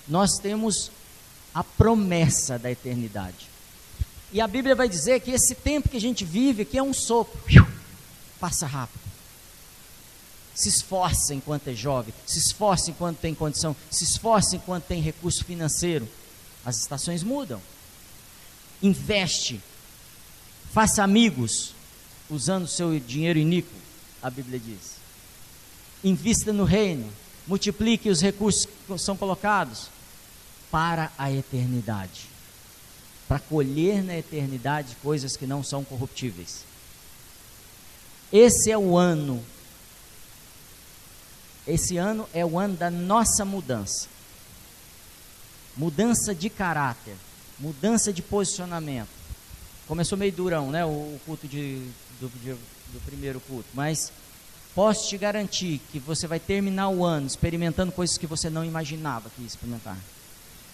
Nós 0.08 0.38
temos 0.38 0.90
a 1.54 1.62
promessa 1.62 2.58
da 2.58 2.70
eternidade. 2.70 3.48
E 4.32 4.40
a 4.40 4.46
Bíblia 4.46 4.74
vai 4.74 4.88
dizer 4.88 5.20
que 5.20 5.30
esse 5.30 5.54
tempo 5.54 5.88
que 5.88 5.96
a 5.96 6.00
gente 6.00 6.24
vive 6.24 6.62
aqui 6.62 6.78
é 6.78 6.82
um 6.82 6.92
sopro. 6.92 7.40
Passa 8.38 8.66
rápido. 8.66 9.00
Se 10.54 10.68
esforce 10.68 11.34
enquanto 11.34 11.68
é 11.68 11.74
jovem, 11.74 12.12
se 12.26 12.38
esforce 12.38 12.90
enquanto 12.90 13.18
tem 13.18 13.34
condição, 13.34 13.76
se 13.90 14.04
esforce 14.04 14.56
enquanto 14.56 14.84
tem 14.84 15.00
recurso 15.00 15.44
financeiro. 15.44 16.08
As 16.64 16.78
estações 16.78 17.22
mudam. 17.22 17.60
Investe. 18.82 19.60
Faça 20.72 21.02
amigos 21.02 21.74
usando 22.28 22.66
seu 22.66 22.98
dinheiro 22.98 23.38
iníquo, 23.38 23.72
a 24.22 24.28
Bíblia 24.28 24.58
diz. 24.58 24.98
Invista 26.04 26.52
no 26.52 26.64
reino, 26.64 27.10
multiplique 27.46 28.10
os 28.10 28.20
recursos 28.20 28.66
que 28.66 28.98
são 28.98 29.16
colocados 29.16 29.88
para 30.70 31.10
a 31.18 31.30
eternidade 31.32 32.28
para 33.28 33.38
colher 33.38 34.02
na 34.02 34.16
eternidade 34.16 34.96
coisas 35.02 35.36
que 35.36 35.46
não 35.46 35.62
são 35.62 35.84
corruptíveis. 35.84 36.64
Esse 38.32 38.70
é 38.70 38.78
o 38.78 38.96
ano. 38.96 39.44
Esse 41.66 41.98
ano 41.98 42.26
é 42.32 42.44
o 42.44 42.58
ano 42.58 42.74
da 42.74 42.90
nossa 42.90 43.44
mudança. 43.44 44.08
Mudança 45.76 46.34
de 46.34 46.48
caráter, 46.48 47.14
mudança 47.58 48.12
de 48.12 48.22
posicionamento. 48.22 49.10
Começou 49.86 50.16
meio 50.16 50.32
durão, 50.32 50.70
né? 50.70 50.84
O, 50.84 51.20
culto 51.26 51.46
de, 51.46 51.86
do, 52.18 52.28
de, 52.40 52.52
do 52.52 53.00
primeiro 53.04 53.40
culto, 53.40 53.68
mas 53.74 54.10
posso 54.74 55.08
te 55.08 55.18
garantir 55.18 55.80
que 55.92 55.98
você 55.98 56.26
vai 56.26 56.40
terminar 56.40 56.88
o 56.88 57.04
ano 57.04 57.26
experimentando 57.26 57.92
coisas 57.92 58.16
que 58.16 58.26
você 58.26 58.48
não 58.48 58.64
imaginava 58.64 59.30
que 59.30 59.42
ia 59.42 59.46
experimentar 59.46 59.96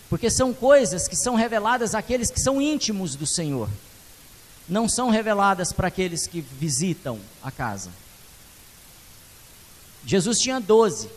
porque 0.08 0.30
são 0.30 0.52
coisas 0.52 1.08
que 1.08 1.16
são 1.16 1.34
reveladas 1.34 1.94
àqueles 1.94 2.30
que 2.30 2.40
são 2.40 2.60
íntimos 2.60 3.16
do 3.16 3.26
Senhor, 3.26 3.68
não 4.68 4.88
são 4.88 5.10
reveladas 5.10 5.72
para 5.72 5.88
aqueles 5.88 6.26
que 6.26 6.40
visitam 6.40 7.18
a 7.42 7.50
casa. 7.50 7.90
Jesus 10.06 10.38
tinha 10.38 10.60
doze, 10.60 11.08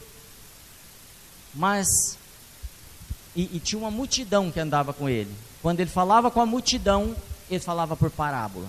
mas 1.54 1.88
e, 3.36 3.58
e, 3.58 3.60
tinha 3.60 3.78
uma 3.78 3.91
multidão 3.91 4.52
que 4.52 4.60
andava 4.60 4.93
com 4.93 5.08
ele. 5.08 5.34
Quando 5.62 5.80
ele 5.80 5.89
falava 5.89 6.32
com 6.32 6.41
a 6.41 6.45
multidão, 6.45 7.15
ele 7.50 7.60
falava 7.60 7.95
por 7.95 8.10
parábola. 8.10 8.67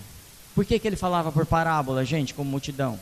Por 0.54 0.64
que, 0.64 0.78
que 0.78 0.86
ele 0.86 0.96
falava 0.96 1.30
por 1.30 1.46
parábola, 1.46 2.04
gente, 2.04 2.34
como 2.34 2.50
multidão? 2.50 2.98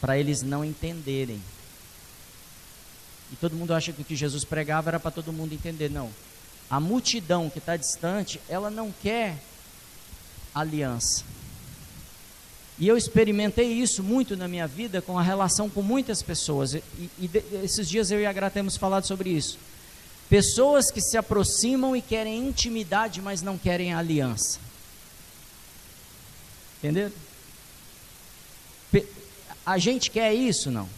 Para 0.00 0.18
eles 0.18 0.42
não 0.42 0.64
entenderem 0.64 1.40
e 3.32 3.36
todo 3.36 3.56
mundo 3.56 3.72
acha 3.72 3.92
que 3.92 4.02
o 4.02 4.04
que 4.04 4.14
Jesus 4.14 4.44
pregava 4.44 4.90
era 4.90 5.00
para 5.00 5.10
todo 5.10 5.32
mundo 5.32 5.54
entender. 5.54 5.90
Não. 5.90 6.10
A 6.68 6.78
multidão 6.78 7.48
que 7.48 7.58
está 7.58 7.76
distante, 7.76 8.40
ela 8.48 8.70
não 8.70 8.92
quer 9.02 9.38
aliança. 10.54 11.24
E 12.78 12.88
eu 12.88 12.96
experimentei 12.96 13.72
isso 13.72 14.02
muito 14.02 14.36
na 14.36 14.48
minha 14.48 14.66
vida 14.66 15.00
com 15.00 15.18
a 15.18 15.22
relação 15.22 15.70
com 15.70 15.82
muitas 15.82 16.22
pessoas. 16.22 16.74
E, 16.74 16.82
e 17.18 17.28
de, 17.28 17.42
esses 17.62 17.88
dias 17.88 18.10
eu 18.10 18.20
e 18.20 18.26
a 18.26 18.32
Gra 18.32 18.50
temos 18.50 18.76
falado 18.76 19.06
sobre 19.06 19.30
isso. 19.30 19.58
Pessoas 20.28 20.90
que 20.90 21.00
se 21.00 21.16
aproximam 21.16 21.94
e 21.94 22.02
querem 22.02 22.46
intimidade, 22.48 23.20
mas 23.20 23.42
não 23.42 23.58
querem 23.58 23.92
aliança. 23.92 24.58
Entendeu? 26.78 27.12
A 29.64 29.78
gente 29.78 30.10
quer 30.10 30.34
isso, 30.34 30.70
não? 30.70 30.88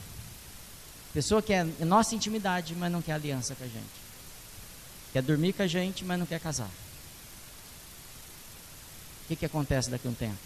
Pessoa 1.14 1.40
que 1.40 1.52
é 1.52 1.62
nossa 1.80 2.14
intimidade, 2.16 2.74
mas 2.74 2.90
não 2.90 3.00
quer 3.00 3.12
aliança 3.12 3.54
com 3.54 3.62
a 3.62 3.68
gente. 3.68 4.04
Quer 5.12 5.22
dormir 5.22 5.52
com 5.52 5.62
a 5.62 5.66
gente, 5.68 6.04
mas 6.04 6.18
não 6.18 6.26
quer 6.26 6.40
casar. 6.40 6.68
O 9.22 9.28
que, 9.28 9.36
que 9.36 9.46
acontece 9.46 9.88
daqui 9.88 10.08
a 10.08 10.10
um 10.10 10.14
tempo? 10.14 10.36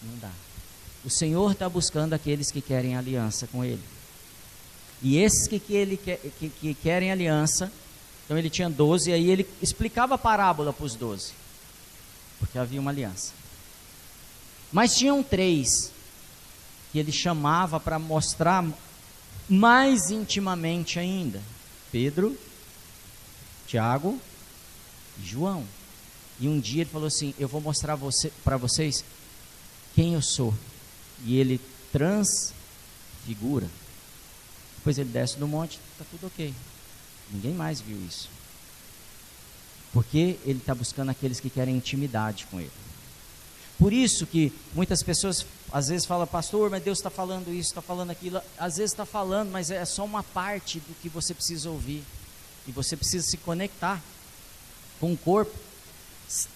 Não 0.00 0.16
dá. 0.18 0.30
O 1.04 1.10
Senhor 1.10 1.50
está 1.50 1.68
buscando 1.68 2.12
aqueles 2.12 2.52
que 2.52 2.60
querem 2.60 2.96
aliança 2.96 3.48
com 3.48 3.64
Ele. 3.64 3.82
E 5.02 5.18
esses 5.18 5.46
que, 5.46 5.58
que, 5.58 5.74
ele 5.74 5.96
quer, 5.96 6.18
que, 6.38 6.48
que 6.48 6.74
querem 6.74 7.12
aliança, 7.12 7.70
então 8.24 8.38
ele 8.38 8.48
tinha 8.48 8.70
doze, 8.70 9.10
e 9.10 9.12
aí 9.12 9.30
ele 9.30 9.46
explicava 9.60 10.14
a 10.14 10.18
parábola 10.18 10.72
para 10.72 10.86
os 10.86 10.94
doze. 10.94 11.32
Porque 12.38 12.58
havia 12.58 12.80
uma 12.80 12.90
aliança. 12.90 13.32
Mas 14.72 14.96
tinham 14.96 15.22
três 15.22 15.92
que 16.92 16.98
ele 16.98 17.12
chamava 17.12 17.78
para 17.78 17.98
mostrar 17.98 18.64
mais 19.48 20.10
intimamente 20.10 20.98
ainda: 20.98 21.42
Pedro, 21.90 22.36
Tiago 23.66 24.20
João. 25.22 25.64
E 26.38 26.48
um 26.48 26.60
dia 26.60 26.82
ele 26.82 26.90
falou 26.90 27.06
assim: 27.06 27.34
Eu 27.38 27.48
vou 27.48 27.60
mostrar 27.60 27.94
você, 27.94 28.30
para 28.44 28.56
vocês 28.56 29.04
quem 29.94 30.14
eu 30.14 30.22
sou. 30.22 30.54
E 31.24 31.38
ele 31.38 31.60
transfigura. 31.90 33.68
Depois 34.76 34.98
ele 34.98 35.08
desce 35.08 35.38
do 35.38 35.48
monte, 35.48 35.80
está 35.92 36.04
tudo 36.10 36.26
ok. 36.26 36.54
Ninguém 37.32 37.54
mais 37.54 37.80
viu 37.80 37.98
isso. 38.06 38.28
Porque 39.92 40.38
ele 40.44 40.58
está 40.58 40.74
buscando 40.74 41.10
aqueles 41.10 41.40
que 41.40 41.48
querem 41.48 41.76
intimidade 41.76 42.46
com 42.50 42.60
ele. 42.60 42.70
Por 43.78 43.92
isso 43.92 44.26
que 44.26 44.52
muitas 44.74 45.02
pessoas 45.02 45.44
às 45.70 45.88
vezes 45.88 46.06
falam, 46.06 46.26
pastor, 46.26 46.70
mas 46.70 46.82
Deus 46.82 46.98
está 46.98 47.10
falando 47.10 47.52
isso, 47.52 47.70
está 47.70 47.82
falando 47.82 48.10
aquilo. 48.10 48.40
Às 48.58 48.78
vezes 48.78 48.92
está 48.92 49.04
falando, 49.04 49.50
mas 49.50 49.70
é 49.70 49.84
só 49.84 50.04
uma 50.04 50.22
parte 50.22 50.80
do 50.80 50.94
que 51.00 51.08
você 51.08 51.34
precisa 51.34 51.68
ouvir. 51.68 52.02
E 52.66 52.72
você 52.72 52.96
precisa 52.96 53.26
se 53.26 53.36
conectar 53.36 54.02
com 54.98 55.12
o 55.12 55.16
corpo, 55.16 55.54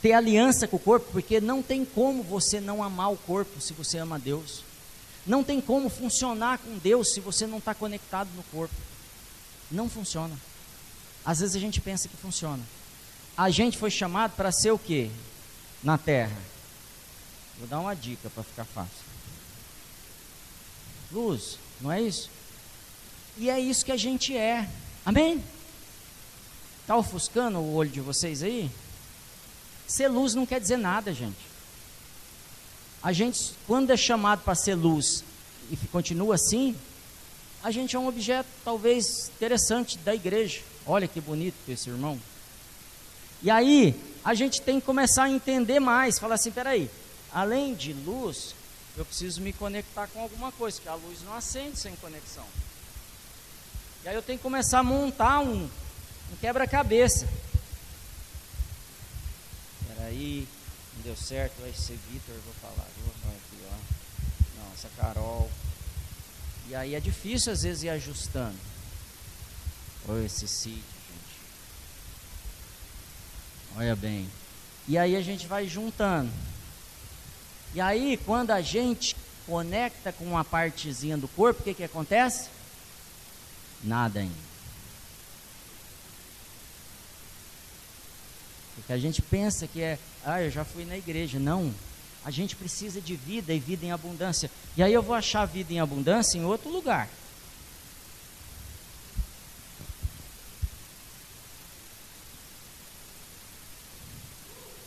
ter 0.00 0.12
aliança 0.12 0.66
com 0.66 0.76
o 0.76 0.80
corpo, 0.80 1.06
porque 1.12 1.40
não 1.40 1.62
tem 1.62 1.84
como 1.84 2.22
você 2.22 2.60
não 2.60 2.82
amar 2.82 3.12
o 3.12 3.16
corpo 3.16 3.60
se 3.60 3.72
você 3.74 3.98
ama 3.98 4.18
Deus. 4.18 4.64
Não 5.26 5.44
tem 5.44 5.60
como 5.60 5.88
funcionar 5.90 6.58
com 6.58 6.78
Deus 6.78 7.12
se 7.12 7.20
você 7.20 7.46
não 7.46 7.58
está 7.58 7.74
conectado 7.74 8.28
no 8.34 8.42
corpo. 8.44 8.74
Não 9.70 9.88
funciona. 9.88 10.34
Às 11.24 11.40
vezes 11.40 11.54
a 11.54 11.60
gente 11.60 11.80
pensa 11.80 12.08
que 12.08 12.16
funciona. 12.16 12.62
A 13.36 13.50
gente 13.50 13.76
foi 13.76 13.90
chamado 13.90 14.32
para 14.34 14.50
ser 14.50 14.70
o 14.70 14.78
quê? 14.78 15.10
Na 15.84 15.98
terra. 15.98 16.49
Vou 17.60 17.68
dar 17.68 17.78
uma 17.78 17.94
dica 17.94 18.30
para 18.30 18.42
ficar 18.42 18.64
fácil. 18.64 19.04
Luz, 21.12 21.58
não 21.78 21.92
é 21.92 22.00
isso? 22.00 22.30
E 23.36 23.50
é 23.50 23.60
isso 23.60 23.84
que 23.84 23.92
a 23.92 23.98
gente 23.98 24.34
é. 24.34 24.66
Amém? 25.04 25.44
Está 26.80 26.96
ofuscando 26.96 27.58
o 27.58 27.74
olho 27.74 27.90
de 27.90 28.00
vocês 28.00 28.42
aí? 28.42 28.70
Ser 29.86 30.08
luz 30.08 30.34
não 30.34 30.46
quer 30.46 30.58
dizer 30.58 30.78
nada, 30.78 31.12
gente. 31.12 31.36
A 33.02 33.12
gente, 33.12 33.52
quando 33.66 33.90
é 33.90 33.96
chamado 33.96 34.42
para 34.42 34.54
ser 34.54 34.74
luz 34.74 35.22
e 35.70 35.76
continua 35.88 36.36
assim, 36.36 36.74
a 37.62 37.70
gente 37.70 37.94
é 37.94 37.98
um 37.98 38.08
objeto 38.08 38.48
talvez 38.64 39.30
interessante 39.36 39.98
da 39.98 40.14
igreja. 40.14 40.62
Olha 40.86 41.06
que 41.06 41.20
bonito 41.20 41.56
esse 41.68 41.90
irmão. 41.90 42.18
E 43.42 43.50
aí, 43.50 43.94
a 44.24 44.32
gente 44.32 44.62
tem 44.62 44.80
que 44.80 44.86
começar 44.86 45.24
a 45.24 45.30
entender 45.30 45.78
mais. 45.78 46.18
Falar 46.18 46.36
assim: 46.36 46.50
peraí, 46.50 46.90
além 47.32 47.74
de 47.74 47.92
luz, 47.92 48.54
eu 48.96 49.04
preciso 49.04 49.40
me 49.40 49.52
conectar 49.52 50.06
com 50.08 50.20
alguma 50.20 50.50
coisa, 50.52 50.80
que 50.80 50.88
a 50.88 50.94
luz 50.94 51.22
não 51.22 51.34
acende 51.34 51.78
sem 51.78 51.94
conexão. 51.96 52.46
E 54.04 54.08
aí 54.08 54.14
eu 54.14 54.22
tenho 54.22 54.38
que 54.38 54.42
começar 54.42 54.80
a 54.80 54.82
montar 54.82 55.40
um, 55.40 55.64
um 55.64 56.36
quebra-cabeça. 56.40 57.28
Peraí, 59.86 60.48
não 60.96 61.02
deu 61.02 61.16
certo, 61.16 61.60
vai 61.60 61.72
ser 61.72 61.98
Vitor, 62.10 62.34
vou 62.44 62.54
falar, 62.60 62.86
vou 63.04 63.30
aqui, 63.30 63.62
ó. 63.66 64.60
Não, 64.60 64.72
essa 64.72 64.88
Carol. 64.96 65.50
E 66.68 66.74
aí 66.74 66.94
é 66.94 67.00
difícil 67.00 67.52
às 67.52 67.62
vezes 67.62 67.82
ir 67.82 67.90
ajustando. 67.90 68.58
Olha 70.08 70.24
esse 70.24 70.48
Cid, 70.48 70.76
gente. 70.76 71.40
Olha 73.76 73.94
bem. 73.94 74.28
E 74.88 74.96
aí 74.96 75.14
a 75.14 75.22
gente 75.22 75.46
vai 75.46 75.68
juntando. 75.68 76.32
E 77.74 77.80
aí, 77.80 78.18
quando 78.24 78.50
a 78.50 78.60
gente 78.60 79.16
conecta 79.46 80.12
com 80.12 80.24
uma 80.24 80.44
partezinha 80.44 81.16
do 81.16 81.28
corpo, 81.28 81.60
o 81.60 81.64
que, 81.64 81.74
que 81.74 81.84
acontece? 81.84 82.48
Nada 83.82 84.20
ainda. 84.20 84.50
Porque 88.74 88.92
a 88.92 88.98
gente 88.98 89.20
pensa 89.22 89.66
que 89.66 89.82
é, 89.82 89.98
ah, 90.24 90.42
eu 90.42 90.50
já 90.50 90.64
fui 90.64 90.84
na 90.84 90.96
igreja. 90.96 91.38
Não. 91.38 91.72
A 92.24 92.30
gente 92.30 92.56
precisa 92.56 93.00
de 93.00 93.14
vida 93.14 93.52
e 93.52 93.58
vida 93.58 93.84
em 93.84 93.92
abundância. 93.92 94.50
E 94.76 94.82
aí 94.82 94.92
eu 94.92 95.02
vou 95.02 95.14
achar 95.14 95.44
vida 95.46 95.72
em 95.72 95.80
abundância 95.80 96.36
em 96.36 96.44
outro 96.44 96.70
lugar. 96.70 97.08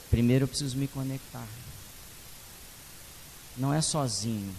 Primeiro 0.09 0.43
eu 0.43 0.47
preciso 0.47 0.77
me 0.77 0.87
conectar. 0.87 1.47
Não 3.57 3.73
é 3.73 3.81
sozinho. 3.81 4.53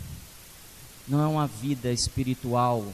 Não 1.06 1.20
é 1.20 1.26
uma 1.26 1.46
vida 1.46 1.92
espiritual 1.92 2.92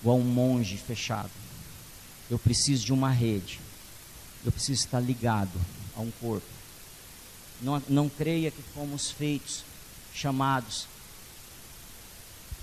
igual 0.00 0.18
um 0.18 0.24
monge 0.24 0.76
fechado. 0.76 1.30
Eu 2.30 2.38
preciso 2.38 2.84
de 2.84 2.92
uma 2.92 3.10
rede. 3.10 3.60
Eu 4.44 4.50
preciso 4.50 4.84
estar 4.84 5.00
ligado 5.00 5.60
a 5.96 6.00
um 6.00 6.10
corpo. 6.12 6.46
Não, 7.60 7.82
não 7.88 8.08
creia 8.08 8.50
que 8.50 8.62
fomos 8.74 9.10
feitos, 9.10 9.64
chamados, 10.14 10.86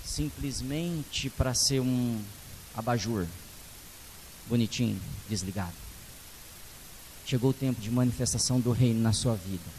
simplesmente 0.04 1.30
para 1.30 1.54
ser 1.54 1.80
um 1.80 2.20
abajur, 2.74 3.26
bonitinho, 4.48 5.00
desligado. 5.28 5.74
Chegou 7.24 7.50
o 7.50 7.54
tempo 7.54 7.80
de 7.80 7.90
manifestação 7.90 8.58
do 8.58 8.72
reino 8.72 9.00
na 9.00 9.12
sua 9.12 9.36
vida. 9.36 9.77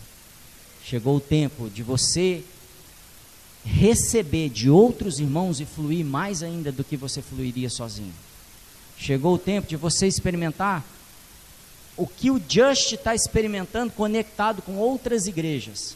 Chegou 0.89 1.17
o 1.17 1.21
tempo 1.21 1.69
de 1.69 1.83
você 1.83 2.43
receber 3.63 4.49
de 4.49 4.71
outros 4.71 5.19
irmãos 5.19 5.61
e 5.61 5.65
fluir 5.65 6.03
mais 6.03 6.41
ainda 6.41 6.71
do 6.71 6.83
que 6.83 6.97
você 6.97 7.21
fluiria 7.21 7.69
sozinho. 7.69 8.11
Chegou 8.97 9.35
o 9.35 9.37
tempo 9.37 9.67
de 9.67 9.75
você 9.75 10.07
experimentar 10.07 10.83
o 11.95 12.07
que 12.07 12.31
o 12.31 12.41
Just 12.49 12.93
está 12.93 13.13
experimentando 13.13 13.93
conectado 13.93 14.63
com 14.63 14.77
outras 14.77 15.27
igrejas 15.27 15.95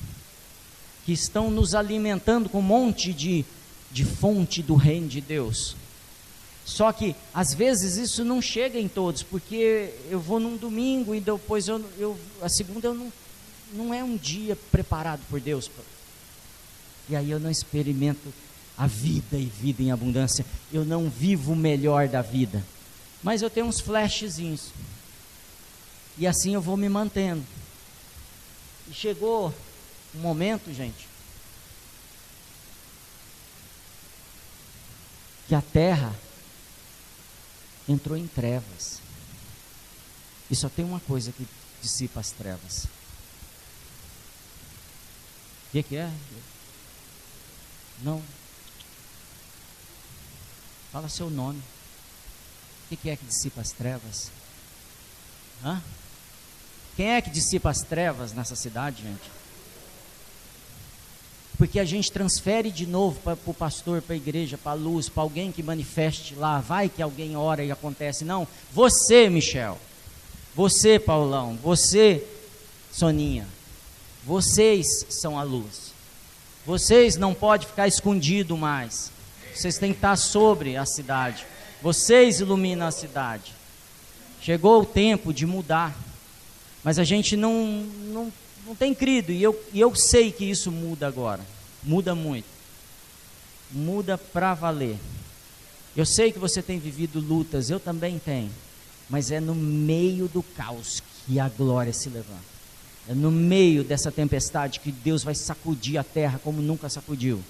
que 1.07 1.11
estão 1.11 1.49
nos 1.49 1.73
alimentando 1.73 2.47
com 2.47 2.59
um 2.59 2.61
monte 2.61 3.11
de, 3.11 3.43
de 3.91 4.05
fonte 4.05 4.61
do 4.61 4.75
reino 4.75 5.07
de 5.07 5.21
Deus. 5.21 5.75
Só 6.65 6.91
que 6.91 7.15
às 7.33 7.51
vezes 7.51 7.97
isso 7.97 8.23
não 8.23 8.39
chega 8.39 8.79
em 8.79 8.87
todos, 8.87 9.23
porque 9.23 9.91
eu 10.11 10.19
vou 10.19 10.39
num 10.39 10.55
domingo 10.55 11.15
e 11.15 11.19
depois 11.19 11.67
eu, 11.67 11.83
eu 11.97 12.15
a 12.43 12.47
segunda 12.47 12.89
eu 12.89 12.93
não, 12.93 13.11
não 13.73 13.93
é 13.93 14.03
um 14.03 14.15
dia 14.15 14.55
preparado 14.71 15.21
por 15.29 15.39
Deus. 15.39 15.69
E 17.09 17.15
aí 17.15 17.29
eu 17.29 17.39
não 17.39 17.49
experimento 17.49 18.33
a 18.77 18.87
vida 18.87 19.37
e 19.37 19.45
vida 19.45 19.83
em 19.83 19.91
abundância. 19.91 20.45
Eu 20.71 20.85
não 20.85 21.09
vivo 21.09 21.53
o 21.53 21.55
melhor 21.55 22.07
da 22.07 22.21
vida. 22.21 22.63
Mas 23.21 23.41
eu 23.41 23.49
tenho 23.49 23.65
uns 23.65 23.79
flashzinhos. 23.79 24.71
E 26.17 26.27
assim 26.27 26.53
eu 26.53 26.61
vou 26.61 26.77
me 26.77 26.89
mantendo. 26.89 27.43
E 28.89 28.93
chegou 28.93 29.53
um 30.15 30.19
momento, 30.19 30.73
gente, 30.73 31.07
que 35.47 35.55
a 35.55 35.61
terra 35.61 36.13
entrou 37.87 38.17
em 38.17 38.27
trevas. 38.27 38.99
E 40.49 40.55
só 40.55 40.69
tem 40.69 40.85
uma 40.85 40.99
coisa 40.99 41.31
que 41.31 41.47
dissipa 41.81 42.19
as 42.19 42.31
trevas. 42.31 42.87
Que, 45.73 45.81
que 45.81 45.95
é? 45.95 46.07
Não. 48.03 48.21
Fala 50.91 51.09
seu 51.09 51.31
nome. 51.31 51.57
O 51.57 52.89
que, 52.89 52.95
que 52.95 53.09
é 53.09 53.15
que 53.15 53.25
dissipa 53.25 53.59
as 53.59 53.71
trevas? 53.71 54.29
Hã? 55.65 55.81
Quem 56.95 57.09
é 57.09 57.19
que 57.23 57.31
dissipa 57.31 57.71
as 57.71 57.81
trevas 57.81 58.33
nessa 58.33 58.55
cidade, 58.55 59.01
gente? 59.01 59.31
Porque 61.57 61.79
a 61.79 61.85
gente 61.85 62.11
transfere 62.11 62.69
de 62.69 62.85
novo 62.85 63.19
para 63.21 63.35
o 63.43 63.53
pastor, 63.53 63.99
para 63.99 64.13
a 64.13 64.17
igreja, 64.17 64.59
para 64.59 64.73
a 64.73 64.75
luz, 64.75 65.09
para 65.09 65.23
alguém 65.23 65.51
que 65.51 65.63
manifeste 65.63 66.35
lá. 66.35 66.59
Vai 66.59 66.87
que 66.87 67.01
alguém 67.01 67.35
ora 67.35 67.63
e 67.63 67.71
acontece. 67.71 68.23
Não, 68.23 68.47
você, 68.71 69.27
Michel. 69.27 69.79
Você, 70.53 70.99
Paulão. 70.99 71.57
Você, 71.63 72.23
Soninha. 72.91 73.47
Vocês 74.25 75.05
são 75.09 75.37
a 75.37 75.43
luz. 75.43 75.93
Vocês 76.65 77.17
não 77.17 77.33
podem 77.33 77.67
ficar 77.67 77.87
escondido 77.87 78.57
mais. 78.57 79.11
Vocês 79.53 79.77
têm 79.77 79.91
que 79.91 79.97
estar 79.97 80.15
sobre 80.15 80.77
a 80.77 80.85
cidade. 80.85 81.45
Vocês 81.81 82.39
iluminam 82.39 82.87
a 82.87 82.91
cidade. 82.91 83.53
Chegou 84.41 84.81
o 84.81 84.85
tempo 84.85 85.33
de 85.33 85.45
mudar. 85.45 85.93
Mas 86.83 86.99
a 86.99 87.03
gente 87.03 87.35
não, 87.35 87.85
não, 88.11 88.33
não 88.65 88.75
tem 88.75 88.93
crido, 88.93 89.31
e 89.31 89.41
eu, 89.41 89.57
e 89.71 89.79
eu 89.79 89.95
sei 89.95 90.31
que 90.31 90.43
isso 90.43 90.71
muda 90.71 91.07
agora. 91.07 91.41
Muda 91.81 92.13
muito. 92.13 92.47
Muda 93.71 94.17
para 94.17 94.53
valer. 94.53 94.97
Eu 95.95 96.05
sei 96.05 96.31
que 96.31 96.39
você 96.39 96.61
tem 96.61 96.79
vivido 96.79 97.19
lutas, 97.19 97.69
eu 97.69 97.79
também 97.79 98.19
tenho. 98.19 98.51
Mas 99.09 99.31
é 99.31 99.39
no 99.39 99.55
meio 99.55 100.27
do 100.27 100.41
caos 100.41 101.01
que 101.25 101.39
a 101.39 101.47
glória 101.47 101.93
se 101.93 102.09
levanta. 102.09 102.52
É 103.07 103.13
no 103.13 103.29
meio 103.31 103.83
dessa 103.83 104.11
tempestade 104.11 104.79
que 104.79 104.91
Deus 104.91 105.23
vai 105.23 105.35
sacudir 105.35 105.97
a 105.97 106.03
terra 106.03 106.39
como 106.43 106.61
nunca 106.61 106.87
sacudiu. 106.89 107.43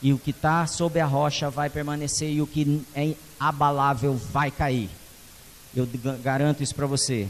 E 0.00 0.12
o 0.12 0.18
que 0.18 0.30
está 0.30 0.66
sob 0.66 0.98
a 1.00 1.06
rocha 1.06 1.50
vai 1.50 1.70
permanecer 1.70 2.30
e 2.30 2.42
o 2.42 2.46
que 2.46 2.82
é 2.94 3.14
abalável 3.38 4.14
vai 4.14 4.50
cair. 4.50 4.90
Eu 5.74 5.88
garanto 6.22 6.62
isso 6.62 6.74
para 6.74 6.86
você. 6.86 7.28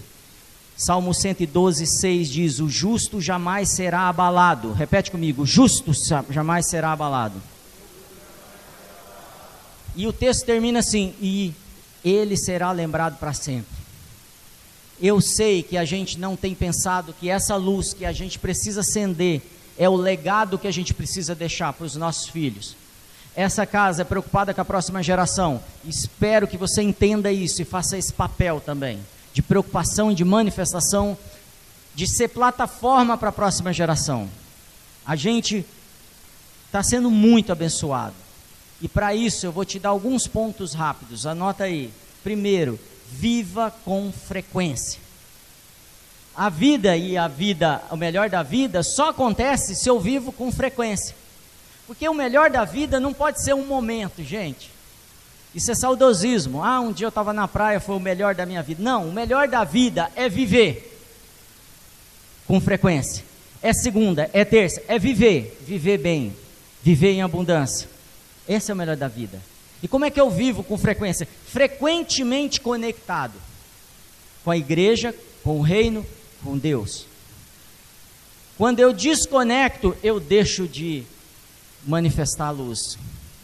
Salmo 0.76 1.14
112, 1.14 1.86
6 1.86 2.28
diz: 2.28 2.58
O 2.58 2.68
justo 2.68 3.20
jamais 3.20 3.70
será 3.74 4.08
abalado. 4.08 4.72
Repete 4.72 5.10
comigo: 5.10 5.46
justo 5.46 5.92
jamais 6.30 6.68
será 6.68 6.92
abalado. 6.92 7.40
E 9.94 10.06
o 10.06 10.12
texto 10.12 10.44
termina 10.44 10.80
assim: 10.80 11.14
E 11.20 11.54
ele 12.04 12.36
será 12.36 12.72
lembrado 12.72 13.18
para 13.18 13.32
sempre. 13.32 13.81
Eu 15.00 15.20
sei 15.20 15.62
que 15.62 15.76
a 15.76 15.84
gente 15.84 16.18
não 16.18 16.36
tem 16.36 16.54
pensado 16.54 17.14
que 17.18 17.28
essa 17.28 17.56
luz 17.56 17.92
que 17.92 18.04
a 18.04 18.12
gente 18.12 18.38
precisa 18.38 18.80
acender 18.80 19.42
é 19.78 19.88
o 19.88 19.96
legado 19.96 20.58
que 20.58 20.68
a 20.68 20.72
gente 20.72 20.94
precisa 20.94 21.34
deixar 21.34 21.72
para 21.72 21.86
os 21.86 21.96
nossos 21.96 22.28
filhos. 22.28 22.76
Essa 23.34 23.64
casa 23.64 24.02
é 24.02 24.04
preocupada 24.04 24.52
com 24.52 24.60
a 24.60 24.64
próxima 24.64 25.02
geração. 25.02 25.62
Espero 25.84 26.46
que 26.46 26.58
você 26.58 26.82
entenda 26.82 27.32
isso 27.32 27.62
e 27.62 27.64
faça 27.64 27.96
esse 27.96 28.12
papel 28.12 28.60
também 28.60 29.00
de 29.32 29.42
preocupação 29.42 30.12
e 30.12 30.14
de 30.14 30.24
manifestação, 30.24 31.16
de 31.94 32.06
ser 32.06 32.28
plataforma 32.28 33.16
para 33.16 33.30
a 33.30 33.32
próxima 33.32 33.72
geração. 33.72 34.28
A 35.04 35.16
gente 35.16 35.64
está 36.66 36.82
sendo 36.82 37.10
muito 37.10 37.50
abençoado. 37.50 38.14
E 38.80 38.88
para 38.88 39.14
isso 39.14 39.46
eu 39.46 39.52
vou 39.52 39.64
te 39.64 39.78
dar 39.78 39.90
alguns 39.90 40.26
pontos 40.26 40.74
rápidos. 40.74 41.26
Anota 41.26 41.64
aí. 41.64 41.90
Primeiro, 42.22 42.78
viva 43.12 43.72
com 43.84 44.10
frequência. 44.12 45.00
A 46.34 46.48
vida 46.48 46.96
e 46.96 47.16
a 47.16 47.28
vida, 47.28 47.82
o 47.90 47.96
melhor 47.96 48.30
da 48.30 48.42
vida, 48.42 48.82
só 48.82 49.10
acontece 49.10 49.74
se 49.74 49.88
eu 49.88 50.00
vivo 50.00 50.32
com 50.32 50.50
frequência. 50.50 51.14
Porque 51.86 52.08
o 52.08 52.14
melhor 52.14 52.50
da 52.50 52.64
vida 52.64 52.98
não 52.98 53.12
pode 53.12 53.42
ser 53.42 53.54
um 53.54 53.66
momento, 53.66 54.22
gente. 54.22 54.70
Isso 55.54 55.70
é 55.70 55.74
saudosismo. 55.74 56.64
Ah, 56.64 56.80
um 56.80 56.92
dia 56.92 57.04
eu 57.04 57.10
estava 57.10 57.32
na 57.32 57.46
praia, 57.46 57.80
foi 57.80 57.96
o 57.96 58.00
melhor 58.00 58.34
da 58.34 58.46
minha 58.46 58.62
vida. 58.62 58.82
Não, 58.82 59.08
o 59.08 59.12
melhor 59.12 59.46
da 59.46 59.62
vida 59.64 60.10
é 60.16 60.28
viver 60.28 60.88
com 62.46 62.58
frequência. 62.60 63.24
É 63.62 63.72
segunda, 63.72 64.30
é 64.32 64.44
terça, 64.44 64.82
é 64.88 64.98
viver, 64.98 65.58
viver 65.66 65.98
bem, 65.98 66.34
viver 66.82 67.12
em 67.12 67.22
abundância. 67.22 67.88
Esse 68.48 68.70
é 68.70 68.74
o 68.74 68.76
melhor 68.76 68.96
da 68.96 69.06
vida. 69.06 69.38
E 69.82 69.88
como 69.88 70.04
é 70.04 70.10
que 70.10 70.20
eu 70.20 70.30
vivo 70.30 70.62
com 70.62 70.78
frequência? 70.78 71.26
Frequentemente 71.46 72.60
conectado 72.60 73.34
com 74.44 74.50
a 74.50 74.56
igreja, 74.56 75.14
com 75.42 75.58
o 75.58 75.62
reino, 75.62 76.06
com 76.42 76.56
Deus. 76.56 77.06
Quando 78.56 78.80
eu 78.80 78.92
desconecto, 78.92 79.96
eu 80.02 80.20
deixo 80.20 80.68
de 80.68 81.04
manifestar 81.86 82.46
a 82.46 82.50
luz, 82.50 82.98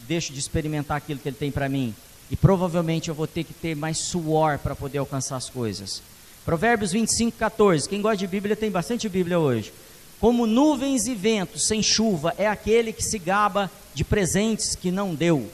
deixo 0.06 0.32
de 0.32 0.38
experimentar 0.38 0.96
aquilo 0.96 1.18
que 1.18 1.28
Ele 1.28 1.36
tem 1.36 1.50
para 1.50 1.68
mim. 1.68 1.94
E 2.30 2.36
provavelmente 2.36 3.08
eu 3.08 3.14
vou 3.14 3.26
ter 3.26 3.42
que 3.42 3.54
ter 3.54 3.74
mais 3.74 3.98
suor 3.98 4.58
para 4.58 4.76
poder 4.76 4.98
alcançar 4.98 5.36
as 5.36 5.48
coisas. 5.48 6.02
Provérbios 6.44 6.92
25, 6.92 7.36
14. 7.36 7.88
Quem 7.88 8.00
gosta 8.00 8.18
de 8.18 8.26
Bíblia 8.26 8.54
tem 8.54 8.70
bastante 8.70 9.08
Bíblia 9.08 9.38
hoje. 9.38 9.72
Como 10.20 10.46
nuvens 10.46 11.06
e 11.06 11.14
ventos 11.14 11.66
sem 11.66 11.82
chuva 11.82 12.34
é 12.36 12.46
aquele 12.46 12.92
que 12.92 13.02
se 13.02 13.18
gaba 13.18 13.70
de 13.94 14.04
presentes 14.04 14.74
que 14.74 14.90
não 14.90 15.14
deu. 15.14 15.50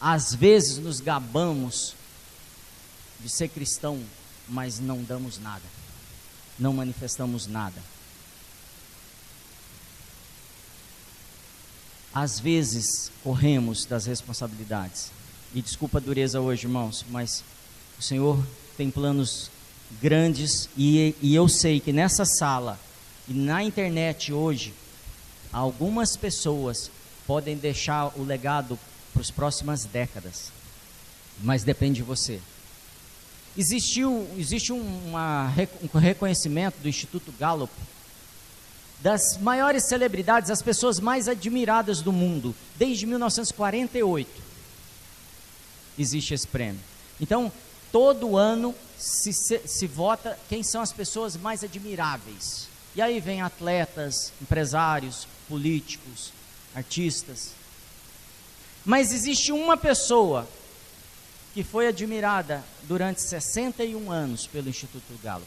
Às 0.00 0.34
vezes 0.34 0.78
nos 0.78 1.00
gabamos 1.00 1.94
de 3.20 3.28
ser 3.28 3.48
cristão, 3.48 4.00
mas 4.48 4.78
não 4.78 5.02
damos 5.02 5.38
nada, 5.38 5.64
não 6.58 6.72
manifestamos 6.72 7.46
nada. 7.46 7.82
Às 12.14 12.40
vezes 12.40 13.12
corremos 13.22 13.84
das 13.84 14.06
responsabilidades. 14.06 15.10
E 15.54 15.62
desculpa 15.62 15.98
a 15.98 16.00
dureza 16.00 16.40
hoje, 16.40 16.66
irmãos, 16.66 17.04
mas 17.10 17.44
o 17.98 18.02
Senhor 18.02 18.42
tem 18.76 18.90
planos 18.90 19.50
grandes 20.00 20.68
e, 20.76 21.14
e 21.22 21.34
eu 21.34 21.48
sei 21.48 21.80
que 21.80 21.92
nessa 21.92 22.24
sala 22.24 22.78
e 23.26 23.34
na 23.34 23.62
internet 23.62 24.32
hoje, 24.32 24.72
algumas 25.52 26.16
pessoas 26.16 26.90
podem 27.26 27.56
deixar 27.56 28.12
o 28.18 28.24
legado 28.24 28.78
para 29.18 29.22
as 29.22 29.30
próximas 29.32 29.84
décadas, 29.84 30.52
mas 31.42 31.64
depende 31.64 31.96
de 31.96 32.02
você. 32.04 32.40
Existiu, 33.56 34.28
existe 34.38 34.72
uma, 34.72 35.52
um 35.92 35.98
reconhecimento 35.98 36.76
do 36.80 36.88
Instituto 36.88 37.32
Gallup 37.32 37.72
das 39.00 39.36
maiores 39.38 39.84
celebridades, 39.84 40.50
as 40.50 40.62
pessoas 40.62 41.00
mais 41.00 41.28
admiradas 41.28 42.00
do 42.00 42.12
mundo, 42.12 42.54
desde 42.76 43.06
1948. 43.06 44.30
Existe 45.98 46.34
esse 46.34 46.46
prêmio. 46.46 46.80
Então, 47.20 47.50
todo 47.90 48.36
ano 48.36 48.74
se, 48.96 49.32
se, 49.32 49.60
se, 49.66 49.86
vota 49.86 50.38
quem 50.48 50.62
são 50.62 50.80
as 50.80 50.92
pessoas 50.92 51.36
mais 51.36 51.64
admiráveis. 51.64 52.68
E 52.94 53.02
aí 53.02 53.20
vem 53.20 53.40
atletas, 53.40 54.32
empresários, 54.40 55.26
políticos, 55.48 56.32
artistas. 56.74 57.57
Mas 58.88 59.12
existe 59.12 59.52
uma 59.52 59.76
pessoa 59.76 60.48
que 61.52 61.62
foi 61.62 61.86
admirada 61.86 62.64
durante 62.84 63.20
61 63.20 64.10
anos 64.10 64.46
pelo 64.46 64.70
Instituto 64.70 65.12
Gallup. 65.22 65.46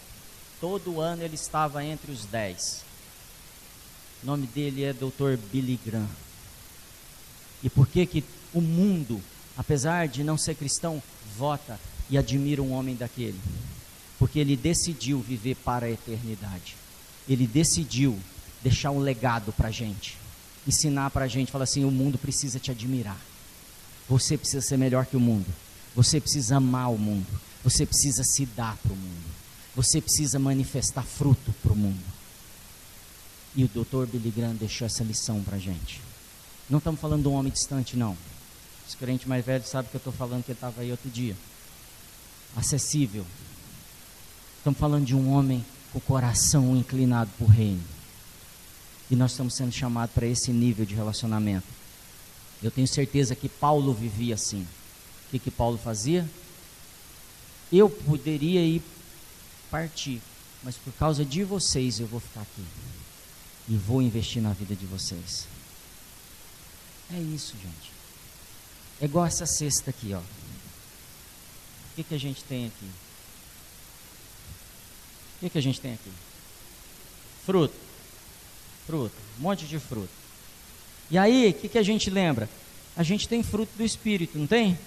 Todo 0.60 1.02
ano 1.02 1.24
ele 1.24 1.34
estava 1.34 1.84
entre 1.84 2.12
os 2.12 2.24
10. 2.26 2.84
O 4.22 4.28
nome 4.28 4.46
dele 4.46 4.84
é 4.84 4.94
Dr. 4.94 5.38
Billy 5.52 5.80
Graham. 5.84 6.08
E 7.64 7.70
por 7.72 7.88
que 7.88 8.06
que 8.06 8.24
o 8.54 8.62
mundo, 8.62 9.20
apesar 9.58 10.08
de 10.08 10.24
não 10.24 10.38
ser 10.38 10.54
cristão, 10.54 11.02
vota 11.36 11.80
e 12.12 12.20
admira 12.20 12.62
um 12.62 12.72
homem 12.74 12.96
daquele? 12.96 13.42
Porque 14.20 14.38
ele 14.38 14.56
decidiu 14.56 15.20
viver 15.20 15.56
para 15.56 15.88
a 15.88 15.92
eternidade. 15.92 16.76
Ele 17.28 17.48
decidiu 17.48 18.20
deixar 18.62 18.92
um 18.92 19.00
legado 19.00 19.52
para 19.52 19.70
a 19.70 19.72
gente. 19.72 20.16
Ensinar 20.68 21.10
para 21.10 21.26
a 21.26 21.28
gente, 21.28 21.52
falar 21.52 21.64
assim, 21.64 21.84
o 21.84 21.90
mundo 21.90 22.20
precisa 22.20 22.60
te 22.60 22.70
admirar. 22.70 23.31
Você 24.12 24.38
precisa 24.38 24.60
ser 24.60 24.76
melhor 24.76 25.06
que 25.06 25.16
o 25.16 25.22
mundo. 25.22 25.46
Você 25.96 26.20
precisa 26.20 26.58
amar 26.58 26.92
o 26.92 26.98
mundo. 26.98 27.26
Você 27.64 27.86
precisa 27.86 28.26
se 28.26 28.46
dar 28.46 28.76
para 28.76 28.92
o 28.92 28.96
mundo. 28.96 29.32
Você 29.74 30.02
precisa 30.02 30.38
manifestar 30.38 31.04
fruto 31.04 31.54
para 31.64 31.72
o 31.72 31.76
mundo. 31.78 32.04
E 33.56 33.64
o 33.64 33.70
doutor 33.70 34.06
Billy 34.08 34.30
Graham 34.30 34.56
deixou 34.56 34.86
essa 34.86 35.02
lição 35.02 35.42
para 35.42 35.56
a 35.56 35.60
gente. 35.60 36.02
Não 36.70 36.80
estamos 36.80 37.00
falando 37.00 37.22
de 37.22 37.30
um 37.30 37.34
homem 37.36 37.54
distante, 37.54 37.96
não. 37.96 38.18
Os 38.86 38.96
crentes 38.96 39.26
mais 39.28 39.46
velhos 39.46 39.70
sabem 39.70 39.90
que 39.90 39.96
eu 39.96 40.00
estou 40.00 40.12
falando 40.12 40.44
que 40.44 40.52
ele 40.52 40.58
estava 40.58 40.82
aí 40.82 40.92
outro 40.92 41.10
dia. 41.10 41.38
Acessível. 42.58 43.26
Estamos 44.58 44.78
falando 44.78 45.06
de 45.06 45.16
um 45.16 45.32
homem 45.32 45.66
com 45.94 46.00
o 46.00 46.02
coração 46.02 46.76
inclinado 46.76 47.32
para 47.38 47.46
o 47.46 47.50
reino. 47.50 47.84
E 49.10 49.16
nós 49.16 49.32
estamos 49.32 49.56
sendo 49.56 49.72
chamados 49.72 50.14
para 50.14 50.28
esse 50.28 50.52
nível 50.52 50.86
de 50.86 50.96
relacionamento. 50.96 51.81
Eu 52.62 52.70
tenho 52.70 52.88
certeza 52.88 53.36
que 53.36 53.50
Paulo 53.50 53.94
vivia 53.94 54.36
assim. 54.36 54.62
O 55.28 55.32
que, 55.32 55.40
que 55.40 55.52
Paulo 55.52 55.78
fazia? 55.78 56.30
Eu 57.72 57.90
poderia 57.90 58.64
ir 58.66 58.82
partir, 59.70 60.22
mas 60.62 60.76
por 60.76 60.94
causa 60.94 61.24
de 61.24 61.44
vocês 61.44 62.00
eu 62.00 62.08
vou 62.08 62.20
ficar 62.20 62.42
aqui 62.42 62.64
e 63.68 63.76
vou 63.78 64.02
investir 64.02 64.42
na 64.42 64.52
vida 64.52 64.76
de 64.76 64.86
vocês. 64.86 65.48
É 67.14 67.20
isso, 67.20 67.54
gente. 67.54 67.92
É 69.02 69.06
igual 69.06 69.26
essa 69.26 69.46
cesta 69.46 69.90
aqui, 69.90 70.14
ó. 70.14 70.20
O 70.20 71.96
que, 71.96 72.04
que 72.04 72.16
a 72.16 72.20
gente 72.20 72.44
tem 72.44 72.68
aqui? 72.68 72.86
O 75.36 75.40
que, 75.40 75.50
que 75.50 75.58
a 75.58 75.62
gente 75.62 75.82
tem 75.82 75.94
aqui? 75.94 76.12
Fruto. 77.46 77.74
Fruto. 78.86 79.16
Um 79.40 79.42
monte 79.42 79.66
de 79.66 79.80
fruto. 79.80 80.21
E 81.12 81.18
aí, 81.18 81.50
o 81.50 81.54
que, 81.54 81.70
que 81.70 81.78
a 81.78 81.84
gente 81.84 82.10
lembra? 82.10 82.50
A 82.98 83.04
gente 83.04 83.28
tem 83.28 83.44
fruto 83.44 83.72
do 83.78 83.84
Espírito, 83.84 84.38
não 84.40 84.48
tem? 84.48 84.78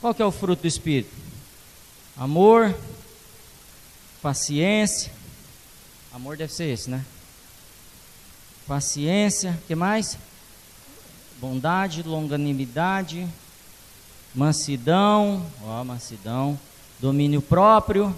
Qual 0.00 0.14
que 0.14 0.22
é 0.22 0.24
o 0.24 0.30
fruto 0.30 0.62
do 0.62 0.68
Espírito? 0.68 1.10
Amor, 2.16 2.72
paciência. 4.22 5.10
Amor 6.12 6.36
deve 6.36 6.52
ser 6.52 6.66
esse, 6.66 6.88
né? 6.88 7.04
paciência, 8.66 9.58
que 9.66 9.74
mais? 9.74 10.18
Bondade, 11.40 12.02
longanimidade, 12.02 13.26
mansidão, 14.34 15.46
ó, 15.62 15.84
mansidão, 15.84 16.58
domínio 16.98 17.40
próprio. 17.40 18.14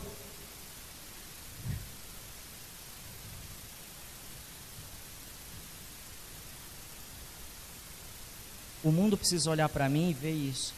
O 8.88 8.92
mundo 8.92 9.18
precisa 9.18 9.50
olhar 9.50 9.68
para 9.68 9.86
mim 9.86 10.08
e 10.08 10.14
ver 10.14 10.32
isso. 10.32 10.72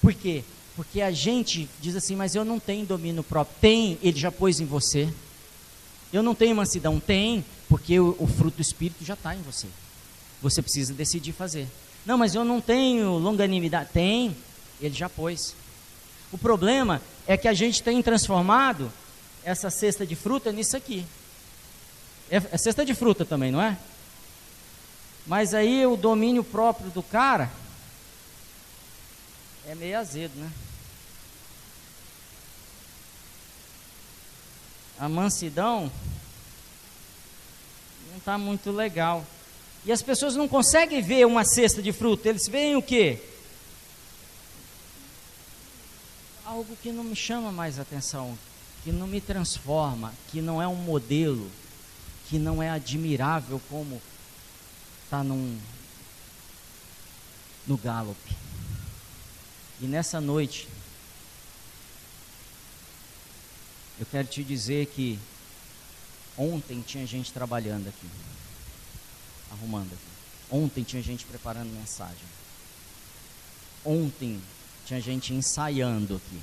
Por 0.00 0.12
quê? 0.12 0.42
Porque 0.74 1.00
a 1.00 1.12
gente 1.12 1.68
diz 1.80 1.94
assim, 1.94 2.16
mas 2.16 2.34
eu 2.34 2.44
não 2.44 2.58
tenho 2.58 2.84
domínio 2.84 3.22
próprio. 3.22 3.56
Tem, 3.60 3.98
ele 4.02 4.18
já 4.18 4.32
pôs 4.32 4.58
em 4.58 4.64
você. 4.64 5.08
Eu 6.12 6.24
não 6.24 6.34
tenho 6.34 6.56
mansidão. 6.56 6.98
Tem, 6.98 7.44
porque 7.68 8.00
o, 8.00 8.16
o 8.18 8.26
fruto 8.26 8.56
do 8.56 8.62
Espírito 8.62 9.04
já 9.04 9.14
está 9.14 9.32
em 9.32 9.42
você. 9.42 9.68
Você 10.42 10.60
precisa 10.60 10.92
decidir 10.92 11.32
fazer. 11.32 11.68
Não, 12.04 12.18
mas 12.18 12.34
eu 12.34 12.44
não 12.44 12.60
tenho 12.60 13.12
longanimidade. 13.18 13.90
Tem, 13.92 14.36
ele 14.80 14.94
já 14.94 15.08
pôs. 15.08 15.54
O 16.32 16.38
problema 16.38 17.00
é 17.28 17.36
que 17.36 17.46
a 17.46 17.54
gente 17.54 17.80
tem 17.80 18.02
transformado 18.02 18.92
essa 19.44 19.70
cesta 19.70 20.04
de 20.04 20.16
fruta 20.16 20.50
nisso 20.50 20.76
aqui. 20.76 21.06
É, 22.28 22.42
é 22.50 22.58
cesta 22.58 22.84
de 22.84 22.92
fruta 22.92 23.24
também, 23.24 23.52
não 23.52 23.62
é? 23.62 23.78
Mas 25.26 25.54
aí 25.54 25.86
o 25.86 25.96
domínio 25.96 26.42
próprio 26.42 26.90
do 26.90 27.02
cara 27.02 27.50
é 29.66 29.74
meio 29.74 29.98
azedo, 29.98 30.34
né? 30.36 30.50
A 34.98 35.08
mansidão 35.08 35.90
não 38.10 38.18
está 38.18 38.36
muito 38.36 38.70
legal. 38.70 39.24
E 39.84 39.90
as 39.90 40.02
pessoas 40.02 40.36
não 40.36 40.46
conseguem 40.46 41.02
ver 41.02 41.26
uma 41.26 41.44
cesta 41.44 41.82
de 41.82 41.92
fruta, 41.92 42.28
eles 42.28 42.46
veem 42.48 42.76
o 42.76 42.82
quê? 42.82 43.20
Algo 46.44 46.76
que 46.76 46.92
não 46.92 47.02
me 47.02 47.16
chama 47.16 47.50
mais 47.50 47.78
atenção, 47.78 48.38
que 48.84 48.92
não 48.92 49.06
me 49.06 49.20
transforma, 49.20 50.12
que 50.28 50.40
não 50.40 50.62
é 50.62 50.68
um 50.68 50.76
modelo, 50.76 51.50
que 52.28 52.38
não 52.38 52.62
é 52.62 52.70
admirável 52.70 53.60
como 53.68 54.00
está 55.12 55.22
num 55.22 55.60
no 57.66 57.76
Gallup. 57.76 58.18
E 59.78 59.84
nessa 59.84 60.22
noite, 60.22 60.66
eu 64.00 64.06
quero 64.06 64.26
te 64.26 64.42
dizer 64.42 64.86
que 64.86 65.18
ontem 66.34 66.80
tinha 66.80 67.06
gente 67.06 67.30
trabalhando 67.30 67.88
aqui, 67.88 68.06
arrumando 69.50 69.92
aqui. 69.92 70.56
Ontem 70.56 70.82
tinha 70.82 71.02
gente 71.02 71.26
preparando 71.26 71.68
mensagem. 71.68 72.24
Ontem 73.84 74.42
tinha 74.86 75.00
gente 75.00 75.34
ensaiando 75.34 76.16
aqui 76.16 76.40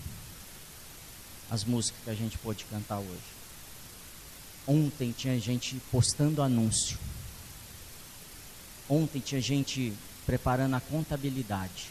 as 1.50 1.64
músicas 1.64 2.04
que 2.04 2.10
a 2.12 2.16
gente 2.16 2.38
pôde 2.38 2.66
cantar 2.66 3.00
hoje. 3.00 3.40
Ontem 4.68 5.12
tinha 5.12 5.40
gente 5.40 5.82
postando 5.92 6.44
anúncio. 6.44 7.00
Ontem 8.90 9.20
tinha 9.20 9.40
gente 9.40 9.94
preparando 10.26 10.76
a 10.76 10.82
contabilidade. 10.82 11.90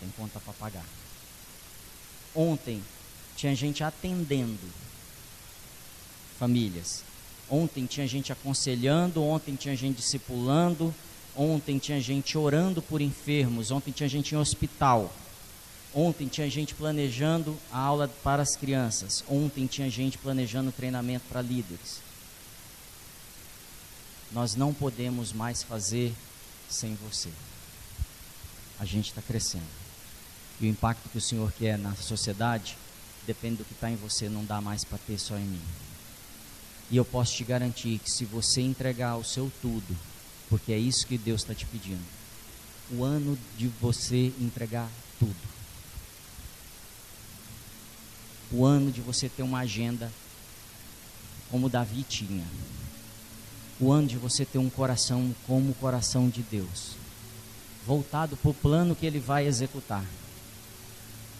Tem 0.00 0.08
conta 0.16 0.40
para 0.40 0.52
pagar. 0.54 0.84
Ontem 2.34 2.82
tinha 3.36 3.54
gente 3.54 3.84
atendendo 3.84 4.68
famílias. 6.38 7.04
Ontem 7.48 7.86
tinha 7.86 8.06
gente 8.06 8.32
aconselhando, 8.32 9.22
ontem 9.22 9.54
tinha 9.54 9.76
gente 9.76 9.96
discipulando, 9.96 10.92
ontem 11.36 11.78
tinha 11.78 12.00
gente 12.00 12.36
orando 12.36 12.82
por 12.82 13.00
enfermos, 13.00 13.70
ontem 13.70 13.92
tinha 13.92 14.08
gente 14.08 14.34
em 14.34 14.38
hospital. 14.38 15.12
Ontem 15.94 16.26
tinha 16.26 16.50
gente 16.50 16.74
planejando 16.74 17.56
a 17.70 17.78
aula 17.78 18.08
para 18.08 18.42
as 18.42 18.56
crianças. 18.56 19.22
Ontem 19.28 19.66
tinha 19.66 19.88
gente 19.88 20.18
planejando 20.18 20.72
treinamento 20.72 21.24
para 21.28 21.40
líderes. 21.40 22.03
Nós 24.34 24.54
não 24.54 24.74
podemos 24.74 25.32
mais 25.32 25.62
fazer 25.62 26.14
sem 26.68 26.94
você. 26.96 27.30
A 28.78 28.84
gente 28.84 29.08
está 29.08 29.22
crescendo. 29.22 29.64
E 30.60 30.66
o 30.66 30.68
impacto 30.68 31.08
que 31.08 31.16
o 31.16 31.22
Senhor 31.22 31.50
quer 31.52 31.78
na 31.78 31.94
sociedade 31.94 32.76
depende 33.26 33.56
do 33.56 33.64
que 33.64 33.72
está 33.72 33.90
em 33.90 33.96
você, 33.96 34.28
não 34.28 34.44
dá 34.44 34.60
mais 34.60 34.84
para 34.84 34.98
ter 34.98 35.18
só 35.18 35.38
em 35.38 35.44
mim. 35.44 35.62
E 36.90 36.96
eu 36.98 37.04
posso 37.04 37.34
te 37.34 37.44
garantir 37.44 37.98
que 37.98 38.10
se 38.10 38.26
você 38.26 38.60
entregar 38.60 39.16
o 39.16 39.24
seu 39.24 39.50
tudo, 39.62 39.96
porque 40.50 40.72
é 40.72 40.78
isso 40.78 41.06
que 41.06 41.16
Deus 41.16 41.40
está 41.40 41.54
te 41.54 41.64
pedindo, 41.64 42.04
o 42.90 43.02
ano 43.02 43.38
de 43.56 43.68
você 43.80 44.26
entregar 44.38 44.90
tudo 45.18 45.54
o 48.54 48.64
ano 48.64 48.92
de 48.92 49.00
você 49.00 49.28
ter 49.28 49.42
uma 49.42 49.60
agenda 49.60 50.12
como 51.50 51.68
Davi 51.68 52.04
tinha. 52.04 52.44
O 53.80 53.90
ano 53.90 54.06
de 54.06 54.16
você 54.16 54.44
ter 54.44 54.58
um 54.58 54.70
coração 54.70 55.34
como 55.46 55.72
o 55.72 55.74
coração 55.74 56.28
de 56.28 56.42
Deus, 56.42 56.96
voltado 57.86 58.36
para 58.36 58.50
o 58.50 58.54
plano 58.54 58.94
que 58.94 59.04
ele 59.04 59.18
vai 59.18 59.46
executar. 59.46 60.04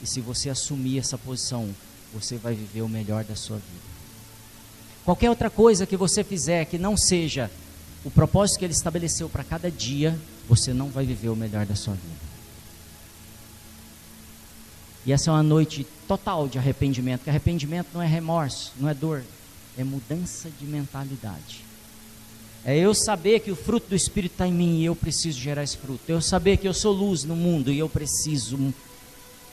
E 0.03 0.07
se 0.07 0.21
você 0.21 0.51
assumir 0.51 0.99
essa 0.99 1.17
posição, 1.17 1.75
você 2.13 2.37
vai 2.37 2.55
viver 2.55 2.83
o 2.83 2.89
melhor 2.89 3.25
da 3.25 3.37
sua 3.37 3.57
vida. 3.57 3.95
Qualquer 5.05 5.31
outra 5.31 5.51
coisa 5.51 5.87
que 5.87 5.97
você 5.97 6.25
fizer 6.25 6.65
que 6.65 6.79
não 6.79 6.97
seja 6.97 7.51
o 8.05 8.11
propósito 8.11 8.59
que 8.59 8.65
ele 8.65 8.75
estabeleceu 8.75 9.29
para 9.29 9.45
cada 9.45 9.71
dia, 9.71 10.19
você 10.49 10.73
não 10.73 10.89
vai 10.91 11.07
viver 11.07 11.29
o 11.29 11.37
melhor 11.37 11.65
da 11.65 11.75
sua 11.75 11.95
vida. 11.95 12.35
E 15.07 15.13
essa 15.13 15.31
é 15.31 15.33
uma 15.33 15.43
noite 15.43 15.87
total 16.09 16.49
de 16.49 16.59
arrependimento, 16.59 17.21
porque 17.21 17.31
arrependimento 17.31 17.89
não 17.93 18.03
é 18.03 18.07
remorso, 18.07 18.73
não 18.79 18.89
é 18.89 18.95
dor, 18.95 19.23
é 19.77 19.85
mudança 19.85 20.51
de 20.59 20.67
mentalidade. 20.67 21.65
É 22.65 22.79
eu 22.79 22.95
saber 22.95 23.41
que 23.41 23.51
o 23.51 23.57
fruto 23.57 23.89
do 23.89 23.95
Espírito 23.95 24.33
está 24.33 24.49
em 24.49 24.53
mim 24.53 24.81
e 24.81 24.87
eu 24.87 24.97
preciso 24.97 25.39
gerar 25.39 25.63
esse 25.63 25.77
fruto. 25.77 26.01
Eu 26.09 26.21
saber 26.23 26.57
que 26.57 26.67
eu 26.67 26.73
sou 26.73 26.93
luz 26.93 27.23
no 27.25 27.37
mundo 27.37 27.71
e 27.71 27.79
eu 27.79 27.89
preciso 27.89 28.73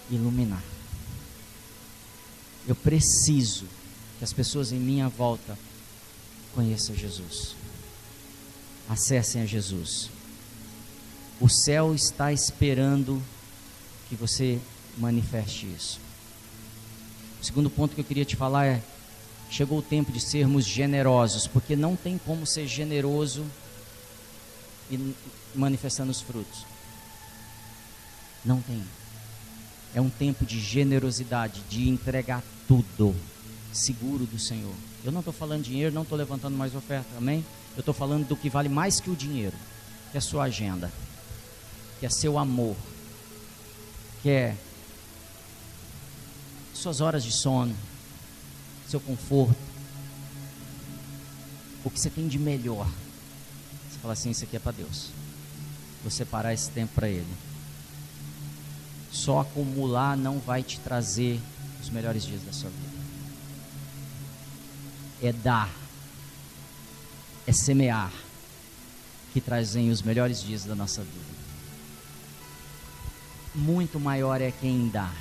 iluminar. 0.09 0.63
Eu 2.67 2.75
preciso 2.75 3.65
que 4.17 4.23
as 4.23 4.31
pessoas 4.31 4.71
em 4.71 4.79
minha 4.79 5.09
volta 5.09 5.57
conheçam 6.53 6.95
Jesus. 6.95 7.55
Acessem 8.87 9.41
a 9.41 9.45
Jesus. 9.45 10.09
O 11.39 11.49
céu 11.49 11.93
está 11.93 12.31
esperando 12.31 13.21
que 14.07 14.15
você 14.15 14.59
manifeste 14.97 15.65
isso. 15.65 15.99
O 17.41 17.45
segundo 17.45 17.69
ponto 17.69 17.95
que 17.95 18.01
eu 18.01 18.05
queria 18.05 18.23
te 18.23 18.35
falar 18.35 18.67
é: 18.67 18.83
chegou 19.51 19.79
o 19.79 19.83
tempo 19.83 20.13
de 20.13 20.19
sermos 20.21 20.65
generosos, 20.65 21.45
porque 21.45 21.75
não 21.75 21.95
tem 21.95 22.17
como 22.17 22.45
ser 22.47 22.65
generoso 22.65 23.45
e 24.89 25.13
manifestando 25.53 26.09
os 26.09 26.21
frutos. 26.21 26.65
Não 28.45 28.61
tem. 28.61 28.81
É 29.93 29.99
um 29.99 30.09
tempo 30.09 30.45
de 30.45 30.57
generosidade, 30.57 31.61
de 31.69 31.89
entregar 31.89 32.41
tudo, 32.65 33.13
seguro 33.73 34.25
do 34.25 34.39
Senhor. 34.39 34.73
Eu 35.03 35.11
não 35.11 35.19
estou 35.19 35.33
falando 35.33 35.63
dinheiro, 35.63 35.93
não 35.93 36.03
estou 36.03 36.17
levantando 36.17 36.55
mais 36.55 36.73
oferta, 36.73 37.09
amém? 37.17 37.45
Eu 37.75 37.81
estou 37.81 37.93
falando 37.93 38.25
do 38.25 38.37
que 38.37 38.49
vale 38.49 38.69
mais 38.69 39.01
que 39.01 39.09
o 39.09 39.15
dinheiro, 39.15 39.55
que 40.11 40.17
é 40.17 40.19
a 40.19 40.21
sua 40.21 40.43
agenda, 40.43 40.89
que 41.99 42.05
é 42.05 42.09
seu 42.09 42.39
amor, 42.39 42.77
que 44.21 44.29
é 44.29 44.55
suas 46.73 47.01
horas 47.01 47.23
de 47.23 47.33
sono, 47.33 47.75
seu 48.91 48.99
conforto, 48.99 49.55
o 51.83 51.89
que 51.89 51.99
você 51.99 52.09
tem 52.09 52.27
de 52.27 52.37
melhor. 52.37 52.87
Você 53.89 53.99
fala 54.01 54.13
assim: 54.13 54.31
Isso 54.31 54.43
aqui 54.43 54.57
é 54.57 54.59
para 54.59 54.73
Deus. 54.73 55.09
Vou 56.01 56.11
separar 56.11 56.53
esse 56.53 56.69
tempo 56.71 56.93
para 56.93 57.07
Ele. 57.07 57.33
Só 59.11 59.39
acumular 59.39 60.17
não 60.17 60.39
vai 60.39 60.61
te 60.61 60.79
trazer 60.79 61.39
os 61.81 61.89
melhores 61.89 62.23
dias 62.23 62.43
da 62.43 62.51
sua 62.51 62.69
vida. 62.69 63.01
É 65.21 65.31
dar, 65.31 65.69
é 67.45 67.53
semear, 67.53 68.11
que 69.31 69.39
trazem 69.39 69.89
os 69.89 70.01
melhores 70.01 70.41
dias 70.41 70.65
da 70.65 70.75
nossa 70.75 71.01
vida. 71.01 71.41
Muito 73.53 73.99
maior 73.99 74.41
é 74.41 74.51
quem 74.51 74.89
dá 74.89 75.11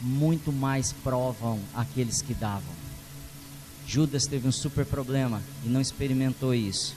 muito 0.00 0.52
mais 0.52 0.92
provam 0.92 1.60
aqueles 1.74 2.22
que 2.22 2.34
davam. 2.34 2.80
Judas 3.86 4.26
teve 4.26 4.46
um 4.46 4.52
super 4.52 4.86
problema 4.86 5.42
e 5.64 5.68
não 5.68 5.80
experimentou 5.80 6.54
isso. 6.54 6.96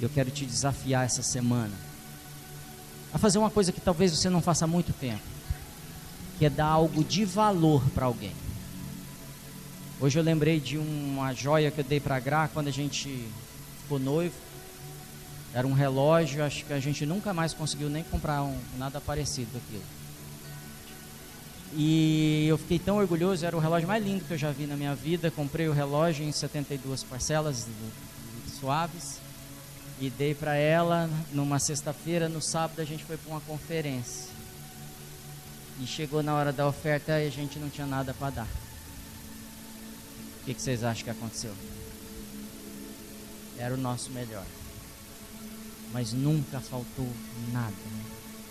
Eu 0.00 0.08
quero 0.08 0.30
te 0.30 0.44
desafiar 0.44 1.04
essa 1.04 1.22
semana 1.22 1.74
a 3.12 3.18
fazer 3.18 3.38
uma 3.38 3.50
coisa 3.50 3.70
que 3.70 3.80
talvez 3.80 4.10
você 4.10 4.30
não 4.30 4.40
faça 4.40 4.64
há 4.64 4.68
muito 4.68 4.92
tempo, 4.92 5.22
que 6.38 6.46
é 6.46 6.50
dar 6.50 6.66
algo 6.66 7.04
de 7.04 7.24
valor 7.24 7.84
para 7.90 8.06
alguém. 8.06 8.32
Hoje 10.00 10.18
eu 10.18 10.22
lembrei 10.22 10.58
de 10.58 10.78
uma 10.78 11.32
joia 11.32 11.70
que 11.70 11.80
eu 11.80 11.84
dei 11.84 12.00
para 12.00 12.16
a 12.16 12.20
Gra 12.20 12.48
quando 12.48 12.68
a 12.68 12.72
gente 12.72 13.28
ficou 13.82 14.00
noivo. 14.00 14.34
Era 15.54 15.66
um 15.66 15.72
relógio, 15.74 16.42
acho 16.42 16.64
que 16.64 16.72
a 16.72 16.80
gente 16.80 17.04
nunca 17.04 17.34
mais 17.34 17.52
conseguiu 17.52 17.90
nem 17.90 18.02
comprar 18.02 18.42
um, 18.42 18.58
nada 18.78 19.00
parecido 19.00 19.50
daquilo. 19.52 20.01
E 21.74 22.46
eu 22.48 22.58
fiquei 22.58 22.78
tão 22.78 22.98
orgulhoso, 22.98 23.46
era 23.46 23.56
o 23.56 23.60
relógio 23.60 23.88
mais 23.88 24.04
lindo 24.04 24.24
que 24.24 24.32
eu 24.32 24.38
já 24.38 24.50
vi 24.50 24.66
na 24.66 24.76
minha 24.76 24.94
vida. 24.94 25.30
Comprei 25.30 25.68
o 25.68 25.72
relógio 25.72 26.24
em 26.24 26.32
72 26.32 27.02
parcelas 27.02 27.66
suaves 28.60 29.18
e 30.00 30.10
dei 30.10 30.34
para 30.34 30.54
ela 30.54 31.08
numa 31.32 31.58
sexta-feira. 31.58 32.28
No 32.28 32.42
sábado 32.42 32.80
a 32.80 32.84
gente 32.84 33.04
foi 33.04 33.16
para 33.16 33.30
uma 33.30 33.40
conferência. 33.40 34.30
E 35.80 35.86
chegou 35.86 36.22
na 36.22 36.34
hora 36.34 36.52
da 36.52 36.68
oferta 36.68 37.18
e 37.20 37.26
a 37.26 37.30
gente 37.30 37.58
não 37.58 37.70
tinha 37.70 37.86
nada 37.86 38.12
para 38.12 38.30
dar. 38.30 38.48
O 40.42 40.44
que, 40.44 40.54
vocês 40.54 40.84
acham 40.84 41.04
que 41.04 41.10
aconteceu? 41.10 41.54
Era 43.56 43.74
o 43.74 43.76
nosso 43.78 44.10
melhor. 44.10 44.44
Mas 45.92 46.12
nunca 46.12 46.60
faltou 46.60 47.08
nada. 47.52 47.72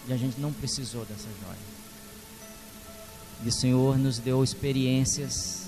E 0.07 0.13
a 0.13 0.17
gente 0.17 0.39
não 0.39 0.51
precisou 0.51 1.05
dessa 1.05 1.28
joia. 1.43 1.70
E 3.44 3.50
o 3.50 3.52
Senhor 3.52 3.98
nos 3.98 4.20
deu 4.20 4.44
experiências 4.44 5.62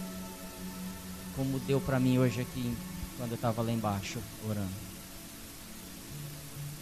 como 1.36 1.60
deu 1.60 1.82
para 1.82 2.00
mim 2.00 2.20
hoje 2.20 2.42
aqui, 2.42 2.76
quando 3.18 3.32
eu 3.32 3.36
estava 3.36 3.62
lá 3.62 3.72
embaixo 3.72 4.20
orando. 4.48 4.84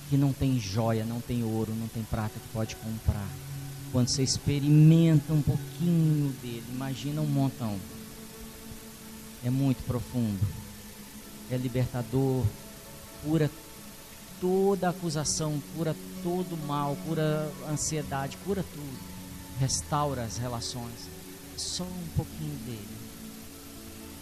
Que 0.09 0.17
não 0.17 0.33
tem 0.33 0.59
joia, 0.59 1.05
não 1.05 1.21
tem 1.21 1.43
ouro, 1.43 1.73
não 1.73 1.87
tem 1.87 2.03
prata 2.03 2.37
que 2.37 2.47
pode 2.49 2.75
comprar. 2.75 3.27
Quando 3.91 4.09
você 4.09 4.23
experimenta 4.23 5.33
um 5.33 5.41
pouquinho 5.41 6.33
dele, 6.41 6.63
imagina 6.69 7.21
um 7.21 7.25
montão. 7.25 7.77
É 9.43 9.49
muito 9.49 9.83
profundo. 9.85 10.45
É 11.49 11.57
libertador, 11.57 12.45
cura 13.23 13.49
toda 14.39 14.89
acusação, 14.89 15.61
cura 15.75 15.95
todo 16.23 16.57
mal, 16.67 16.97
cura 17.07 17.51
ansiedade, 17.69 18.37
cura 18.45 18.63
tudo. 18.63 19.10
Restaura 19.61 20.23
as 20.23 20.37
relações. 20.37 21.07
Só 21.55 21.83
um 21.83 22.07
pouquinho 22.15 22.55
dele. 22.65 22.97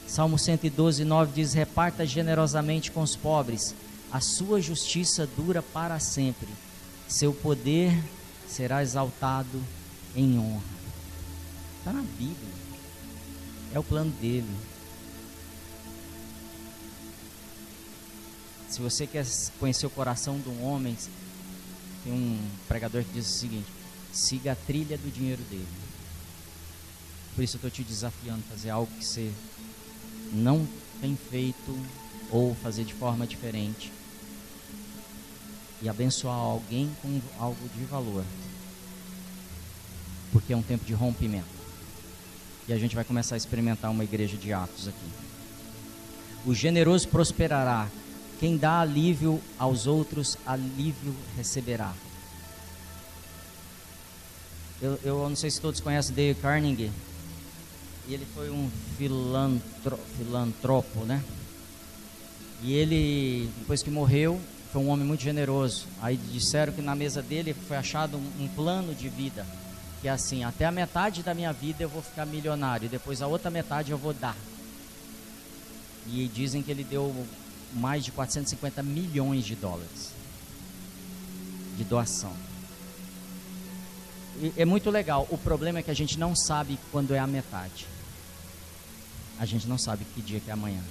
Salmo 0.06 0.38
112, 0.38 1.06
9 1.06 1.32
diz: 1.34 1.54
Reparta 1.54 2.06
generosamente 2.06 2.92
com 2.92 3.02
os 3.02 3.16
pobres, 3.16 3.74
a 4.12 4.20
sua 4.20 4.60
justiça 4.60 5.26
dura 5.38 5.62
para 5.62 5.98
sempre, 5.98 6.50
seu 7.08 7.32
poder 7.32 7.98
será 8.50 8.84
exaltado 8.84 9.64
em 10.14 10.38
honra. 10.38 10.62
Está 11.78 11.94
na 11.94 12.02
Bíblia, 12.02 12.54
é 13.74 13.80
o 13.80 13.84
plano 13.84 14.12
dele. 14.20 14.58
Se 18.68 18.82
você 18.82 19.08
quer 19.08 19.26
conhecer 19.58 19.86
o 19.86 19.90
coração 19.90 20.38
de 20.38 20.50
um 20.50 20.66
homem, 20.66 20.98
tem 22.04 22.12
um 22.12 22.38
pregador 22.68 23.06
que 23.06 23.14
diz 23.14 23.26
o 23.26 23.40
seguinte: 23.40 23.79
siga 24.12 24.54
a 24.54 24.56
trilha 24.56 24.98
do 24.98 25.12
dinheiro 25.12 25.42
dele. 25.44 25.68
Por 27.36 27.44
isso 27.44 27.56
eu 27.56 27.60
estou 27.60 27.72
te 27.72 27.84
desafiando 27.84 28.44
a 28.48 28.56
fazer 28.56 28.70
algo 28.70 28.92
que 28.98 29.06
você 29.06 29.32
não 30.34 30.68
tem 31.02 31.18
feito 31.30 31.80
ou 32.32 32.54
fazer 32.56 32.84
de 32.84 32.94
forma 32.94 33.26
diferente 33.26 33.92
e 35.82 35.88
abençoar 35.88 36.36
alguém 36.36 36.92
com 37.02 37.22
algo 37.40 37.70
de 37.70 37.84
valor. 37.86 38.26
Porque 40.32 40.54
é 40.54 40.58
um 40.58 40.62
tempo 40.62 40.86
de 40.86 40.94
rompimento. 40.94 41.48
E 42.68 42.74
a 42.74 42.78
gente 42.78 42.96
vai 42.96 43.04
começar 43.04 43.36
a 43.36 43.38
experimentar 43.38 43.90
uma 43.90 44.04
igreja 44.04 44.38
de 44.38 44.54
atos 44.54 44.88
aqui. 44.88 45.10
O 46.46 46.54
generoso 46.54 47.08
prosperará. 47.08 47.88
Quem 48.40 48.58
dá 48.58 48.82
alívio 48.82 49.42
aos 49.58 49.88
outros, 49.88 50.38
alívio 50.46 51.16
receberá. 51.36 51.94
Eu, 54.82 55.00
eu 55.04 55.30
não 55.30 55.36
sei 55.36 55.50
se 55.52 55.60
todos 55.60 55.80
conhecem 55.80 56.16
Dale 56.16 56.36
Carnegie. 56.36 56.92
E 58.08 58.14
ele 58.14 58.26
foi 58.34 58.50
um 58.50 58.70
filantro, 58.98 60.00
filantropo, 60.18 61.06
né? 61.06 61.24
E 62.64 62.74
ele, 62.74 63.50
depois 63.60 63.84
que 63.84 63.90
morreu, 63.90 64.40
foi 64.72 64.82
um 64.82 64.90
homem 64.90 65.06
muito 65.06 65.22
generoso. 65.22 65.86
Aí 66.02 66.18
disseram 66.18 66.74
que 66.74 66.82
na 66.82 66.96
mesa 66.96 67.22
dele 67.22 67.54
foi 67.54 67.78
achado 67.78 68.18
um, 68.18 68.44
um 68.44 68.48
plano 68.48 68.96
de 68.96 69.10
vida. 69.10 69.46
Que 70.02 70.08
é 70.08 70.12
assim, 70.12 70.44
até 70.44 70.66
a 70.66 70.72
metade 70.72 71.22
da 71.24 71.34
minha 71.34 71.52
vida 71.52 71.84
eu 71.84 71.90
vou 71.90 72.02
ficar 72.02 72.26
milionário, 72.26 72.88
depois 72.88 73.22
a 73.22 73.28
outra 73.28 73.52
metade 73.52 73.92
eu 73.92 73.98
vou 73.98 74.14
dar. 74.14 74.36
E 76.08 76.28
dizem 76.34 76.64
que 76.64 76.72
ele 76.72 76.84
deu 76.84 77.14
mais 77.74 78.04
de 78.04 78.12
450 78.12 78.82
milhões 78.82 79.46
de 79.46 79.56
dólares 79.56 80.20
de 81.80 81.86
doação. 81.86 82.34
É 84.56 84.66
muito 84.66 84.90
legal. 84.90 85.28
O 85.30 85.38
problema 85.38 85.80
é 85.80 85.84
que 85.84 85.92
a 85.92 85.96
gente 85.96 86.18
não 86.18 86.36
sabe 86.36 86.80
quando 86.92 87.14
é 87.14 87.20
a 87.20 87.28
metade 87.28 87.86
a 89.40 89.46
gente 89.46 89.68
não 89.68 89.78
sabe 89.78 90.06
que 90.14 90.22
dia 90.22 90.40
que 90.42 90.50
é 90.50 90.54
amanhã. 90.54 90.84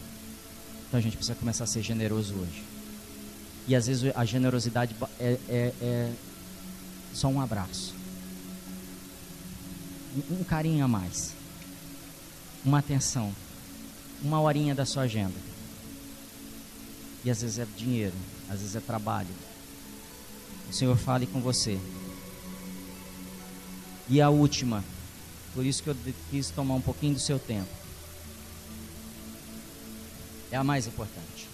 Então 0.88 0.98
a 0.98 1.02
gente 1.02 1.16
precisa 1.16 1.38
começar 1.38 1.64
a 1.64 1.66
ser 1.66 1.82
generoso 1.82 2.34
hoje. 2.34 2.64
E 3.68 3.76
às 3.76 3.86
vezes 3.86 4.10
a 4.16 4.24
generosidade 4.24 4.96
é, 5.20 5.38
é, 5.48 5.74
é 5.82 6.12
só 7.12 7.28
um 7.28 7.42
abraço. 7.42 7.94
Um 10.30 10.42
carinho 10.42 10.82
a 10.82 10.88
mais. 10.88 11.34
Uma 12.64 12.78
atenção. 12.78 13.34
Uma 14.22 14.40
horinha 14.40 14.74
da 14.74 14.86
sua 14.86 15.02
agenda. 15.02 15.36
E 17.22 17.30
às 17.30 17.42
vezes 17.42 17.58
é 17.58 17.66
dinheiro, 17.76 18.14
às 18.48 18.60
vezes 18.60 18.74
é 18.74 18.80
trabalho. 18.80 19.28
O 20.70 20.72
Senhor 20.72 20.96
fale 20.96 21.26
com 21.26 21.40
você. 21.40 21.78
E 24.08 24.20
a 24.20 24.30
última, 24.30 24.84
por 25.54 25.64
isso 25.66 25.82
que 25.82 25.90
eu 25.90 25.96
quis 26.30 26.50
tomar 26.50 26.74
um 26.74 26.80
pouquinho 26.80 27.14
do 27.14 27.20
seu 27.20 27.38
tempo 27.38 27.68
é 30.50 30.56
a 30.56 30.64
mais 30.64 30.86
importante. 30.86 31.46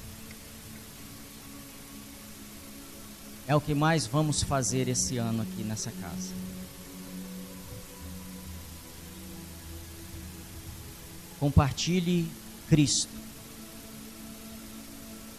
É 3.47 3.55
o 3.55 3.61
que 3.61 3.75
mais 3.75 4.07
vamos 4.07 4.43
fazer 4.43 4.89
esse 4.89 5.19
ano 5.19 5.43
aqui 5.43 5.63
nessa 5.63 5.91
casa. 5.91 6.33
Compartilhe 11.39 12.31
Cristo 12.69 13.13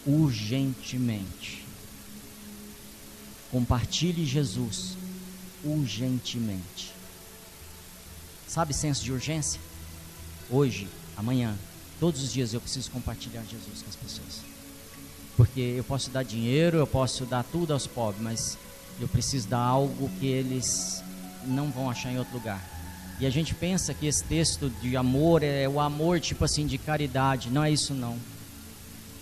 urgentemente. 0.06 1.64
Compartilhe 3.50 4.24
Jesus 4.24 4.96
urgentemente. 5.64 6.95
Sabe 8.56 8.74
senso 8.74 9.04
de 9.04 9.12
urgência? 9.12 9.60
Hoje, 10.50 10.88
amanhã, 11.16 11.54
Todos 11.98 12.22
os 12.22 12.32
dias 12.32 12.52
eu 12.52 12.60
preciso 12.60 12.90
compartilhar 12.90 13.42
Jesus 13.42 13.82
com 13.82 13.88
as 13.88 13.96
pessoas. 13.96 14.40
Porque 15.34 15.60
eu 15.60 15.84
posso 15.84 16.10
dar 16.10 16.22
dinheiro, 16.22 16.76
eu 16.76 16.86
posso 16.86 17.24
dar 17.24 17.42
tudo 17.42 17.72
aos 17.72 17.86
pobres, 17.86 18.22
mas 18.22 18.58
eu 19.00 19.08
preciso 19.08 19.48
dar 19.48 19.60
algo 19.60 20.10
que 20.18 20.26
eles 20.26 21.02
não 21.46 21.70
vão 21.70 21.88
achar 21.88 22.12
em 22.12 22.18
outro 22.18 22.34
lugar. 22.34 22.62
E 23.18 23.24
a 23.24 23.30
gente 23.30 23.54
pensa 23.54 23.94
que 23.94 24.06
esse 24.06 24.22
texto 24.24 24.68
de 24.82 24.94
amor 24.94 25.42
é 25.42 25.66
o 25.66 25.80
amor 25.80 26.20
tipo 26.20 26.44
assim 26.44 26.66
de 26.66 26.76
caridade. 26.76 27.48
Não 27.48 27.64
é 27.64 27.70
isso 27.70 27.94
não. 27.94 28.18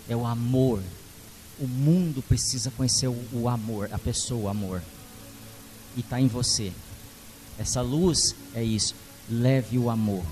É 0.08 0.16
o 0.16 0.26
amor. 0.26 0.82
O 1.60 1.68
mundo 1.68 2.22
precisa 2.22 2.72
conhecer 2.72 3.06
o, 3.06 3.48
amor, 3.48 3.88
a 3.92 3.98
pessoa, 3.98 4.46
o 4.46 4.48
amor. 4.48 4.82
E 5.96 6.00
está 6.00 6.20
em 6.20 6.26
você. 6.26 6.72
Essa 7.56 7.80
luz 7.80 8.34
é 8.52 8.64
isso. 8.64 8.96
Leve 9.30 9.78
o 9.78 9.90
amor 9.90 10.24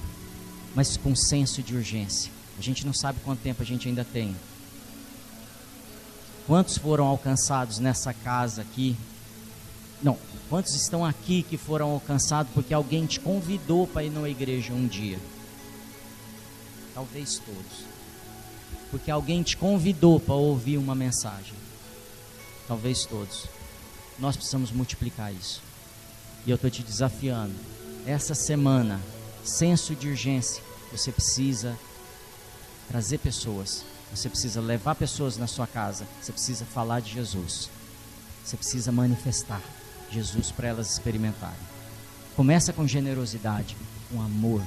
mas 0.75 0.97
com 0.97 1.15
senso 1.15 1.63
de 1.63 1.75
urgência. 1.75 2.31
A 2.59 2.63
gente 2.63 2.87
não 2.87 2.93
sabe 2.93 3.21
quanto 3.25 3.41
tempo 3.41 3.63
a 3.63 3.67
gente 3.67 3.89
ainda 3.89 4.05
tem. 4.05 4.37
Quantos 6.47 6.77
foram 6.77 7.07
alcançados 7.07 7.79
nessa 7.79 8.13
casa 8.13 8.63
aqui? 8.63 8.97
Não, 10.03 10.19
quantos 10.49 10.75
estão 10.75 11.05
aqui 11.05 11.43
que 11.43 11.57
foram 11.57 11.91
alcançados 11.91 12.53
porque 12.53 12.75
alguém 12.75 13.07
te 13.07 13.21
convidou 13.21 13.87
para 13.87 14.05
ir 14.05 14.11
numa 14.11 14.29
igreja 14.29 14.73
um 14.73 14.87
dia? 14.87 15.19
Talvez 16.95 17.39
todos. 17.39 17.93
Porque 18.91 19.11
alguém 19.11 19.43
te 19.43 19.57
convidou 19.57 20.21
para 20.21 20.35
ouvir 20.35 20.77
uma 20.77 20.95
mensagem. 20.95 21.55
Talvez 22.67 23.05
todos. 23.05 23.47
Nós 24.19 24.37
precisamos 24.37 24.71
multiplicar 24.71 25.33
isso. 25.33 25.63
E 26.45 26.51
eu 26.51 26.57
estou 26.57 26.71
te 26.71 26.83
desafiando. 26.83 27.55
Essa 28.07 28.35
semana, 28.35 29.01
senso 29.45 29.95
de 29.95 30.09
urgência. 30.09 30.63
Você 30.91 31.13
precisa 31.13 31.79
trazer 32.89 33.19
pessoas. 33.19 33.85
Você 34.13 34.29
precisa 34.29 34.61
levar 34.61 34.97
pessoas 34.97 35.37
na 35.37 35.47
sua 35.47 35.69
casa. 35.69 36.05
Você 36.21 36.33
precisa 36.33 36.65
falar 36.65 37.01
de 37.01 37.13
Jesus. 37.13 37.71
Você 38.45 38.57
precisa 38.57 38.91
manifestar 38.91 39.63
Jesus 40.11 40.51
para 40.51 40.69
elas 40.69 40.91
experimentarem. 40.91 41.73
Começa 42.35 42.73
com 42.73 42.87
generosidade, 42.89 43.77
com 44.11 44.21
amor. 44.21 44.63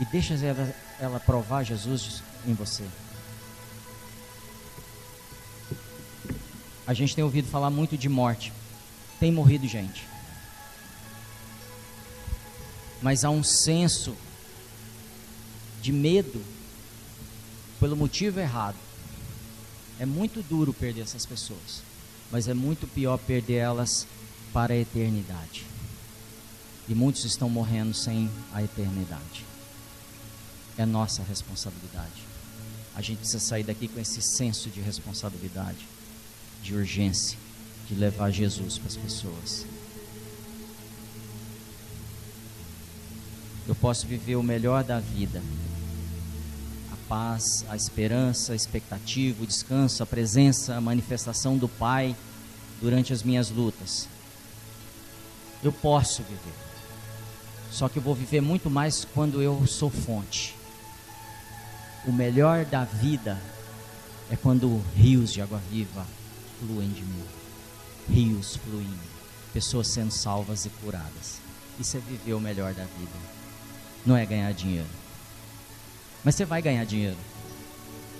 E 0.00 0.04
deixa 0.04 0.34
ela, 0.34 0.74
ela 1.00 1.20
provar 1.20 1.64
Jesus 1.64 2.22
em 2.46 2.54
você. 2.54 2.84
A 6.86 6.94
gente 6.94 7.16
tem 7.16 7.24
ouvido 7.24 7.48
falar 7.48 7.70
muito 7.70 7.98
de 7.98 8.08
morte. 8.08 8.52
Tem 9.18 9.32
morrido 9.32 9.66
gente 9.66 10.13
mas 13.04 13.22
há 13.22 13.28
um 13.28 13.44
senso 13.44 14.16
de 15.82 15.92
medo 15.92 16.42
pelo 17.78 17.94
motivo 17.94 18.40
errado. 18.40 18.78
É 20.00 20.06
muito 20.06 20.42
duro 20.42 20.72
perder 20.72 21.02
essas 21.02 21.26
pessoas, 21.26 21.82
mas 22.32 22.48
é 22.48 22.54
muito 22.54 22.86
pior 22.86 23.18
perder 23.18 23.56
elas 23.56 24.06
para 24.54 24.72
a 24.72 24.78
eternidade. 24.78 25.66
E 26.88 26.94
muitos 26.94 27.26
estão 27.26 27.50
morrendo 27.50 27.92
sem 27.92 28.30
a 28.54 28.62
eternidade. 28.62 29.44
É 30.78 30.86
nossa 30.86 31.22
responsabilidade. 31.24 32.22
A 32.96 33.02
gente 33.02 33.18
precisa 33.18 33.38
sair 33.38 33.64
daqui 33.64 33.86
com 33.86 34.00
esse 34.00 34.22
senso 34.22 34.70
de 34.70 34.80
responsabilidade, 34.80 35.86
de 36.62 36.74
urgência, 36.74 37.36
de 37.86 37.94
levar 37.96 38.30
Jesus 38.30 38.78
para 38.78 38.88
as 38.88 38.96
pessoas. 38.96 39.73
Eu 43.66 43.74
posso 43.74 44.06
viver 44.06 44.36
o 44.36 44.42
melhor 44.42 44.84
da 44.84 45.00
vida. 45.00 45.42
A 46.92 46.96
paz, 47.08 47.64
a 47.68 47.76
esperança, 47.76 48.52
a 48.52 48.56
expectativa, 48.56 49.42
o 49.42 49.46
descanso, 49.46 50.02
a 50.02 50.06
presença, 50.06 50.74
a 50.74 50.80
manifestação 50.80 51.56
do 51.56 51.68
Pai 51.68 52.14
durante 52.80 53.12
as 53.12 53.22
minhas 53.22 53.50
lutas. 53.50 54.06
Eu 55.62 55.72
posso 55.72 56.22
viver. 56.22 56.54
Só 57.70 57.88
que 57.88 57.98
eu 57.98 58.02
vou 58.02 58.14
viver 58.14 58.40
muito 58.40 58.68
mais 58.68 59.06
quando 59.14 59.40
eu 59.40 59.66
sou 59.66 59.88
fonte. 59.88 60.54
O 62.06 62.12
melhor 62.12 62.66
da 62.66 62.84
vida 62.84 63.40
é 64.30 64.36
quando 64.36 64.82
rios 64.94 65.32
de 65.32 65.40
água 65.40 65.60
viva 65.70 66.06
fluem 66.60 66.90
de 66.90 67.02
mim. 67.02 67.24
Rios 68.08 68.56
fluindo, 68.56 68.98
pessoas 69.54 69.88
sendo 69.88 70.10
salvas 70.10 70.66
e 70.66 70.68
curadas. 70.68 71.40
Isso 71.80 71.96
é 71.96 72.00
viver 72.00 72.34
o 72.34 72.40
melhor 72.40 72.74
da 72.74 72.84
vida. 72.84 73.43
Não 74.04 74.16
é 74.16 74.24
ganhar 74.26 74.52
dinheiro. 74.52 74.88
Mas 76.22 76.34
você 76.34 76.44
vai 76.44 76.60
ganhar 76.60 76.84
dinheiro. 76.84 77.16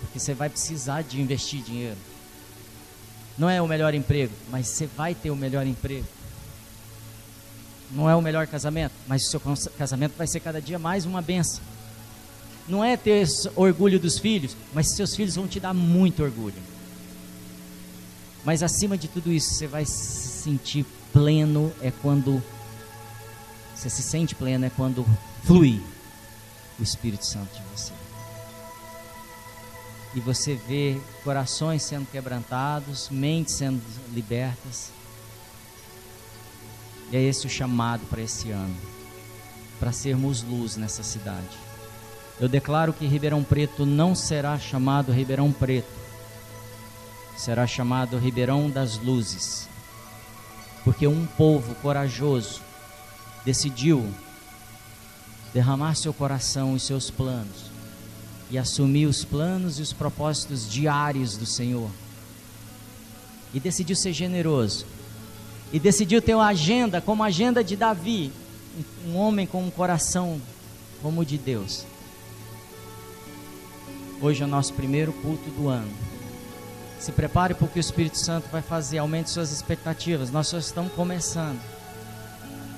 Porque 0.01 0.19
você 0.19 0.35
vai 0.35 0.49
precisar 0.49 1.03
de 1.03 1.21
investir 1.21 1.63
dinheiro. 1.63 1.99
Não 3.37 3.51
é 3.51 3.61
o 3.61 3.67
melhor 3.67 3.95
emprego, 3.95 4.33
mas 4.51 4.69
você 4.69 4.87
vai 4.87 5.15
ter 5.15 5.31
o 5.31 5.37
melhor 5.37 5.67
emprego 5.67 6.07
não 7.95 8.11
é 8.11 8.15
o 8.15 8.21
melhor 8.21 8.47
casamento, 8.47 8.93
mas 9.07 9.27
o 9.27 9.31
seu 9.31 9.41
casamento 9.79 10.15
vai 10.17 10.27
ser 10.27 10.41
cada 10.41 10.61
dia 10.61 10.79
mais 10.79 11.05
uma 11.05 11.23
benção. 11.23 11.61
Não 12.69 12.83
é 12.85 12.97
ter 12.97 13.27
orgulho 13.55 14.01
dos 14.01 14.19
filhos, 14.19 14.57
mas 14.73 14.91
seus 14.91 15.15
filhos 15.15 15.37
vão 15.37 15.47
te 15.47 15.61
dar 15.61 15.73
muito 15.73 16.23
orgulho. 16.23 16.57
Mas 18.45 18.63
acima 18.63 18.99
de 18.99 19.09
tudo 19.09 19.33
isso, 19.33 19.55
você 19.55 19.67
vai 19.67 19.85
se 19.85 20.43
sentir 20.43 20.85
pleno 21.13 21.73
é 21.81 21.91
quando 21.91 22.43
você 23.75 23.89
se 23.89 24.03
sente 24.03 24.35
pleno 24.35 24.65
é 24.65 24.71
quando 24.71 25.07
flui 25.45 25.83
o 26.79 26.83
Espírito 26.83 27.25
Santo 27.25 27.53
de 27.55 27.63
você. 27.75 27.93
E 30.15 30.21
você 30.21 30.55
vê 30.55 31.01
corações 31.23 31.83
sendo 31.83 32.07
quebrantados, 32.11 33.09
mentes 33.11 33.55
sendo 33.55 33.83
libertas 34.13 34.93
e 37.15 37.17
é 37.17 37.23
esse 37.23 37.47
o 37.47 37.51
chamado 37.51 38.05
para 38.07 38.21
esse 38.21 38.51
ano, 38.51 38.75
para 39.79 39.93
sermos 39.93 40.43
luz 40.43 40.77
nessa 40.77 41.03
cidade. 41.03 41.57
Eu 42.41 42.49
declaro 42.49 42.93
que 42.93 43.07
Ribeirão 43.07 43.45
Preto 43.45 43.87
não 43.87 44.15
será 44.15 44.59
chamado 44.59 45.13
Ribeirão 45.13 45.53
Preto, 45.53 45.93
será 47.37 47.67
chamado 47.67 48.19
Ribeirão 48.19 48.69
das 48.69 48.99
Luzes, 48.99 49.69
porque 50.83 51.07
um 51.07 51.25
povo 51.25 51.75
corajoso 51.77 52.61
decidiu 53.45 54.13
derramar 55.55 55.95
seu 55.95 56.13
coração 56.13 56.77
e 56.77 56.81
seus 56.81 57.09
planos 57.11 57.73
e 58.51 58.59
assumir 58.59 59.07
os 59.07 59.25
planos 59.25 59.79
e 59.79 59.83
os 59.83 59.93
propósitos 59.93 60.69
diários 60.69 61.37
do 61.37 61.47
Senhor. 61.47 61.89
E 63.55 63.61
decidiu 63.61 63.97
ser 63.97 64.13
generoso 64.13 64.85
e 65.73 65.79
decidiu 65.79 66.21
ter 66.21 66.35
uma 66.35 66.47
agenda 66.47 67.01
como 67.01 67.23
a 67.23 67.27
agenda 67.27 67.65
de 67.65 67.77
Davi, 67.77 68.31
um 69.07 69.17
homem 69.17 69.47
com 69.47 69.65
um 69.65 69.71
coração 69.71 70.41
como 71.01 71.23
o 71.23 71.25
de 71.25 71.39
Deus. 71.39 71.85
Hoje 74.21 74.43
é 74.43 74.47
o 74.47 74.49
nosso 74.49 74.73
primeiro 74.75 75.13
culto 75.13 75.51
do 75.51 75.69
ano. 75.69 75.91
Se 76.99 77.13
prepare 77.13 77.55
porque 77.55 77.79
o 77.79 77.81
Espírito 77.81 78.19
Santo 78.19 78.49
vai 78.51 78.63
fazer, 78.63 78.99
aumente 78.99 79.31
suas 79.31 79.53
expectativas. 79.53 80.31
Nós 80.31 80.47
só 80.47 80.59
estamos 80.59 80.93
começando 80.93 81.61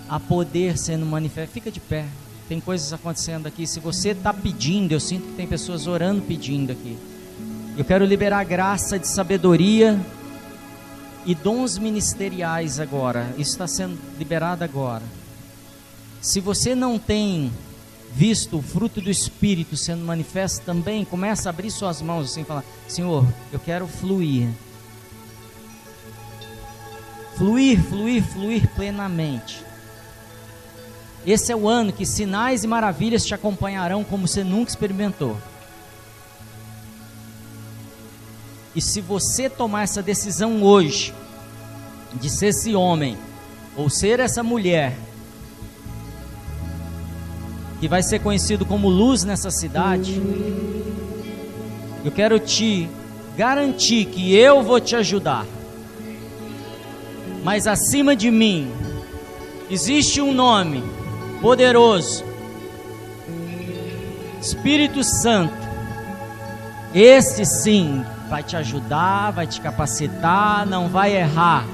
a 0.09 0.19
poder 0.19 0.77
sendo 0.77 1.07
manifesto. 1.07 1.53
Fica 1.53 1.71
de 1.71 1.81
pé. 1.81 2.07
Tem 2.49 2.61
coisas 2.61 2.93
acontecendo 2.93 3.47
aqui. 3.47 3.67
Se 3.67 3.81
você 3.81 4.11
está 4.11 4.33
pedindo, 4.33 4.93
eu 4.93 5.01
sinto 5.01 5.27
que 5.29 5.35
tem 5.35 5.47
pessoas 5.47 5.87
orando 5.87 6.23
pedindo 6.23 6.73
aqui. 6.73 6.97
Eu 7.77 7.85
quero 7.85 8.05
liberar 8.05 8.45
graça 8.45 8.99
de 8.99 9.09
sabedoria 9.09 10.01
e 11.27 11.35
dons 11.35 11.77
ministeriais 11.77 12.79
agora. 12.79 13.35
Isso 13.37 13.51
está 13.51 13.67
sendo 13.67 13.99
liberado 14.17 14.63
agora. 14.63 15.03
Se 16.23 16.41
você 16.41 16.75
não 16.75 16.99
tem 16.99 17.53
visto 18.13 18.59
o 18.59 18.63
fruto 18.63 19.01
do 19.01 19.11
Espírito 19.11 19.77
sendo 19.77 20.05
manifesto 20.05 20.65
também, 20.65 21.05
começa 21.05 21.49
a 21.49 21.51
abrir 21.51 21.71
suas 21.71 22.01
mãos 22.01 22.31
assim 22.31 22.43
e 22.43 22.45
falar: 22.45 22.65
Senhor, 22.87 23.27
eu 23.53 23.59
quero 23.59 23.89
fluir. 23.89 24.49
Fluir, 27.37 27.83
fluir, 27.83 28.23
fluir 28.23 28.69
plenamente. 28.69 29.66
Esse 31.27 31.51
é 31.51 31.57
o 31.57 31.69
ano 31.69 31.93
que 31.93 32.07
sinais 32.07 32.63
e 32.63 32.69
maravilhas 32.69 33.27
te 33.27 33.35
acompanharão 33.35 34.05
como 34.05 34.29
você 34.29 34.45
nunca 34.45 34.71
experimentou. 34.71 35.37
E 38.77 38.81
se 38.81 39.01
você 39.01 39.51
tomar 39.51 39.83
essa 39.83 40.01
decisão 40.01 40.63
hoje, 40.63 41.13
de 42.15 42.31
ser 42.31 42.49
esse 42.49 42.77
homem, 42.77 43.19
ou 43.77 43.91
ser 43.91 44.21
essa 44.21 44.43
mulher, 44.43 44.97
que 47.81 47.89
vai 47.89 48.05
ser 48.05 48.21
conhecido 48.21 48.65
como 48.65 48.89
luz 48.89 49.25
nessa 49.25 49.51
cidade, 49.51 50.23
eu 52.05 52.13
quero 52.13 52.39
te 52.39 52.89
garantir 53.37 54.05
que 54.05 54.33
eu 54.33 54.63
vou 54.63 54.79
te 54.79 54.95
ajudar. 54.95 55.45
Mas 57.43 57.67
acima 57.67 58.15
de 58.15 58.31
mim, 58.31 58.71
existe 59.69 60.21
um 60.21 60.33
nome 60.33 60.96
poderoso, 61.41 62.25
Espírito 64.41 65.03
Santo. 65.03 65.67
Esse 66.95 67.45
sim 67.45 68.05
vai 68.29 68.43
te 68.43 68.57
ajudar, 68.57 69.33
vai 69.33 69.47
te 69.47 69.61
capacitar, 69.61 70.67
não 70.67 70.89
vai 70.89 71.17
errar, 71.17 71.65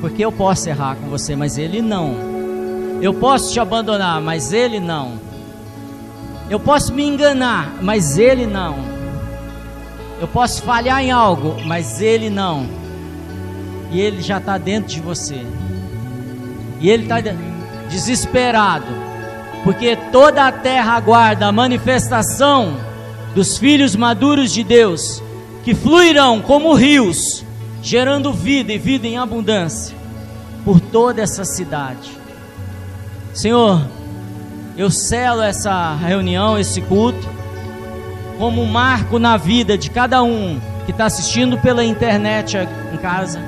porque 0.00 0.24
eu 0.24 0.30
posso 0.30 0.68
errar 0.68 0.96
com 0.96 1.08
você, 1.08 1.34
mas 1.34 1.56
ele 1.56 1.80
não. 1.80 2.14
Eu 3.00 3.14
posso 3.14 3.52
te 3.52 3.60
abandonar, 3.60 4.20
mas 4.20 4.52
ele 4.52 4.80
não. 4.80 5.18
Eu 6.48 6.60
posso 6.60 6.92
me 6.92 7.04
enganar, 7.04 7.74
mas 7.82 8.18
ele 8.18 8.46
não. 8.46 8.76
Eu 10.20 10.28
posso 10.28 10.62
falhar 10.62 11.02
em 11.02 11.10
algo, 11.10 11.56
mas 11.64 12.00
ele 12.00 12.30
não. 12.30 12.66
E 13.90 14.00
ele 14.00 14.22
já 14.22 14.38
está 14.38 14.56
dentro 14.56 14.88
de 14.88 15.00
você. 15.00 15.44
E 16.80 16.88
ele 16.88 17.02
está 17.02 17.16
desesperado, 17.88 18.86
porque 19.66 19.96
toda 20.12 20.46
a 20.46 20.52
terra 20.52 20.92
aguarda 20.92 21.48
a 21.48 21.50
manifestação 21.50 22.76
dos 23.34 23.58
filhos 23.58 23.96
maduros 23.96 24.52
de 24.52 24.62
Deus 24.62 25.20
que 25.64 25.74
fluirão 25.74 26.40
como 26.40 26.72
rios, 26.72 27.44
gerando 27.82 28.32
vida 28.32 28.72
e 28.72 28.78
vida 28.78 29.08
em 29.08 29.18
abundância 29.18 29.96
por 30.64 30.78
toda 30.78 31.20
essa 31.20 31.44
cidade. 31.44 32.12
Senhor, 33.34 33.84
eu 34.76 34.88
selo 34.88 35.42
essa 35.42 35.96
reunião, 35.96 36.56
esse 36.56 36.80
culto, 36.82 37.28
como 38.38 38.62
um 38.62 38.66
marco 38.66 39.18
na 39.18 39.36
vida 39.36 39.76
de 39.76 39.90
cada 39.90 40.22
um 40.22 40.60
que 40.84 40.92
está 40.92 41.06
assistindo 41.06 41.58
pela 41.58 41.84
internet 41.84 42.56
em 42.94 42.96
casa, 42.98 43.40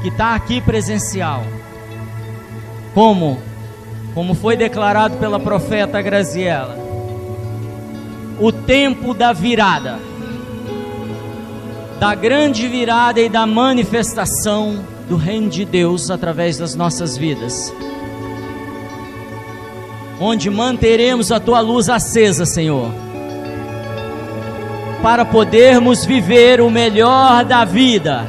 que 0.00 0.08
está 0.08 0.34
aqui 0.34 0.62
presencial. 0.62 1.44
Como? 2.94 3.38
Como 4.14 4.34
foi 4.34 4.56
declarado 4.56 5.16
pela 5.16 5.40
profeta 5.40 6.00
Graziela, 6.00 6.78
o 8.40 8.52
tempo 8.52 9.12
da 9.12 9.32
virada 9.32 9.98
da 12.04 12.14
grande 12.14 12.68
virada 12.68 13.18
e 13.18 13.30
da 13.30 13.46
manifestação 13.46 14.84
do 15.08 15.16
reino 15.16 15.48
de 15.48 15.64
Deus 15.64 16.10
através 16.10 16.58
das 16.58 16.74
nossas 16.74 17.16
vidas. 17.16 17.72
Onde 20.20 20.50
manteremos 20.50 21.32
a 21.32 21.40
tua 21.40 21.60
luz 21.60 21.88
acesa, 21.88 22.44
Senhor, 22.44 22.90
para 25.02 25.24
podermos 25.24 26.04
viver 26.04 26.60
o 26.60 26.68
melhor 26.68 27.42
da 27.42 27.64
vida, 27.64 28.26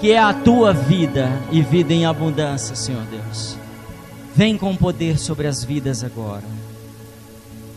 que 0.00 0.10
é 0.10 0.18
a 0.18 0.32
tua 0.32 0.72
vida 0.72 1.30
e 1.52 1.62
vida 1.62 1.92
em 1.92 2.04
abundância, 2.04 2.74
Senhor 2.74 3.02
Deus. 3.10 3.59
Vem 4.34 4.56
com 4.56 4.76
poder 4.76 5.18
sobre 5.18 5.46
as 5.46 5.64
vidas 5.64 6.04
agora. 6.04 6.44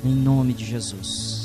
Em 0.04 0.14
nome 0.14 0.54
de 0.54 0.66
Jesus. 0.66 1.44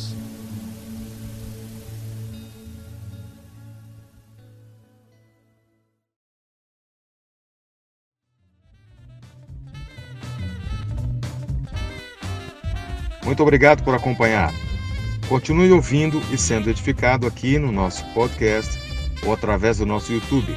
Muito 13.24 13.42
obrigado 13.42 13.82
por 13.84 13.94
acompanhar. 13.94 14.52
Continue 15.28 15.70
ouvindo 15.70 16.18
e 16.32 16.38
sendo 16.38 16.70
edificado 16.70 17.26
aqui 17.26 17.58
no 17.58 17.70
nosso 17.70 18.02
podcast 18.14 18.78
ou 19.24 19.32
através 19.32 19.78
do 19.78 19.86
nosso 19.86 20.12
YouTube. 20.12 20.56